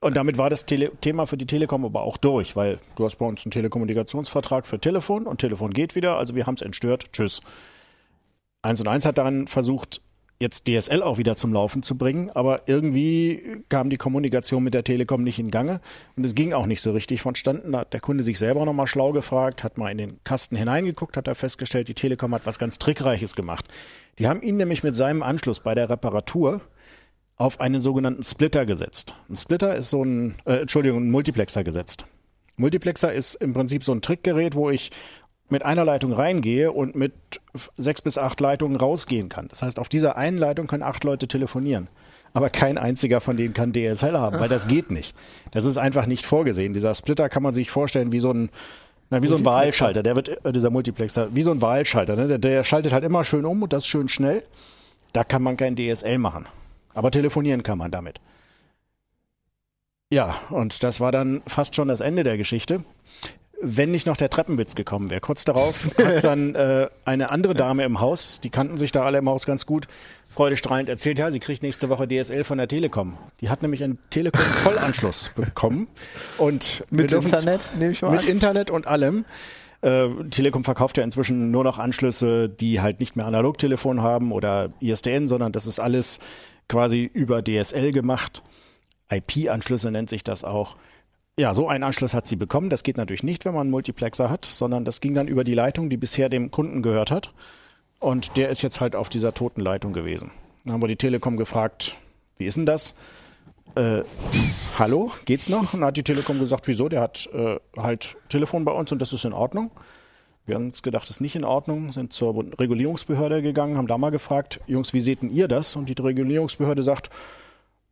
und 0.00 0.16
damit 0.16 0.38
war 0.38 0.50
das 0.50 0.66
Tele 0.66 0.92
Thema 1.00 1.26
für 1.26 1.36
die 1.36 1.46
Telekom 1.46 1.84
aber 1.84 2.02
auch 2.02 2.16
durch, 2.16 2.56
weil 2.56 2.78
du 2.96 3.04
hast 3.04 3.16
bei 3.16 3.26
uns 3.26 3.44
einen 3.44 3.50
Telekommunikationsvertrag 3.50 4.66
für 4.66 4.78
Telefon 4.78 5.26
und 5.26 5.40
Telefon 5.40 5.72
geht 5.72 5.94
wieder, 5.94 6.18
also 6.18 6.36
wir 6.36 6.46
haben 6.46 6.54
es 6.54 6.62
entstört. 6.62 7.12
Tschüss. 7.12 7.40
1 8.62 8.80
und 8.80 8.88
1 8.88 9.04
hat 9.06 9.18
daran 9.18 9.46
versucht, 9.46 10.00
jetzt 10.38 10.66
DSL 10.68 11.02
auch 11.02 11.18
wieder 11.18 11.36
zum 11.36 11.52
Laufen 11.52 11.82
zu 11.82 11.96
bringen, 11.96 12.30
aber 12.30 12.62
irgendwie 12.66 13.62
kam 13.68 13.88
die 13.88 13.96
Kommunikation 13.96 14.62
mit 14.62 14.74
der 14.74 14.84
Telekom 14.84 15.22
nicht 15.22 15.38
in 15.38 15.50
Gange 15.50 15.80
und 16.14 16.24
es 16.24 16.34
ging 16.34 16.52
auch 16.52 16.66
nicht 16.66 16.82
so 16.82 16.92
richtig 16.92 17.22
vonstatten. 17.22 17.72
Da 17.72 17.80
hat 17.80 17.92
der 17.92 18.00
Kunde 18.00 18.22
sich 18.22 18.38
selber 18.38 18.64
nochmal 18.66 18.86
schlau 18.86 19.12
gefragt, 19.12 19.64
hat 19.64 19.78
mal 19.78 19.90
in 19.90 19.98
den 19.98 20.20
Kasten 20.24 20.56
hineingeguckt, 20.56 21.16
hat 21.16 21.26
er 21.26 21.34
festgestellt, 21.34 21.88
die 21.88 21.94
Telekom 21.94 22.34
hat 22.34 22.44
was 22.44 22.58
ganz 22.58 22.78
Trickreiches 22.78 23.34
gemacht. 23.34 23.66
Die 24.18 24.28
haben 24.28 24.42
ihn 24.42 24.56
nämlich 24.56 24.82
mit 24.82 24.94
seinem 24.94 25.22
Anschluss 25.22 25.60
bei 25.60 25.74
der 25.74 25.88
Reparatur 25.88 26.60
auf 27.36 27.60
einen 27.60 27.80
sogenannten 27.80 28.22
Splitter 28.22 28.64
gesetzt. 28.66 29.14
Ein 29.28 29.36
Splitter 29.36 29.76
ist 29.76 29.90
so 29.90 30.02
ein, 30.02 30.36
äh, 30.46 30.60
Entschuldigung, 30.60 31.06
ein 31.06 31.10
Multiplexer 31.10 31.64
gesetzt. 31.64 32.06
Multiplexer 32.56 33.12
ist 33.12 33.34
im 33.34 33.52
Prinzip 33.52 33.84
so 33.84 33.92
ein 33.92 34.00
Trickgerät, 34.00 34.54
wo 34.54 34.70
ich 34.70 34.90
mit 35.48 35.64
einer 35.64 35.84
Leitung 35.84 36.12
reingehe 36.12 36.72
und 36.72 36.96
mit 36.96 37.12
sechs 37.76 38.02
bis 38.02 38.18
acht 38.18 38.40
Leitungen 38.40 38.76
rausgehen 38.76 39.28
kann. 39.28 39.48
Das 39.48 39.62
heißt, 39.62 39.78
auf 39.78 39.88
dieser 39.88 40.16
einen 40.16 40.38
Leitung 40.38 40.66
können 40.66 40.82
acht 40.82 41.04
Leute 41.04 41.28
telefonieren. 41.28 41.88
Aber 42.32 42.50
kein 42.50 42.78
einziger 42.78 43.20
von 43.20 43.36
denen 43.36 43.54
kann 43.54 43.72
DSL 43.72 44.18
haben, 44.18 44.40
weil 44.40 44.48
das 44.48 44.68
geht 44.68 44.90
nicht. 44.90 45.16
Das 45.52 45.64
ist 45.64 45.78
einfach 45.78 46.06
nicht 46.06 46.26
vorgesehen. 46.26 46.74
Dieser 46.74 46.94
Splitter 46.94 47.28
kann 47.28 47.42
man 47.42 47.54
sich 47.54 47.70
vorstellen 47.70 48.12
wie 48.12 48.20
so 48.20 48.32
ein, 48.32 48.50
na, 49.08 49.22
wie 49.22 49.26
so 49.28 49.36
ein 49.36 49.44
Wahlschalter. 49.44 50.02
Der 50.02 50.16
wird, 50.16 50.44
äh, 50.44 50.52
dieser 50.52 50.70
Multiplexer, 50.70 51.28
wie 51.34 51.42
so 51.42 51.52
ein 51.52 51.62
Wahlschalter. 51.62 52.16
Ne? 52.16 52.28
Der, 52.28 52.38
der 52.38 52.64
schaltet 52.64 52.92
halt 52.92 53.04
immer 53.04 53.24
schön 53.24 53.44
um 53.44 53.62
und 53.62 53.72
das 53.72 53.86
schön 53.86 54.08
schnell. 54.08 54.42
Da 55.12 55.22
kann 55.24 55.42
man 55.42 55.56
kein 55.56 55.76
DSL 55.76 56.18
machen. 56.18 56.46
Aber 56.96 57.10
telefonieren 57.10 57.62
kann 57.62 57.76
man 57.76 57.90
damit. 57.90 58.20
Ja, 60.10 60.36
und 60.48 60.82
das 60.82 60.98
war 60.98 61.12
dann 61.12 61.42
fast 61.46 61.76
schon 61.76 61.88
das 61.88 62.00
Ende 62.00 62.22
der 62.22 62.38
Geschichte. 62.38 62.84
Wenn 63.60 63.90
nicht 63.90 64.06
noch 64.06 64.16
der 64.16 64.30
Treppenwitz 64.30 64.74
gekommen 64.74 65.10
wäre. 65.10 65.20
Kurz 65.20 65.44
darauf 65.44 65.88
hat 65.98 66.24
dann 66.24 66.54
äh, 66.54 66.88
eine 67.04 67.30
andere 67.30 67.54
Dame 67.54 67.84
im 67.84 68.00
Haus, 68.00 68.40
die 68.40 68.48
kannten 68.48 68.78
sich 68.78 68.92
da 68.92 69.04
alle 69.04 69.18
im 69.18 69.28
Haus 69.28 69.44
ganz 69.44 69.66
gut, 69.66 69.88
freudestrahlend 70.34 70.88
erzählt, 70.88 71.18
ja, 71.18 71.30
sie 71.30 71.38
kriegt 71.40 71.62
nächste 71.62 71.90
Woche 71.90 72.08
DSL 72.08 72.44
von 72.44 72.56
der 72.56 72.68
Telekom. 72.68 73.18
Die 73.40 73.50
hat 73.50 73.60
nämlich 73.60 73.84
einen 73.84 73.98
Telekom-Vollanschluss 74.08 75.32
bekommen. 75.36 75.88
Und 76.38 76.84
mit 76.90 77.12
Internet, 77.12 77.60
nehme 77.78 77.92
ich 77.92 78.00
mal 78.00 78.12
mit 78.12 78.20
an. 78.20 78.28
Internet 78.28 78.70
und 78.70 78.86
allem. 78.86 79.26
Äh, 79.82 80.08
Telekom 80.30 80.64
verkauft 80.64 80.96
ja 80.96 81.04
inzwischen 81.04 81.50
nur 81.50 81.64
noch 81.64 81.78
Anschlüsse, 81.78 82.48
die 82.48 82.80
halt 82.80 83.00
nicht 83.00 83.16
mehr 83.16 83.26
Analogtelefon 83.26 84.00
haben 84.00 84.32
oder 84.32 84.70
ISDN, 84.80 85.28
sondern 85.28 85.52
das 85.52 85.66
ist 85.66 85.78
alles 85.78 86.20
quasi 86.68 87.10
über 87.12 87.42
DSL 87.42 87.92
gemacht. 87.92 88.42
IP-Anschlüsse 89.10 89.90
nennt 89.90 90.10
sich 90.10 90.24
das 90.24 90.44
auch. 90.44 90.76
Ja, 91.38 91.52
so 91.52 91.68
einen 91.68 91.84
Anschluss 91.84 92.14
hat 92.14 92.26
sie 92.26 92.36
bekommen. 92.36 92.70
Das 92.70 92.82
geht 92.82 92.96
natürlich 92.96 93.22
nicht, 93.22 93.44
wenn 93.44 93.52
man 93.52 93.62
einen 93.62 93.70
Multiplexer 93.70 94.30
hat, 94.30 94.44
sondern 94.44 94.84
das 94.84 95.00
ging 95.00 95.14
dann 95.14 95.28
über 95.28 95.44
die 95.44 95.54
Leitung, 95.54 95.90
die 95.90 95.96
bisher 95.96 96.28
dem 96.28 96.50
Kunden 96.50 96.82
gehört 96.82 97.10
hat. 97.10 97.32
Und 97.98 98.36
der 98.36 98.48
ist 98.48 98.62
jetzt 98.62 98.80
halt 98.80 98.96
auf 98.96 99.08
dieser 99.08 99.34
toten 99.34 99.60
Leitung 99.60 99.92
gewesen. 99.92 100.30
Dann 100.64 100.74
haben 100.74 100.82
wir 100.82 100.88
die 100.88 100.96
Telekom 100.96 101.36
gefragt, 101.36 101.96
wie 102.38 102.46
ist 102.46 102.56
denn 102.56 102.66
das? 102.66 102.94
Äh, 103.74 104.02
hallo, 104.78 105.12
geht's 105.26 105.48
noch? 105.48 105.74
Und 105.74 105.80
dann 105.80 105.88
hat 105.88 105.96
die 105.96 106.02
Telekom 106.02 106.38
gesagt, 106.38 106.66
wieso? 106.68 106.88
Der 106.88 107.02
hat 107.02 107.28
äh, 107.32 107.56
halt 107.76 108.16
Telefon 108.28 108.64
bei 108.64 108.72
uns 108.72 108.90
und 108.90 109.00
das 109.00 109.12
ist 109.12 109.24
in 109.24 109.34
Ordnung. 109.34 109.70
Wir 110.46 110.54
haben 110.54 110.66
uns 110.66 110.82
gedacht, 110.82 111.04
das 111.04 111.16
ist 111.16 111.20
nicht 111.20 111.34
in 111.34 111.44
Ordnung, 111.44 111.90
sind 111.90 112.12
zur 112.12 112.36
Regulierungsbehörde 112.58 113.42
gegangen, 113.42 113.76
haben 113.76 113.88
da 113.88 113.98
mal 113.98 114.10
gefragt, 114.10 114.60
Jungs, 114.66 114.92
wie 114.92 115.00
seht 115.00 115.22
denn 115.22 115.30
ihr 115.30 115.48
das? 115.48 115.74
Und 115.74 115.88
die 115.88 116.00
Regulierungsbehörde 116.00 116.84
sagt, 116.84 117.10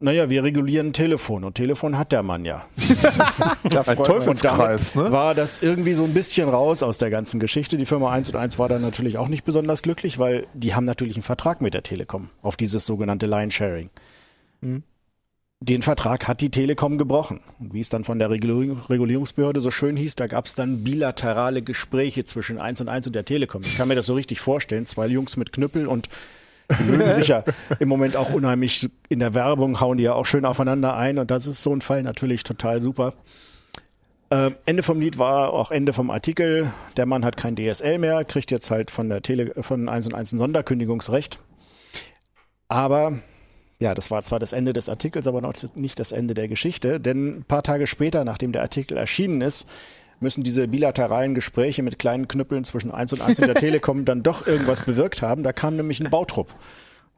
naja, 0.01 0.29
wir 0.29 0.45
regulieren 0.45 0.93
Telefon 0.93 1.45
und 1.45 1.55
Telefon 1.55 1.97
hat 1.97 2.13
der 2.13 2.23
Mann 2.23 2.45
ja. 2.45 2.67
Ein 3.87 3.97
Teufelskreis, 3.97 4.95
ne? 4.95 5.11
war 5.11 5.35
das 5.35 5.63
irgendwie 5.63 5.95
so 5.95 6.05
ein 6.05 6.13
bisschen 6.13 6.49
raus 6.49 6.83
aus 6.83 6.99
der 6.99 7.11
ganzen 7.11 7.41
Geschichte. 7.41 7.77
Die 7.77 7.87
Firma 7.87 8.13
1 8.13 8.31
und 8.31 8.37
1 8.37 8.59
war 8.59 8.69
dann 8.69 8.83
natürlich 8.83 9.19
auch 9.19 9.29
nicht 9.29 9.45
besonders 9.45 9.83
glücklich, 9.83 10.19
weil 10.19 10.47
die 10.53 10.75
haben 10.75 10.85
natürlich 10.85 11.17
einen 11.17 11.23
Vertrag 11.23 11.61
mit 11.61 11.75
der 11.75 11.83
Telekom 11.83 12.29
auf 12.43 12.57
dieses 12.57 12.87
sogenannte 12.87 13.27
Line-Sharing. 13.27 13.91
Den 15.61 15.83
Vertrag 15.83 16.29
hat 16.29 16.41
die 16.41 16.51
Telekom 16.51 16.99
gebrochen. 16.99 17.41
Und 17.59 17.73
wie 17.73 17.81
es 17.81 17.89
dann 17.89 18.05
von 18.05 18.19
der 18.19 18.31
Regulierungsbehörde 18.31 19.61
so 19.61 19.71
schön 19.71 19.97
hieß, 19.97 20.15
da 20.17 20.27
gab 20.27 20.47
es 20.47 20.55
dann 20.55 20.85
bilaterale 20.85 21.63
Gespräche 21.63 22.25
zwischen 22.25 22.59
1 22.59 22.83
und 22.83 22.89
1 22.89 23.07
und 23.07 23.15
der 23.15 23.25
Telekom. 23.25 23.63
Ich 23.63 23.77
kann 23.77 23.89
mir 23.89 23.95
das 23.95 24.07
so 24.07 24.15
richtig 24.15 24.41
vorstellen. 24.41 24.87
Zwei 24.87 25.07
Jungs 25.07 25.37
mit 25.37 25.53
Knüppel 25.53 25.87
und 25.87 26.09
die 26.79 26.91
mögen 26.91 27.13
sich 27.15 27.29
ja 27.29 27.45
im 27.79 27.89
Moment 27.89 28.17
auch 28.17 28.33
unheimlich 28.33 28.91
in 29.09 29.21
der 29.21 29.35
Werbung, 29.35 29.81
hauen 29.81 29.99
die 29.99 30.05
ja 30.05 30.15
auch 30.15 30.27
schön 30.27 30.45
aufeinander 30.45 30.97
ein. 30.97 31.19
Und 31.19 31.31
das 31.31 31.47
ist 31.47 31.63
so 31.63 31.75
ein 31.75 31.81
Fall 31.81 32.03
natürlich 32.03 32.43
total 32.43 32.81
super. 32.81 33.15
Äh, 34.31 34.51
Ende 34.67 34.83
vom 34.83 35.01
Lied 35.01 35.19
war 35.19 35.53
auch 35.53 35.71
Ende 35.71 35.93
vom 35.93 36.11
Artikel. 36.11 36.73
Der 36.97 37.07
Mann 37.07 37.25
hat 37.25 37.37
kein 37.37 37.57
DSL 37.57 37.99
mehr, 37.99 38.25
kriegt 38.25 38.51
jetzt 38.51 38.71
halt 38.71 38.91
von 38.91 39.09
der 39.09 39.23
Tele 39.23 39.53
von 39.63 39.89
1 39.89 40.07
und 40.07 40.15
1 40.15 40.33
ein 40.33 40.39
Sonderkündigungsrecht. 40.39 41.39
Aber 42.69 43.19
ja, 43.79 43.95
das 43.95 44.11
war 44.11 44.23
zwar 44.23 44.39
das 44.39 44.53
Ende 44.53 44.73
des 44.73 44.89
Artikels, 44.89 45.27
aber 45.27 45.41
noch 45.41 45.55
nicht 45.75 45.99
das 45.99 46.13
Ende 46.13 46.35
der 46.35 46.49
Geschichte, 46.49 47.01
denn 47.01 47.39
ein 47.39 47.45
paar 47.45 47.63
Tage 47.63 47.87
später, 47.87 48.25
nachdem 48.25 48.53
der 48.53 48.63
Artikel 48.63 48.97
erschienen 48.97 49.41
ist, 49.41 49.69
müssen 50.21 50.43
diese 50.43 50.69
bilateralen 50.69 51.35
Gespräche 51.35 51.83
mit 51.83 51.99
kleinen 51.99 52.29
Knüppeln 52.29 52.65
zwischen 52.65 52.91
1 52.91 53.13
und 53.15 53.21
1 53.21 53.41
in 53.41 53.47
der 53.47 53.55
Telekom 53.57 54.05
dann 54.05 54.23
doch 54.23 54.47
irgendwas 54.47 54.81
bewirkt 54.81 55.23
haben. 55.23 55.43
Da 55.43 55.53
kam 55.53 55.77
nämlich 55.77 56.01
ein 56.01 56.11
Bautrupp. 56.11 56.55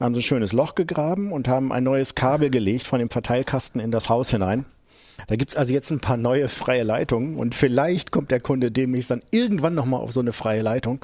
Haben 0.01 0.15
sie 0.15 0.21
ein 0.21 0.25
schönes 0.25 0.53
Loch 0.53 0.75
gegraben 0.75 1.33
und 1.33 1.49
haben 1.49 1.73
ein 1.73 1.85
neues 1.85 2.15
Kabel 2.15 2.51
gelegt 2.51 2.85
von 2.85 2.99
dem 2.99 3.09
Verteilkasten 3.09 3.81
in 3.81 3.91
das 3.91 4.09
Haus 4.09 4.31
hinein. 4.31 4.67
Da 5.29 5.37
gibt's 5.37 5.57
also 5.57 5.73
jetzt 5.73 5.91
ein 5.91 6.01
paar 6.01 6.19
neue 6.19 6.49
freie 6.49 6.83
Leitungen 6.83 7.37
und 7.37 7.55
vielleicht 7.55 8.11
kommt 8.11 8.31
der 8.31 8.41
Kunde 8.41 8.71
demnächst 8.71 9.11
dann 9.11 9.23
irgendwann 9.31 9.75
nochmal 9.75 10.01
auf 10.01 10.13
so 10.13 10.21
eine 10.21 10.33
freie 10.33 10.61
Leitung. 10.61 11.01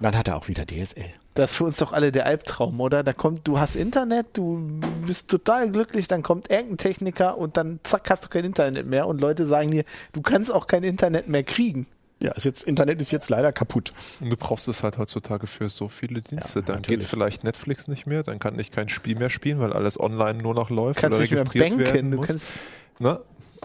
Dann 0.00 0.16
hat 0.16 0.28
er 0.28 0.36
auch 0.36 0.48
wieder 0.48 0.64
DSL. 0.64 1.12
Das 1.34 1.52
ist 1.52 1.56
für 1.56 1.64
uns 1.64 1.76
doch 1.76 1.92
alle 1.92 2.10
der 2.10 2.26
Albtraum, 2.26 2.80
oder? 2.80 3.04
Da 3.04 3.12
kommt, 3.12 3.46
du 3.46 3.60
hast 3.60 3.76
Internet, 3.76 4.26
du 4.32 4.80
bist 5.06 5.28
total 5.28 5.70
glücklich, 5.70 6.08
dann 6.08 6.22
kommt 6.22 6.50
irgendein 6.50 6.78
Techniker 6.78 7.38
und 7.38 7.56
dann 7.56 7.78
zack, 7.84 8.10
hast 8.10 8.24
du 8.24 8.28
kein 8.28 8.44
Internet 8.44 8.86
mehr 8.86 9.06
und 9.06 9.20
Leute 9.20 9.46
sagen 9.46 9.70
dir, 9.70 9.84
du 10.12 10.22
kannst 10.22 10.52
auch 10.52 10.66
kein 10.66 10.82
Internet 10.82 11.28
mehr 11.28 11.44
kriegen. 11.44 11.86
Ja, 12.22 12.32
ist 12.32 12.44
jetzt, 12.44 12.64
Internet 12.64 13.00
ist 13.00 13.12
jetzt 13.12 13.30
leider 13.30 13.50
kaputt. 13.50 13.94
Und 14.20 14.28
du 14.28 14.36
brauchst 14.36 14.68
es 14.68 14.82
halt 14.82 14.98
heutzutage 14.98 15.46
für 15.46 15.70
so 15.70 15.88
viele 15.88 16.20
Dienste. 16.20 16.58
Ja, 16.58 16.66
dann 16.66 16.76
natürlich. 16.76 17.00
geht 17.00 17.08
vielleicht 17.08 17.44
Netflix 17.44 17.88
nicht 17.88 18.06
mehr, 18.06 18.22
dann 18.22 18.38
kann 18.38 18.58
ich 18.58 18.70
kein 18.70 18.90
Spiel 18.90 19.16
mehr 19.16 19.30
spielen, 19.30 19.58
weil 19.60 19.72
alles 19.72 19.98
online 19.98 20.42
nur 20.42 20.54
noch 20.54 20.68
läuft 20.68 21.00
kannst 21.00 21.16
oder 21.16 21.24
registriert 21.24 21.76
mehr 21.76 21.78
banken, 21.78 21.94
werden 21.94 22.10
muss. 22.10 22.26
Du 22.26 22.32
kannst 22.32 22.60
ne? 22.98 23.20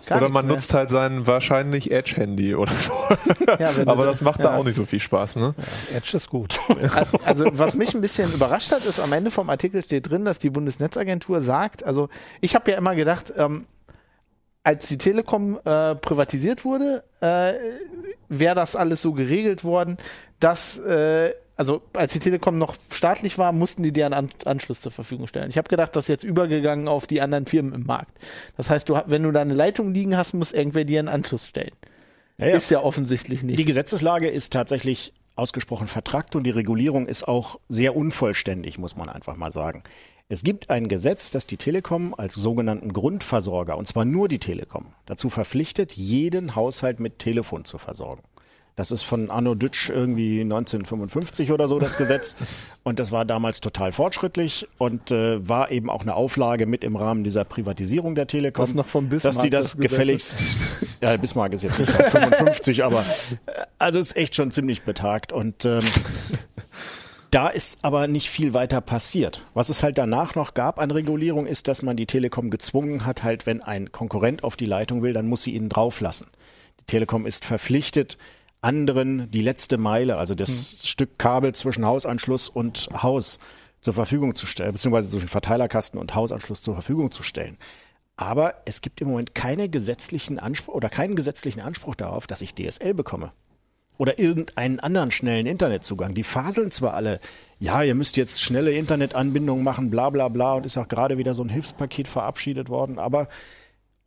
Gar 0.06 0.18
oder 0.20 0.30
man 0.30 0.46
nutzt 0.48 0.74
halt 0.74 0.90
sein 0.90 1.26
wahrscheinlich 1.26 1.92
Edge-Handy 1.92 2.56
oder 2.56 2.74
so. 2.74 2.94
Ja, 3.60 3.70
Aber 3.86 4.06
das 4.06 4.22
macht 4.22 4.40
ja. 4.40 4.48
da 4.48 4.58
auch 4.58 4.64
nicht 4.64 4.76
so 4.76 4.86
viel 4.86 5.00
Spaß. 5.00 5.38
Ne? 5.38 5.56
Ja, 5.58 5.98
Edge 5.98 6.18
ist 6.18 6.30
gut. 6.30 6.60
Also 7.24 7.46
was 7.54 7.76
mich 7.76 7.94
ein 7.94 8.02
bisschen 8.02 8.32
überrascht 8.34 8.72
hat, 8.72 8.86
ist 8.86 9.00
am 9.00 9.14
Ende 9.14 9.32
vom 9.32 9.50
Artikel 9.50 9.84
steht 9.84 10.10
drin, 10.10 10.26
dass 10.26 10.40
die 10.40 10.50
Bundesnetzagentur 10.50 11.42
sagt, 11.42 11.84
also 11.84 12.10
ich 12.42 12.56
habe 12.56 12.72
ja 12.72 12.78
immer 12.78 12.96
gedacht, 12.96 13.34
ähm, 13.38 13.66
als 14.64 14.88
die 14.88 14.98
Telekom 14.98 15.60
äh, 15.64 15.96
privatisiert 15.96 16.66
wurde, 16.66 17.04
äh, 17.22 17.54
wäre 18.30 18.56
das 18.56 18.76
alles 18.76 19.02
so 19.02 19.14
geregelt 19.14 19.64
worden, 19.64 19.98
dass 20.40 20.78
äh, 20.80 21.34
also 21.56 21.82
als 21.94 22.14
die 22.14 22.20
Telekom 22.20 22.58
noch 22.58 22.76
staatlich 22.92 23.38
war, 23.38 23.52
mussten 23.52 23.84
die 23.84 23.92
dir 23.92 24.06
einen 24.06 24.14
An 24.14 24.30
Anschluss 24.46 24.82
zur 24.82 24.92
Verfügung 24.92 25.28
stellen. 25.28 25.50
Ich 25.50 25.58
habe 25.58 25.70
gedacht, 25.70 25.96
das 25.96 26.06
ist 26.06 26.10
jetzt 26.10 26.24
übergegangen 26.24 26.88
auf 26.88 27.08
die 27.08 27.22
anderen 27.22 27.46
Firmen 27.46 27.74
im 27.74 27.86
Markt. 27.86 28.20
Das 28.58 28.70
heißt, 28.70 28.90
du, 28.90 29.02
wenn 29.06 29.24
du 29.24 29.32
da 29.32 29.42
eine 29.42 29.54
Leitung 29.54 29.94
liegen 29.94 30.18
hast, 30.18 30.34
muss 30.34 30.52
irgendwer 30.52 30.84
dir 30.84 31.00
einen 31.00 31.08
Anschluss 31.08 31.48
stellen. 31.48 31.72
Ja, 32.38 32.48
ja. 32.48 32.58
Ist 32.58 32.70
ja 32.70 32.82
offensichtlich 32.82 33.44
nicht. 33.44 33.58
Die 33.58 33.66
Gesetzeslage 33.66 34.28
ist 34.28 34.52
tatsächlich 34.52 35.14
ausgesprochen 35.38 35.88
vertrackt 35.88 36.36
und 36.36 36.44
die 36.44 36.52
Regulierung 36.52 37.08
ist 37.08 37.28
auch 37.28 37.60
sehr 37.70 37.96
unvollständig, 37.96 38.78
muss 38.78 38.96
man 38.96 39.10
einfach 39.10 39.38
mal 39.38 39.52
sagen. 39.52 39.84
Es 40.28 40.44
gibt 40.44 40.70
ein 40.70 40.88
Gesetz, 40.88 41.30
das 41.30 41.46
die 41.46 41.58
Telekom 41.58 42.16
als 42.16 42.34
sogenannten 42.34 42.92
Grundversorger, 42.94 43.78
und 43.78 43.88
zwar 43.88 44.06
nur 44.06 44.28
die 44.28 44.40
Telekom, 44.40 44.88
dazu 45.06 45.30
verpflichtet, 45.30 45.94
jeden 45.94 46.56
Haushalt 46.56 47.00
mit 47.00 47.20
Telefon 47.20 47.64
zu 47.64 47.78
versorgen. 47.78 48.24
Das 48.76 48.92
ist 48.92 49.04
von 49.04 49.32
Arno 49.32 49.56
Dütsch 49.56 49.90
irgendwie 49.90 50.42
1955 50.42 51.52
oder 51.52 51.68
so 51.68 51.80
das 51.80 51.98
Gesetz. 51.98 52.36
Und 52.84 53.00
das 53.00 53.12
war 53.12 53.24
damals 53.24 53.62
total 53.62 53.94
fortschrittlich 53.94 54.68
und 54.78 55.12
äh, 55.12 55.48
war 55.48 55.72
eben 55.72 55.90
auch 55.90 56.02
eine 56.02 56.14
Auflage 56.16 56.66
mit 56.66 56.84
im 56.84 56.98
Rahmen 56.98 57.24
dieser 57.24 57.46
Privatisierung 57.46 58.16
der 58.16 58.28
Telekom. 58.28 58.64
Was 58.64 58.74
noch 58.74 58.86
von 58.86 59.08
Bismarck 59.08 59.36
dass 59.36 59.44
die 59.44 59.50
das, 59.50 59.72
das 59.72 59.78
gefälligst. 59.78 60.38
ja, 61.02 61.16
Bismarck 61.16 61.54
ist 61.54 61.64
jetzt 61.64 61.80
nicht 61.80 61.92
55, 61.92 62.84
aber 62.84 63.06
äh, 63.46 63.52
also 63.80 64.00
ist 64.00 64.18
echt 64.18 64.36
schon 64.36 64.52
ziemlich 64.52 64.82
betagt. 64.82 65.32
Und 65.32 65.64
ähm, 65.64 65.80
da 67.32 67.48
ist 67.48 67.80
aber 67.82 68.08
nicht 68.08 68.30
viel 68.30 68.54
weiter 68.54 68.82
passiert. 68.82 69.42
Was 69.54 69.70
es 69.70 69.84
halt 69.84 69.98
danach 69.98 70.36
noch 70.36 70.54
gab 70.54 70.80
an 70.80 70.92
Regulierung, 70.92 71.48
ist, 71.48 71.70
dass 71.70 71.82
man 71.82 71.96
die 71.96 72.08
Telekom 72.08 72.50
gezwungen 72.50 73.06
hat, 73.06 73.24
halt, 73.24 73.46
wenn 73.46 73.64
ein 73.64 73.94
Konkurrent 73.94 74.44
auf 74.44 74.58
die 74.58 74.66
Leitung 74.66 75.02
will, 75.02 75.14
dann 75.14 75.28
muss 75.28 75.44
sie 75.44 75.54
ihn 75.54 75.70
drauflassen. 75.70 76.28
Die 76.82 76.86
Telekom 76.86 77.26
ist 77.26 77.46
verpflichtet, 77.46 78.18
anderen 78.66 79.30
die 79.30 79.42
letzte 79.42 79.78
Meile, 79.78 80.18
also 80.18 80.34
das 80.34 80.72
hm. 80.72 80.80
Stück 80.88 81.20
Kabel 81.20 81.54
zwischen 81.54 81.86
Hausanschluss 81.86 82.50
und 82.50 82.90
Haus 83.02 83.40
zur 83.82 83.94
Verfügung 83.94 84.34
zu 84.34 84.48
stellen, 84.48 84.72
beziehungsweise 84.74 85.12
zwischen 85.12 85.28
Verteilerkasten 85.28 86.00
und 86.00 86.16
Hausanschluss 86.16 86.64
zur 86.64 86.74
Verfügung 86.74 87.12
zu 87.12 87.22
stellen. 87.22 87.58
Aber 88.18 88.56
es 88.66 88.82
gibt 88.82 89.02
im 89.02 89.10
Moment 89.10 89.36
keine 89.36 89.70
gesetzlichen 89.70 90.40
Anspruch 90.40 90.74
oder 90.74 90.90
keinen 90.90 91.16
gesetzlichen 91.16 91.62
Anspruch 91.62 91.94
darauf, 91.94 92.26
dass 92.26 92.42
ich 92.42 92.56
DSL 92.56 92.96
bekomme. 92.96 93.32
Oder 93.98 94.20
irgendeinen 94.20 94.80
anderen 94.80 95.12
schnellen 95.12 95.46
Internetzugang. 95.46 96.16
Die 96.16 96.24
faseln 96.24 96.72
zwar 96.72 96.96
alle, 96.96 97.20
ja, 97.60 97.84
ihr 97.84 97.96
müsst 97.96 98.18
jetzt 98.18 98.42
schnelle 98.42 98.72
Internetanbindungen 98.72 99.64
machen, 99.64 99.92
bla 99.92 100.10
bla 100.10 100.28
bla, 100.28 100.54
und 100.54 100.66
ist 100.66 100.78
auch 100.78 100.88
gerade 100.88 101.18
wieder 101.18 101.34
so 101.34 101.44
ein 101.44 101.50
Hilfspaket 101.50 102.08
verabschiedet 102.08 102.70
worden, 102.70 102.98
aber 102.98 103.28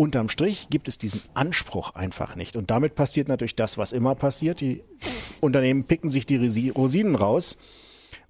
Unterm 0.01 0.28
Strich 0.28 0.68
gibt 0.70 0.86
es 0.86 0.96
diesen 0.96 1.22
Anspruch 1.34 1.96
einfach 1.96 2.36
nicht. 2.36 2.55
Und 2.55 2.70
damit 2.70 2.94
passiert 2.94 3.26
natürlich 3.26 3.57
das, 3.57 3.78
was 3.78 3.90
immer 3.90 4.14
passiert. 4.14 4.61
Die 4.61 4.84
Unternehmen 5.40 5.82
picken 5.82 6.09
sich 6.09 6.24
die 6.24 6.70
Rosinen 6.70 7.16
raus 7.16 7.59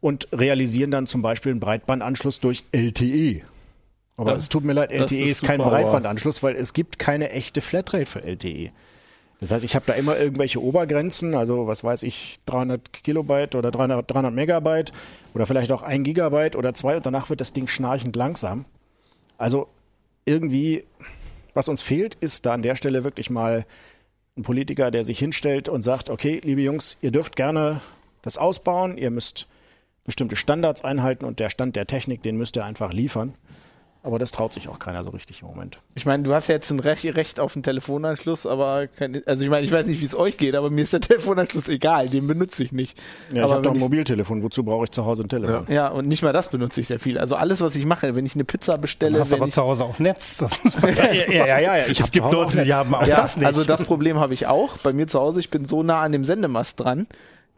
und 0.01 0.29
realisieren 0.33 0.91
dann 0.91 1.07
zum 1.07 1.21
Beispiel 1.21 1.53
einen 1.53 1.61
Breitbandanschluss 1.61 2.41
durch 2.41 2.65
LTE. 2.73 3.43
Aber 4.17 4.33
das, 4.33 4.45
es 4.45 4.49
tut 4.49 4.65
mir 4.65 4.73
leid, 4.73 4.91
LTE 4.91 5.21
ist, 5.21 5.31
ist 5.31 5.43
kein 5.43 5.59
Breitbandanschluss, 5.61 6.43
weil 6.43 6.57
es 6.57 6.73
gibt 6.73 6.99
keine 6.99 7.33
echte 7.33 7.61
Flatrate 7.61 8.07
für 8.07 8.23
LTE. 8.25 8.71
Das 9.41 9.51
heißt, 9.51 9.63
ich 9.63 9.75
habe 9.75 9.85
da 9.87 9.93
immer 9.93 10.19
irgendwelche 10.19 10.63
Obergrenzen, 10.63 11.35
also 11.35 11.67
was 11.67 11.85
weiß 11.85 12.03
ich, 12.03 12.39
300 12.47 12.95
Kilobyte 13.05 13.57
oder 13.57 13.71
300, 13.71 14.11
300 14.11 14.33
Megabyte 14.33 14.93
oder 15.35 15.45
vielleicht 15.47 15.71
auch 15.71 15.83
ein 15.83 16.03
Gigabyte 16.03 16.57
oder 16.57 16.73
zwei 16.73 16.97
und 16.97 17.05
danach 17.05 17.29
wird 17.29 17.43
das 17.43 17.53
Ding 17.53 17.69
schnarchend 17.69 18.17
langsam. 18.17 18.65
Also 19.37 19.69
irgendwie 20.25 20.85
was 21.59 21.69
uns 21.69 21.83
fehlt, 21.83 22.15
ist 22.15 22.47
da 22.47 22.53
an 22.53 22.63
der 22.63 22.77
Stelle 22.77 23.03
wirklich 23.03 23.31
mal 23.31 23.67
ein 24.37 24.45
Politiker, 24.45 24.93
der 24.93 25.05
sich 25.05 25.19
hinstellt 25.19 25.69
und 25.69 25.83
sagt, 25.83 26.09
okay, 26.09 26.41
liebe 26.45 26.61
Jungs, 26.61 26.97
ihr 27.03 27.11
dürft 27.11 27.35
gerne 27.35 27.81
das 28.23 28.39
ausbauen, 28.39 28.97
ihr 28.97 29.11
müsst 29.11 29.49
bestimmte 30.05 30.37
Standards 30.37 30.85
einhalten 30.85 31.25
und 31.25 31.41
der 31.41 31.51
Stand 31.51 31.75
der 31.75 31.89
Technik, 31.89 32.23
den 32.23 32.37
müsst 32.37 32.57
ihr 32.57 32.65
einfach 32.65 32.93
liefern. 32.93 33.35
Aber 34.05 34.19
das 34.19 34.31
traut 34.31 34.53
sich 34.53 34.69
auch 34.69 34.79
keiner 34.79 35.03
so 35.03 35.11
richtig 35.11 35.43
im 35.43 35.49
Moment. 35.49 35.81
Ich 35.97 36.07
meine, 36.07 36.23
du 36.23 36.33
hast 36.33 36.47
ja 36.47 36.55
jetzt 36.55 36.71
ein 36.71 36.79
Recht, 36.79 37.05
Recht 37.17 37.41
auf 37.41 37.57
einen 37.57 37.65
Telefonanschluss, 37.65 38.47
aber 38.47 38.87
keine, 38.87 39.23
also 39.27 39.43
ich 39.43 39.51
meine, 39.51 39.67
ich 39.67 39.73
weiß 39.73 39.87
nicht, 39.87 40.01
wie 40.01 40.05
es 40.05 40.15
euch 40.15 40.37
geht, 40.37 40.55
aber 40.55 40.71
mir 40.71 40.83
ist 40.83 40.93
der 40.93 41.01
Telefonanschluss 41.03 41.69
egal, 41.69 42.09
den 42.09 42.27
benutze 42.27 42.63
ich 42.63 42.71
nicht. 42.71 42.97
Ja, 43.33 43.43
aber 43.43 43.47
ich 43.47 43.55
habe 43.57 43.63
doch 43.63 43.75
ein 43.75 43.79
Mobiltelefon, 43.79 44.43
wozu 44.43 44.63
brauche 44.63 44.85
ich 44.85 44.93
zu 44.93 45.05
Hause 45.05 45.25
ein 45.25 45.29
Telefon? 45.29 45.67
Ja. 45.69 45.75
ja. 45.75 45.89
und 45.89 46.07
nicht 46.07 46.23
mal 46.23 46.33
das 46.33 46.49
benutze 46.49 46.81
ich 46.81 46.87
sehr 46.87 47.01
viel. 47.01 47.19
Also 47.19 47.35
alles, 47.35 47.61
was 47.61 47.75
ich 47.75 47.85
mache, 47.87 48.15
wenn 48.15 48.25
ich 48.25 48.35
eine 48.35 48.45
Pizza 48.45 48.79
bestelle. 48.79 49.15
Du 49.15 49.21
hast 49.21 49.33
aber 49.33 49.49
ich, 49.49 49.55
zu 49.55 49.63
Hause 49.63 49.85
auch 49.85 49.99
Netz. 49.99 50.39
ja, 51.29 51.47
ja, 51.47 51.59
ja, 51.59 51.77
ja. 51.77 51.87
Ich 51.89 51.99
es 51.99 52.13
gibt 52.13 52.31
Leute, 52.31 52.65
die 52.65 52.73
haben 52.73 52.95
auch 52.95 53.05
das 53.05 53.37
nicht. 53.37 53.47
Also 53.47 53.65
das 53.65 53.83
Problem 53.83 54.19
habe 54.21 54.33
ich 54.33 54.47
auch. 54.47 54.79
Bei 54.79 54.93
mir 54.93 55.09
zu 55.09 55.19
Hause, 55.19 55.41
ich 55.41 55.51
bin 55.51 55.67
so 55.67 55.83
nah 55.83 56.03
an 56.03 56.13
dem 56.13 56.25
Sendemast 56.25 56.79
dran 56.79 57.09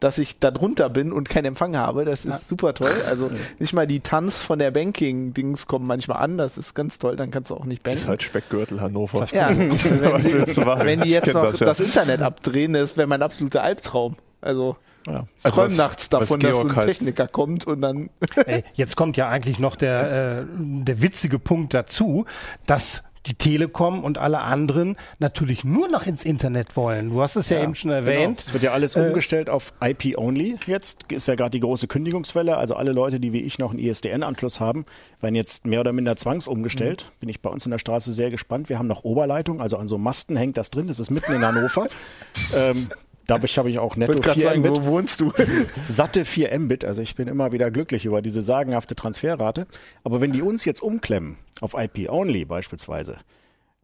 dass 0.01 0.17
ich 0.17 0.39
da 0.39 0.49
drunter 0.49 0.89
bin 0.89 1.13
und 1.13 1.29
keinen 1.29 1.45
Empfang 1.45 1.77
habe. 1.77 2.05
Das 2.05 2.25
ist 2.25 2.25
ja. 2.25 2.37
super 2.37 2.73
toll. 2.73 2.91
Also 3.07 3.29
nicht 3.59 3.71
mal 3.71 3.85
die 3.85 3.99
Tanz 3.99 4.41
von 4.41 4.57
der 4.57 4.71
Banking-Dings 4.71 5.67
kommen 5.67 5.85
manchmal 5.85 6.17
an. 6.17 6.39
Das 6.39 6.57
ist 6.57 6.73
ganz 6.73 6.97
toll. 6.97 7.15
Dann 7.15 7.29
kannst 7.29 7.51
du 7.51 7.55
auch 7.55 7.65
nicht 7.65 7.83
banken. 7.83 7.99
Ist 7.99 8.07
halt 8.07 8.23
Speckgürtel 8.23 8.81
Hannover. 8.81 9.27
Ja, 9.31 9.49
wenn, 9.55 9.77
sie, 9.77 10.65
wenn, 10.65 11.01
die 11.01 11.11
jetzt 11.11 11.33
noch 11.33 11.51
das, 11.51 11.59
ja. 11.59 11.67
das 11.67 11.79
Internet 11.79 12.21
abdrehen, 12.21 12.73
das 12.73 12.97
wäre 12.97 13.07
mein 13.07 13.21
absoluter 13.21 13.61
Albtraum. 13.61 14.17
Also 14.41 14.75
ja. 15.05 15.27
Also 15.43 15.61
träume 15.61 15.75
nachts 15.75 16.09
davon, 16.09 16.39
dass 16.39 16.59
ein 16.59 16.75
halt 16.75 16.87
Techniker 16.87 17.27
kommt 17.27 17.65
und 17.65 17.81
dann. 17.81 18.09
Ey, 18.45 18.63
jetzt 18.73 18.95
kommt 18.95 19.17
ja 19.17 19.29
eigentlich 19.29 19.59
noch 19.59 19.75
der, 19.75 20.39
äh, 20.41 20.45
der 20.57 21.01
witzige 21.03 21.37
Punkt 21.37 21.75
dazu, 21.75 22.25
dass 22.65 23.03
die 23.27 23.35
Telekom 23.35 24.03
und 24.03 24.17
alle 24.17 24.41
anderen 24.41 24.97
natürlich 25.19 25.63
nur 25.63 25.87
noch 25.87 26.07
ins 26.07 26.25
Internet 26.25 26.75
wollen. 26.75 27.09
Du 27.09 27.21
hast 27.21 27.35
es 27.35 27.49
ja, 27.49 27.57
ja 27.57 27.63
eben 27.63 27.75
schon 27.75 27.91
erwähnt. 27.91 28.37
Genau. 28.37 28.47
Es 28.47 28.53
wird 28.53 28.63
ja 28.63 28.71
alles 28.71 28.95
äh, 28.95 29.01
umgestellt 29.01 29.49
auf 29.49 29.73
IP-Only 29.81 30.57
jetzt. 30.65 31.11
Ist 31.11 31.27
ja 31.27 31.35
gerade 31.35 31.51
die 31.51 31.59
große 31.59 31.87
Kündigungswelle. 31.87 32.57
Also 32.57 32.75
alle 32.75 32.91
Leute, 32.91 33.19
die 33.19 33.33
wie 33.33 33.41
ich 33.41 33.59
noch 33.59 33.71
einen 33.71 33.79
ISDN-Anschluss 33.79 34.59
haben, 34.59 34.85
werden 35.19 35.35
jetzt 35.35 35.65
mehr 35.65 35.81
oder 35.81 35.93
minder 35.93 36.15
zwangsumgestellt. 36.15 37.05
Mhm. 37.05 37.19
Bin 37.19 37.29
ich 37.29 37.41
bei 37.41 37.49
uns 37.49 37.65
in 37.65 37.71
der 37.71 37.79
Straße 37.79 38.13
sehr 38.13 38.31
gespannt. 38.31 38.69
Wir 38.69 38.79
haben 38.79 38.87
noch 38.87 39.03
Oberleitung, 39.03 39.61
also 39.61 39.77
an 39.77 39.87
so 39.87 39.97
Masten 39.97 40.35
hängt 40.35 40.57
das 40.57 40.71
drin. 40.71 40.87
Das 40.87 40.99
ist 40.99 41.11
mitten 41.11 41.33
in 41.33 41.45
Hannover. 41.45 41.87
ähm, 42.55 42.87
Da 43.31 43.35
habe 43.35 43.69
ich, 43.69 43.79
auch 43.79 43.95
netto 43.95 44.09
Wollte 44.09 44.23
grad 44.23 44.33
4 44.35 44.43
sagen, 44.43 44.59
Mbit. 44.59 44.71
wo 44.81 44.85
wohnst 44.87 45.21
du? 45.21 45.31
satte 45.87 46.25
4 46.25 46.59
Mbit. 46.59 46.83
Also 46.83 47.01
ich 47.01 47.15
bin 47.15 47.29
immer 47.29 47.53
wieder 47.53 47.71
glücklich 47.71 48.05
über 48.05 48.21
diese 48.21 48.41
sagenhafte 48.41 48.93
Transferrate. 48.93 49.67
Aber 50.03 50.19
wenn 50.19 50.33
die 50.33 50.41
uns 50.41 50.65
jetzt 50.65 50.81
umklemmen, 50.81 51.37
auf 51.61 51.73
IP-Only 51.73 52.43
beispielsweise, 52.43 53.19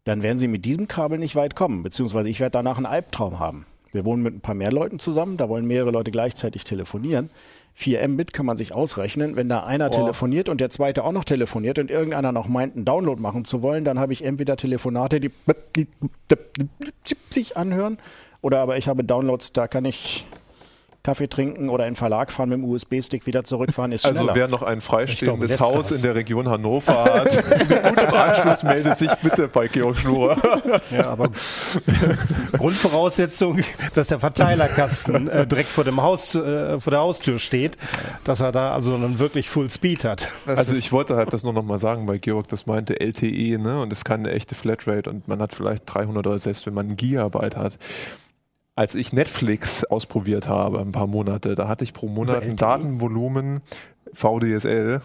dann 0.04 0.22
werden 0.22 0.38
sie 0.38 0.48
mit 0.48 0.66
diesem 0.66 0.86
Kabel 0.86 1.16
nicht 1.18 1.34
weit 1.34 1.56
kommen. 1.56 1.82
Beziehungsweise 1.82 2.28
ich 2.28 2.40
werde 2.40 2.52
danach 2.52 2.76
einen 2.76 2.84
Albtraum 2.84 3.38
haben. 3.38 3.64
Wir 3.90 4.04
wohnen 4.04 4.22
mit 4.22 4.34
ein 4.34 4.40
paar 4.40 4.54
mehr 4.54 4.70
Leuten 4.70 4.98
zusammen, 4.98 5.38
da 5.38 5.48
wollen 5.48 5.66
mehrere 5.66 5.92
Leute 5.92 6.10
gleichzeitig 6.10 6.64
telefonieren. 6.64 7.30
4 7.72 8.06
Mbit 8.06 8.34
kann 8.34 8.44
man 8.44 8.58
sich 8.58 8.74
ausrechnen. 8.74 9.36
Wenn 9.36 9.48
da 9.48 9.64
einer 9.64 9.90
telefoniert 9.90 10.50
und 10.50 10.60
der 10.60 10.68
zweite 10.68 11.04
auch 11.04 11.12
noch 11.12 11.24
telefoniert 11.24 11.78
und 11.78 11.90
irgendeiner 11.90 12.32
noch 12.32 12.48
meint, 12.48 12.76
einen 12.76 12.84
Download 12.84 13.22
machen 13.22 13.46
zu 13.46 13.62
wollen, 13.62 13.84
dann 13.84 13.98
habe 13.98 14.12
ich 14.12 14.24
entweder 14.24 14.58
Telefonate, 14.58 15.20
die 15.20 15.30
sich 17.30 17.56
anhören, 17.56 17.98
oder 18.40 18.60
aber 18.60 18.76
ich 18.76 18.88
habe 18.88 19.04
Downloads, 19.04 19.52
da 19.52 19.68
kann 19.68 19.84
ich 19.84 20.24
Kaffee 21.04 21.28
trinken 21.28 21.70
oder 21.70 21.86
in 21.86 21.92
den 21.92 21.96
Verlag 21.96 22.30
fahren 22.30 22.50
mit 22.50 22.58
dem 22.58 22.64
USB-Stick 22.64 23.26
wieder 23.26 23.42
zurückfahren, 23.44 23.92
ist 23.92 24.04
Also 24.04 24.18
schneller. 24.18 24.34
wer 24.34 24.48
noch 24.48 24.62
ein 24.62 24.80
freistehendes 24.82 25.56
glaube, 25.56 25.76
Haus 25.76 25.90
in 25.90 26.02
der 26.02 26.14
Region 26.14 26.48
Hannover 26.48 27.04
hat, 27.04 27.34
mit 27.34 27.82
gutem 27.82 28.14
Anschluss 28.14 28.62
meldet 28.62 28.98
sich 28.98 29.10
bitte 29.22 29.48
bei 29.48 29.68
Georg 29.68 29.96
Schnurer. 29.96 30.82
Ja, 30.90 31.06
aber 31.08 31.30
Grundvoraussetzung, 32.52 33.60
dass 33.94 34.08
der 34.08 34.18
Verteilerkasten 34.18 35.28
äh, 35.28 35.46
direkt 35.46 35.68
vor 35.68 35.84
dem 35.84 36.02
Haus, 36.02 36.34
äh, 36.34 36.78
vor 36.80 36.90
der 36.90 37.00
Haustür 37.00 37.38
steht, 37.38 37.78
dass 38.24 38.40
er 38.40 38.52
da 38.52 38.72
also 38.72 38.98
dann 38.98 39.18
wirklich 39.18 39.48
Full 39.48 39.70
Speed 39.70 40.04
hat. 40.04 40.28
Also 40.46 40.74
ich 40.74 40.92
wollte 40.92 41.16
halt 41.16 41.32
das 41.32 41.42
nur 41.42 41.52
noch 41.52 41.62
mal 41.64 41.78
sagen, 41.78 42.06
weil 42.08 42.18
Georg 42.18 42.48
das 42.48 42.66
meinte, 42.66 43.00
LTE, 43.00 43.58
ne, 43.58 43.80
und 43.80 43.90
das 43.90 44.00
ist 44.00 44.04
keine 44.04 44.30
echte 44.32 44.54
Flatrate 44.54 45.08
und 45.08 45.28
man 45.28 45.40
hat 45.40 45.54
vielleicht 45.54 45.84
300 45.86 46.26
oder 46.26 46.38
selbst 46.38 46.66
wenn 46.66 46.74
man 46.74 46.88
ein 46.90 46.96
Gigabyte 46.96 47.56
hat. 47.56 47.78
Als 48.78 48.94
ich 48.94 49.12
Netflix 49.12 49.82
ausprobiert 49.82 50.46
habe, 50.46 50.78
ein 50.78 50.92
paar 50.92 51.08
Monate, 51.08 51.56
da 51.56 51.66
hatte 51.66 51.82
ich 51.82 51.92
pro 51.92 52.06
Monat 52.06 52.44
ein 52.44 52.54
Datenvolumen 52.54 53.60
VDSL 54.12 55.00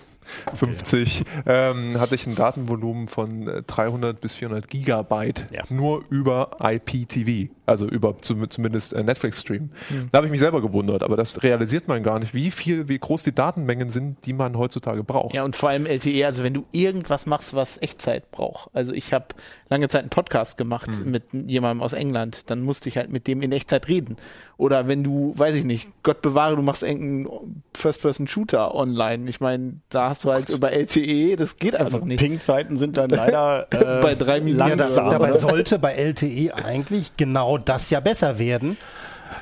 50, 0.55 1.23
ähm, 1.45 1.99
hatte 1.99 2.15
ich 2.15 2.25
ein 2.27 2.35
Datenvolumen 2.35 3.07
von 3.07 3.47
äh, 3.47 3.61
300 3.63 4.19
bis 4.21 4.35
400 4.35 4.67
Gigabyte 4.69 5.45
Ja. 5.53 5.63
nur 5.69 6.03
über 6.09 6.51
IPTV, 6.61 7.49
also 7.65 7.87
über 7.87 8.19
zum, 8.21 8.49
zumindest 8.49 8.93
äh, 8.93 9.03
Netflix-Stream. 9.03 9.69
Da 10.11 10.17
habe 10.17 10.27
ich 10.27 10.31
mich 10.31 10.39
selber 10.39 10.61
gewundert, 10.61 11.03
aber 11.03 11.15
das 11.17 11.43
realisiert 11.43 11.87
man 11.87 12.03
gar 12.03 12.19
nicht, 12.19 12.33
wie 12.33 12.51
viel, 12.51 12.87
wie 12.89 12.99
groß 12.99 13.23
die 13.23 13.33
Datenmengen 13.33 13.89
sind, 13.89 14.25
die 14.25 14.33
man 14.33 14.57
heutzutage 14.57 15.03
braucht. 15.03 15.33
Ja, 15.33 15.43
und 15.43 15.55
vor 15.55 15.69
allem 15.69 15.85
LTE, 15.85 16.25
also 16.25 16.43
wenn 16.43 16.53
du 16.53 16.65
irgendwas 16.71 17.25
machst, 17.25 17.53
was 17.53 17.81
Echtzeit 17.81 18.31
braucht. 18.31 18.69
Also 18.73 18.93
ich 18.93 19.13
habe 19.13 19.25
lange 19.69 19.87
Zeit 19.89 20.01
einen 20.01 20.09
Podcast 20.09 20.57
gemacht 20.57 20.89
mit 21.05 21.23
jemandem 21.33 21.81
aus 21.81 21.93
England, 21.93 22.49
dann 22.49 22.61
musste 22.61 22.89
ich 22.89 22.97
halt 22.97 23.11
mit 23.11 23.27
dem 23.27 23.41
in 23.41 23.51
Echtzeit 23.51 23.87
reden. 23.87 24.17
Oder 24.57 24.87
wenn 24.87 25.03
du, 25.03 25.33
weiß 25.35 25.55
ich 25.55 25.63
nicht, 25.65 25.89
Gott 26.03 26.21
bewahre, 26.21 26.55
du 26.55 26.61
machst 26.61 26.83
irgendeinen 26.83 27.63
First-Person-Shooter 27.75 28.73
online. 28.75 29.29
Ich 29.29 29.39
meine, 29.41 29.79
da 29.89 30.09
hast 30.13 30.23
du 30.23 30.31
halt 30.31 30.49
über 30.49 30.71
LTE, 30.71 31.35
das 31.35 31.57
geht 31.57 31.75
einfach 31.75 31.95
also 31.95 32.05
nicht. 32.05 32.19
Ping-Zeiten 32.19 32.77
sind 32.77 32.97
dann 32.97 33.09
leider 33.09 33.67
äh, 33.71 34.01
Bei 34.01 34.15
drei 34.15 34.39
Minuten. 34.39 34.57
langsam. 34.69 35.09
Dabei 35.09 35.31
sollte 35.31 35.79
bei 35.79 35.93
LTE 35.93 36.53
eigentlich 36.53 37.17
genau 37.17 37.57
das 37.57 37.89
ja 37.89 37.99
besser 37.99 38.37
werden. 38.39 38.77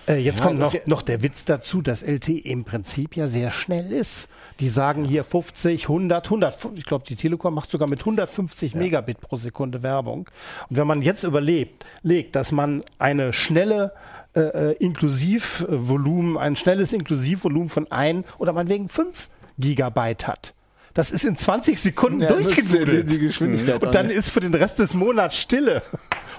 Äh, 0.08 0.16
jetzt 0.18 0.40
Ja, 0.40 0.46
kommt 0.46 0.60
noch, 0.60 0.74
ja- 0.74 0.80
noch 0.86 1.02
der 1.02 1.22
Witz 1.22 1.44
dazu, 1.46 1.82
dass 1.82 2.02
LTE 2.02 2.40
im 2.40 2.64
Prinzip 2.64 3.16
ja 3.18 3.28
sehr 3.28 3.52
schnell 3.52 3.92
ist. 3.92 4.30
Die 4.62 4.70
sagen 4.70 5.04
hier 5.04 5.24
50, 5.26 5.84
100, 5.90 6.26
100. 6.28 6.58
Ich 6.76 6.86
glaube, 6.86 7.04
die 7.08 7.16
Telekom 7.18 7.54
macht 7.54 7.70
sogar 7.70 7.90
mit 7.90 8.00
150 8.00 8.74
Megabit 8.76 9.20
pro 9.20 9.36
Sekunde 9.36 9.84
Werbung. 9.84 10.30
Und 10.70 10.78
wenn 10.78 10.88
man 10.88 11.02
jetzt 11.02 11.24
überlebt, 11.24 11.86
legt, 12.04 12.36
dass 12.38 12.52
man 12.54 12.84
eine 13.00 13.34
schnelle 13.34 13.92
äh, 14.34 14.40
äh, 14.72 14.72
Inklusivvolumen, 14.80 16.38
ein 16.38 16.56
schnelles 16.56 16.94
Inklusivvolumen 16.94 17.70
von 17.70 17.92
ein 17.92 18.24
oder 18.38 18.54
meinetwegen 18.54 18.88
5 18.90 19.30
Gigabyte 19.60 20.28
hat. 20.28 20.54
Das 20.94 21.12
ist 21.12 21.24
in 21.24 21.38
20 21.38 21.80
Sekunden 21.80 22.22
Ja, 22.22 22.32
nutzt 22.32 22.52
die- 22.58 22.62
durchgenudelt. 22.62 23.12
die 23.12 23.20
Geschwindigkeit 23.20 23.82
Und 23.84 23.96
dann 23.96 24.08
an. 24.08 24.12
ist 24.12 24.30
für 24.30 24.42
den 24.42 24.54
Rest 24.54 24.80
des 24.80 24.94
Monats 24.94 25.38
Stille. 25.38 25.82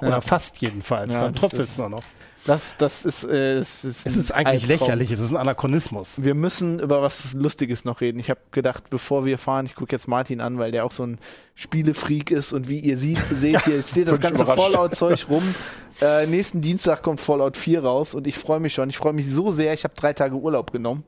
Oder 0.01 0.21
fast 0.21 0.59
jedenfalls. 0.61 1.13
Dann 1.13 1.33
ist- 1.35 1.71
es 1.71 1.79
nur 1.79 1.89
noch. 1.89 2.03
Das, 2.45 2.77
das 2.77 3.05
ist, 3.05 3.23
äh, 3.25 3.59
es 3.59 3.85
ist, 3.85 4.05
Es 4.05 4.17
ist 4.17 4.33
eigentlich 4.33 4.63
Albtraum. 4.69 4.89
lächerlich, 4.89 5.11
es 5.13 5.21
ist 5.21 5.31
ein 5.31 5.37
Anachronismus. 5.37 6.25
Wir 6.25 6.35
müssen 6.35 6.81
über 6.81 7.01
was 7.01 7.35
Lustiges 7.35 7.85
noch 7.85 8.01
reden. 8.01 8.19
Ich 8.19 8.31
habe 8.31 8.41
gedacht, 8.51 8.91
bevor 8.91 9.25
wir 9.25 9.39
fahren, 9.39 9.67
ich 9.67 9.77
gucke 9.77 9.95
jetzt 9.95 10.09
Martin 10.09 10.41
an, 10.41 10.59
weil 10.59 10.73
der 10.73 10.85
auch 10.85 10.91
so 10.91 11.05
ein 11.05 11.19
Spielefreak 11.55 12.33
ist 12.33 12.53
und 12.53 12.69
wie 12.69 12.81
ihr 12.81 12.97
sieht, 12.99 13.23
seht, 13.37 13.65
hier 13.65 13.83
steht 13.83 14.09
das 14.09 14.19
ganze. 14.19 14.45
Fallout-Zeug 14.45 15.27
rum. 15.31 15.55
Äh, 16.01 16.27
nächsten 16.27 16.61
Dienstag 16.61 17.03
kommt 17.03 17.21
Fallout 17.21 17.57
4 17.57 17.85
raus 17.85 18.15
und 18.15 18.27
ich 18.27 18.37
freue 18.37 18.59
mich 18.59 18.75
schon. 18.75 18.91
Ich 18.91 18.97
freue 18.97 19.13
mich 19.13 19.31
so 19.31 19.53
sehr. 19.53 19.73
Ich 19.73 19.85
habe 19.85 19.95
drei 19.95 20.13
Tage 20.13 20.35
Urlaub 20.35 20.73
genommen. 20.73 21.05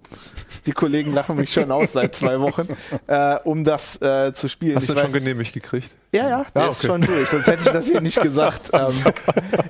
Die 0.67 0.73
Kollegen 0.73 1.13
lachen 1.13 1.37
mich 1.37 1.53
schon 1.53 1.73
aus 1.73 1.95
seit 1.95 2.15
zwei 2.15 2.39
Wochen, 2.39 2.69
äh, 3.09 3.37
um 3.43 3.65
das 3.65 4.01
äh, 4.01 4.33
zu 4.35 4.49
spielen. 4.49 4.77
Hast 4.77 4.89
du 4.89 4.97
schon 4.97 5.13
genehmigt 5.13 5.53
gekriegt? 5.53 5.91
Ja, 6.15 6.29
ja, 6.29 6.47
der 6.55 6.63
Ah, 6.63 6.69
ist 6.69 6.79
okay. 6.79 6.87
schon 6.87 7.01
durch, 7.03 7.29
sonst 7.29 7.47
hätte 7.47 7.63
ich 7.67 7.73
das 7.73 7.89
hier 7.89 8.01
nicht 8.01 8.21
gesagt. 8.21 8.71
Ähm, 8.75 8.95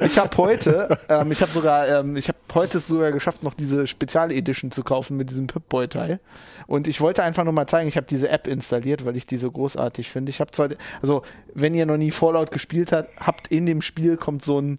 ich 0.00 0.18
habe 0.18 0.36
heute, 0.38 0.98
ähm, 1.08 1.30
ich 1.32 1.42
habe 1.42 1.50
sogar, 1.52 1.88
ähm, 1.88 2.16
ich 2.16 2.28
habe 2.28 2.38
heute 2.54 2.78
es 2.78 2.86
sogar 2.86 3.12
geschafft, 3.12 3.42
noch 3.42 3.54
diese 3.54 3.86
Spezial-Edition 3.86 4.70
zu 4.70 4.82
kaufen 4.82 5.16
mit 5.16 5.30
diesem 5.30 5.46
Pip-Boy-Teil. 5.46 6.20
Und 6.66 6.86
ich 6.88 7.00
wollte 7.00 7.22
einfach 7.22 7.44
nur 7.44 7.52
mal 7.52 7.66
zeigen, 7.66 7.88
ich 7.88 7.96
habe 7.96 8.06
diese 8.08 8.28
App 8.28 8.46
installiert, 8.46 9.04
weil 9.04 9.16
ich 9.16 9.26
die 9.26 9.36
so 9.36 9.50
großartig 9.50 10.08
finde. 10.10 10.30
Ich 10.30 10.40
habe 10.40 10.50
zwar, 10.52 10.68
also 11.02 11.22
wenn 11.54 11.74
ihr 11.74 11.86
noch 11.86 11.96
nie 11.96 12.10
Fallout 12.10 12.50
gespielt 12.50 12.92
habt, 12.92 13.08
habt 13.20 13.48
in 13.48 13.66
dem 13.66 13.82
Spiel 13.82 14.16
kommt 14.16 14.44
so 14.44 14.60
ein 14.60 14.78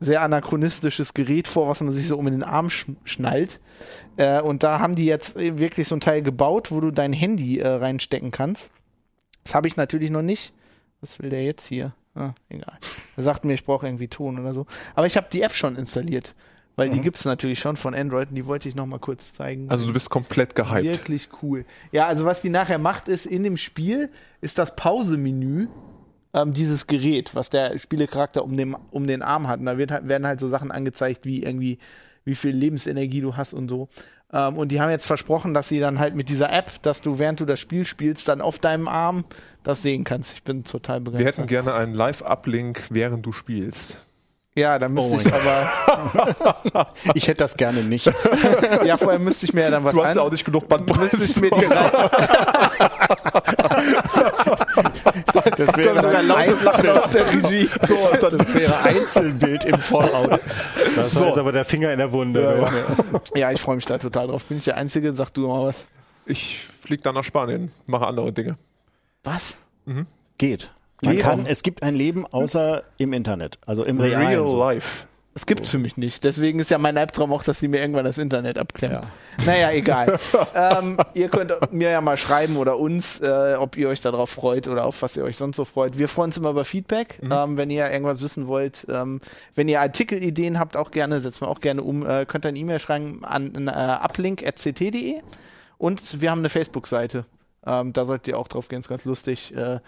sehr 0.00 0.22
anachronistisches 0.22 1.14
Gerät 1.14 1.46
vor, 1.48 1.68
was 1.68 1.80
man 1.80 1.92
sich 1.92 2.08
so 2.08 2.16
um 2.18 2.26
den 2.26 2.42
Arm 2.42 2.70
sch 2.70 2.86
schnallt. 3.04 3.60
Äh, 4.16 4.40
und 4.40 4.62
da 4.62 4.80
haben 4.80 4.96
die 4.96 5.06
jetzt 5.06 5.36
wirklich 5.36 5.88
so 5.88 5.94
ein 5.96 6.00
Teil 6.00 6.22
gebaut, 6.22 6.70
wo 6.70 6.80
du 6.80 6.90
dein 6.90 7.12
Handy 7.12 7.58
äh, 7.60 7.68
reinstecken 7.68 8.30
kannst. 8.32 8.70
Das 9.44 9.54
habe 9.54 9.68
ich 9.68 9.76
natürlich 9.76 10.10
noch 10.10 10.22
nicht. 10.22 10.52
Was 11.02 11.18
will 11.18 11.28
der 11.28 11.44
jetzt 11.44 11.66
hier? 11.66 11.92
Ah, 12.14 12.32
egal. 12.48 12.78
Er 13.16 13.22
sagt 13.22 13.44
mir, 13.44 13.52
ich 13.52 13.64
brauche 13.64 13.86
irgendwie 13.86 14.08
Ton 14.08 14.38
oder 14.38 14.54
so. 14.54 14.64
Aber 14.94 15.06
ich 15.06 15.16
habe 15.18 15.26
die 15.30 15.42
App 15.42 15.54
schon 15.54 15.76
installiert. 15.76 16.34
Weil 16.74 16.88
die 16.88 17.00
gibt 17.00 17.18
es 17.18 17.26
natürlich 17.26 17.58
schon 17.58 17.76
von 17.76 17.94
Android 17.94 18.30
und 18.30 18.34
die 18.34 18.46
wollte 18.46 18.66
ich 18.66 18.74
noch 18.74 18.86
mal 18.86 18.98
kurz 18.98 19.34
zeigen. 19.34 19.68
Also 19.68 19.84
du 19.86 19.92
bist 19.92 20.08
komplett 20.08 20.54
gehypt. 20.54 20.84
Wirklich 20.84 21.28
cool. 21.42 21.66
Ja, 21.90 22.06
also 22.06 22.24
was 22.24 22.40
die 22.40 22.48
nachher 22.48 22.78
macht, 22.78 23.08
ist 23.08 23.26
in 23.26 23.42
dem 23.42 23.58
Spiel 23.58 24.08
ist 24.40 24.56
das 24.56 24.74
Pause-Menü 24.74 25.66
ähm, 26.32 26.54
dieses 26.54 26.86
Gerät, 26.86 27.34
was 27.34 27.50
der 27.50 27.76
Spielecharakter 27.78 28.42
um 28.42 28.56
den, 28.56 28.74
um 28.90 29.06
den 29.06 29.20
Arm 29.20 29.48
hat. 29.48 29.60
Und 29.60 29.66
da 29.66 29.76
wird, 29.76 29.90
halt- 29.90 30.08
werden 30.08 30.26
halt 30.26 30.40
so 30.40 30.48
Sachen 30.48 30.70
angezeigt, 30.70 31.26
wie 31.26 31.42
irgendwie, 31.42 31.78
wie 32.24 32.34
viel 32.34 32.56
Lebensenergie 32.56 33.20
du 33.20 33.36
hast 33.36 33.52
und 33.52 33.68
so. 33.68 33.88
Ähm, 34.32 34.56
und 34.56 34.68
die 34.72 34.80
haben 34.80 34.90
jetzt 34.90 35.06
versprochen, 35.06 35.54
dass 35.54 35.68
sie 35.68 35.80
dann 35.80 35.98
halt 35.98 36.14
mit 36.14 36.28
dieser 36.28 36.52
App, 36.52 36.82
dass 36.82 37.00
du 37.00 37.18
während 37.18 37.40
du 37.40 37.44
das 37.44 37.60
Spiel 37.60 37.84
spielst, 37.84 38.28
dann 38.28 38.40
auf 38.40 38.58
deinem 38.58 38.88
Arm 38.88 39.24
das 39.62 39.82
sehen 39.82 40.04
kannst. 40.04 40.32
Ich 40.34 40.42
bin 40.42 40.64
total 40.64 41.00
Wir 41.00 41.04
begeistert. 41.04 41.38
hätten 41.38 41.46
gerne 41.46 41.74
einen 41.74 41.94
Live-Uplink, 41.94 42.88
während 42.90 43.24
du 43.26 43.32
spielst. 43.32 43.98
Ja, 44.54 44.78
da 44.78 44.88
müsste 44.88 45.10
Oh 45.14 45.18
ich 45.20 45.32
aber, 45.32 46.86
Ich 47.14 47.26
hätte 47.28 47.38
das 47.38 47.56
gerne 47.56 47.82
nicht. 47.82 48.06
ja, 48.84 48.96
vorher 48.96 49.18
müsste 49.18 49.46
ich 49.46 49.52
mir 49.54 49.62
ja 49.62 49.70
dann 49.70 49.84
was 49.84 49.94
Du 49.94 50.02
hast 50.02 50.10
an- 50.10 50.16
ja 50.16 50.22
auch 50.22 50.30
nicht 50.30 50.44
genug 50.44 50.68
Bandbreite. 50.68 51.16
müsste 51.16 51.32
ich 51.32 51.40
mir 51.40 51.50
die 51.50 51.66
Das 55.56 55.76
wäre 55.76 56.16
ein 56.18 56.26
Lachen 56.26 56.88
aus 56.90 57.08
der 57.10 57.26
Regie. 57.32 57.68
So, 57.86 58.28
das 58.30 58.54
wäre 58.54 58.78
Einzelbild 58.82 59.64
im 59.64 59.78
Fallout. 59.80 60.40
Das 60.96 61.14
war 61.18 61.26
jetzt 61.28 61.38
aber 61.38 61.52
der 61.52 61.64
Finger 61.64 61.92
in 61.92 61.98
der 61.98 62.12
Wunde. 62.12 62.68
du. 63.32 63.38
Ja, 63.38 63.50
ich 63.52 63.60
freue 63.60 63.76
mich 63.76 63.84
da 63.84 63.98
total 63.98 64.28
drauf. 64.28 64.44
Bin 64.44 64.58
ich 64.58 64.64
der 64.64 64.76
Einzige? 64.76 65.12
Sag 65.12 65.30
du 65.30 65.48
mal 65.48 65.66
was. 65.66 65.86
Ich 66.26 66.58
fliege 66.66 67.02
dann 67.02 67.14
nach 67.14 67.24
Spanien, 67.24 67.72
mache 67.86 68.06
andere 68.06 68.32
Dinge. 68.32 68.56
Was? 69.24 69.56
Geht. 70.38 70.70
Man 71.04 71.18
kann, 71.18 71.46
es 71.46 71.62
gibt 71.62 71.82
ein 71.82 71.94
Leben 71.94 72.26
außer 72.26 72.84
im 72.98 73.12
Internet, 73.12 73.58
also 73.66 73.84
im 73.84 74.00
Realen. 74.00 74.28
Real 74.28 74.48
so. 74.48 74.58
life. 74.58 75.06
Das 75.34 75.46
gibt's 75.46 75.70
für 75.70 75.78
mich 75.78 75.96
nicht. 75.96 76.24
Deswegen 76.24 76.58
ist 76.58 76.70
ja 76.70 76.76
mein 76.76 76.98
Albtraum 76.98 77.32
auch, 77.32 77.42
dass 77.42 77.58
sie 77.58 77.66
mir 77.66 77.80
irgendwann 77.80 78.04
das 78.04 78.18
Internet 78.18 78.58
abklemmen. 78.58 79.00
Naja, 79.46 79.70
egal. 79.70 80.18
ähm, 80.54 80.98
ihr 81.14 81.30
könnt 81.30 81.72
mir 81.72 81.90
ja 81.90 82.02
mal 82.02 82.18
schreiben 82.18 82.58
oder 82.58 82.78
uns, 82.78 83.18
äh, 83.20 83.54
ob 83.58 83.78
ihr 83.78 83.88
euch 83.88 84.02
darauf 84.02 84.28
freut 84.28 84.68
oder 84.68 84.84
auf 84.84 85.00
was 85.00 85.16
ihr 85.16 85.24
euch 85.24 85.38
sonst 85.38 85.56
so 85.56 85.64
freut. 85.64 85.96
Wir 85.96 86.08
freuen 86.08 86.28
uns 86.28 86.36
immer 86.36 86.50
über 86.50 86.66
Feedback. 86.66 87.18
Ähm, 87.22 87.56
wenn 87.56 87.70
ihr 87.70 87.90
irgendwas 87.90 88.20
wissen 88.20 88.46
wollt, 88.46 88.86
ähm, 88.90 89.22
wenn 89.54 89.68
ihr 89.68 89.80
Artikelideen 89.80 90.58
habt, 90.58 90.76
auch 90.76 90.90
gerne, 90.90 91.18
setzen 91.20 91.42
wir 91.42 91.48
auch 91.48 91.60
gerne 91.60 91.82
um, 91.82 92.04
äh, 92.04 92.26
könnt 92.26 92.44
ihr 92.44 92.50
eine 92.50 92.58
E-Mail 92.58 92.78
schreiben 92.78 93.24
an 93.24 93.68
äh, 93.68 93.70
uplink.ct.de 93.70 95.14
und 95.78 96.20
wir 96.20 96.30
haben 96.30 96.40
eine 96.40 96.50
Facebook-Seite. 96.50 97.24
Ähm, 97.64 97.94
da 97.94 98.04
solltet 98.04 98.28
ihr 98.28 98.38
auch 98.38 98.48
drauf 98.48 98.68
gehen, 98.68 98.80
ist 98.80 98.88
ganz 98.88 99.06
lustig. 99.06 99.56
Äh, 99.56 99.78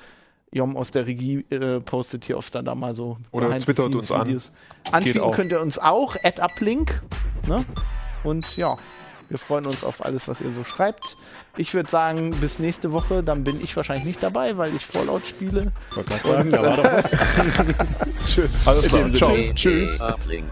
Jom 0.54 0.76
aus 0.76 0.92
der 0.92 1.06
Regie 1.06 1.44
äh, 1.50 1.80
postet 1.80 2.24
hier 2.24 2.38
oft 2.38 2.54
dann 2.54 2.64
da 2.64 2.76
mal 2.76 2.94
so 2.94 3.18
Oder 3.32 3.50
twittert 3.58 3.92
uns 3.94 4.12
an. 4.12 4.20
Behind-the-Scenes-Videos. 4.20 4.52
Antweeten 4.92 5.20
auch. 5.20 5.34
könnt 5.34 5.50
ihr 5.50 5.60
uns 5.60 5.78
auch, 5.78 6.16
at 6.22 6.40
uplink. 6.40 7.02
Ne? 7.48 7.64
Und 8.22 8.56
ja, 8.56 8.78
wir 9.28 9.38
freuen 9.38 9.66
uns 9.66 9.82
auf 9.82 10.04
alles, 10.04 10.28
was 10.28 10.40
ihr 10.40 10.52
so 10.52 10.62
schreibt. 10.62 11.16
Ich 11.56 11.74
würde 11.74 11.90
sagen, 11.90 12.30
bis 12.40 12.60
nächste 12.60 12.92
Woche, 12.92 13.24
dann 13.24 13.42
bin 13.42 13.60
ich 13.60 13.74
wahrscheinlich 13.76 14.04
nicht 14.04 14.22
dabei, 14.22 14.56
weil 14.56 14.76
ich 14.76 14.86
Fallout 14.86 15.26
spiele. 15.26 15.72
Wollte 15.92 16.10
gerade 16.10 16.28
sagen, 16.28 16.50
da 16.50 16.62
war 16.62 16.76
doch 16.76 16.84
was. 16.84 17.16
Alles 18.66 18.88
klar. 18.88 19.54
Tschüss. 19.54 20.00
Uplink. 20.00 20.44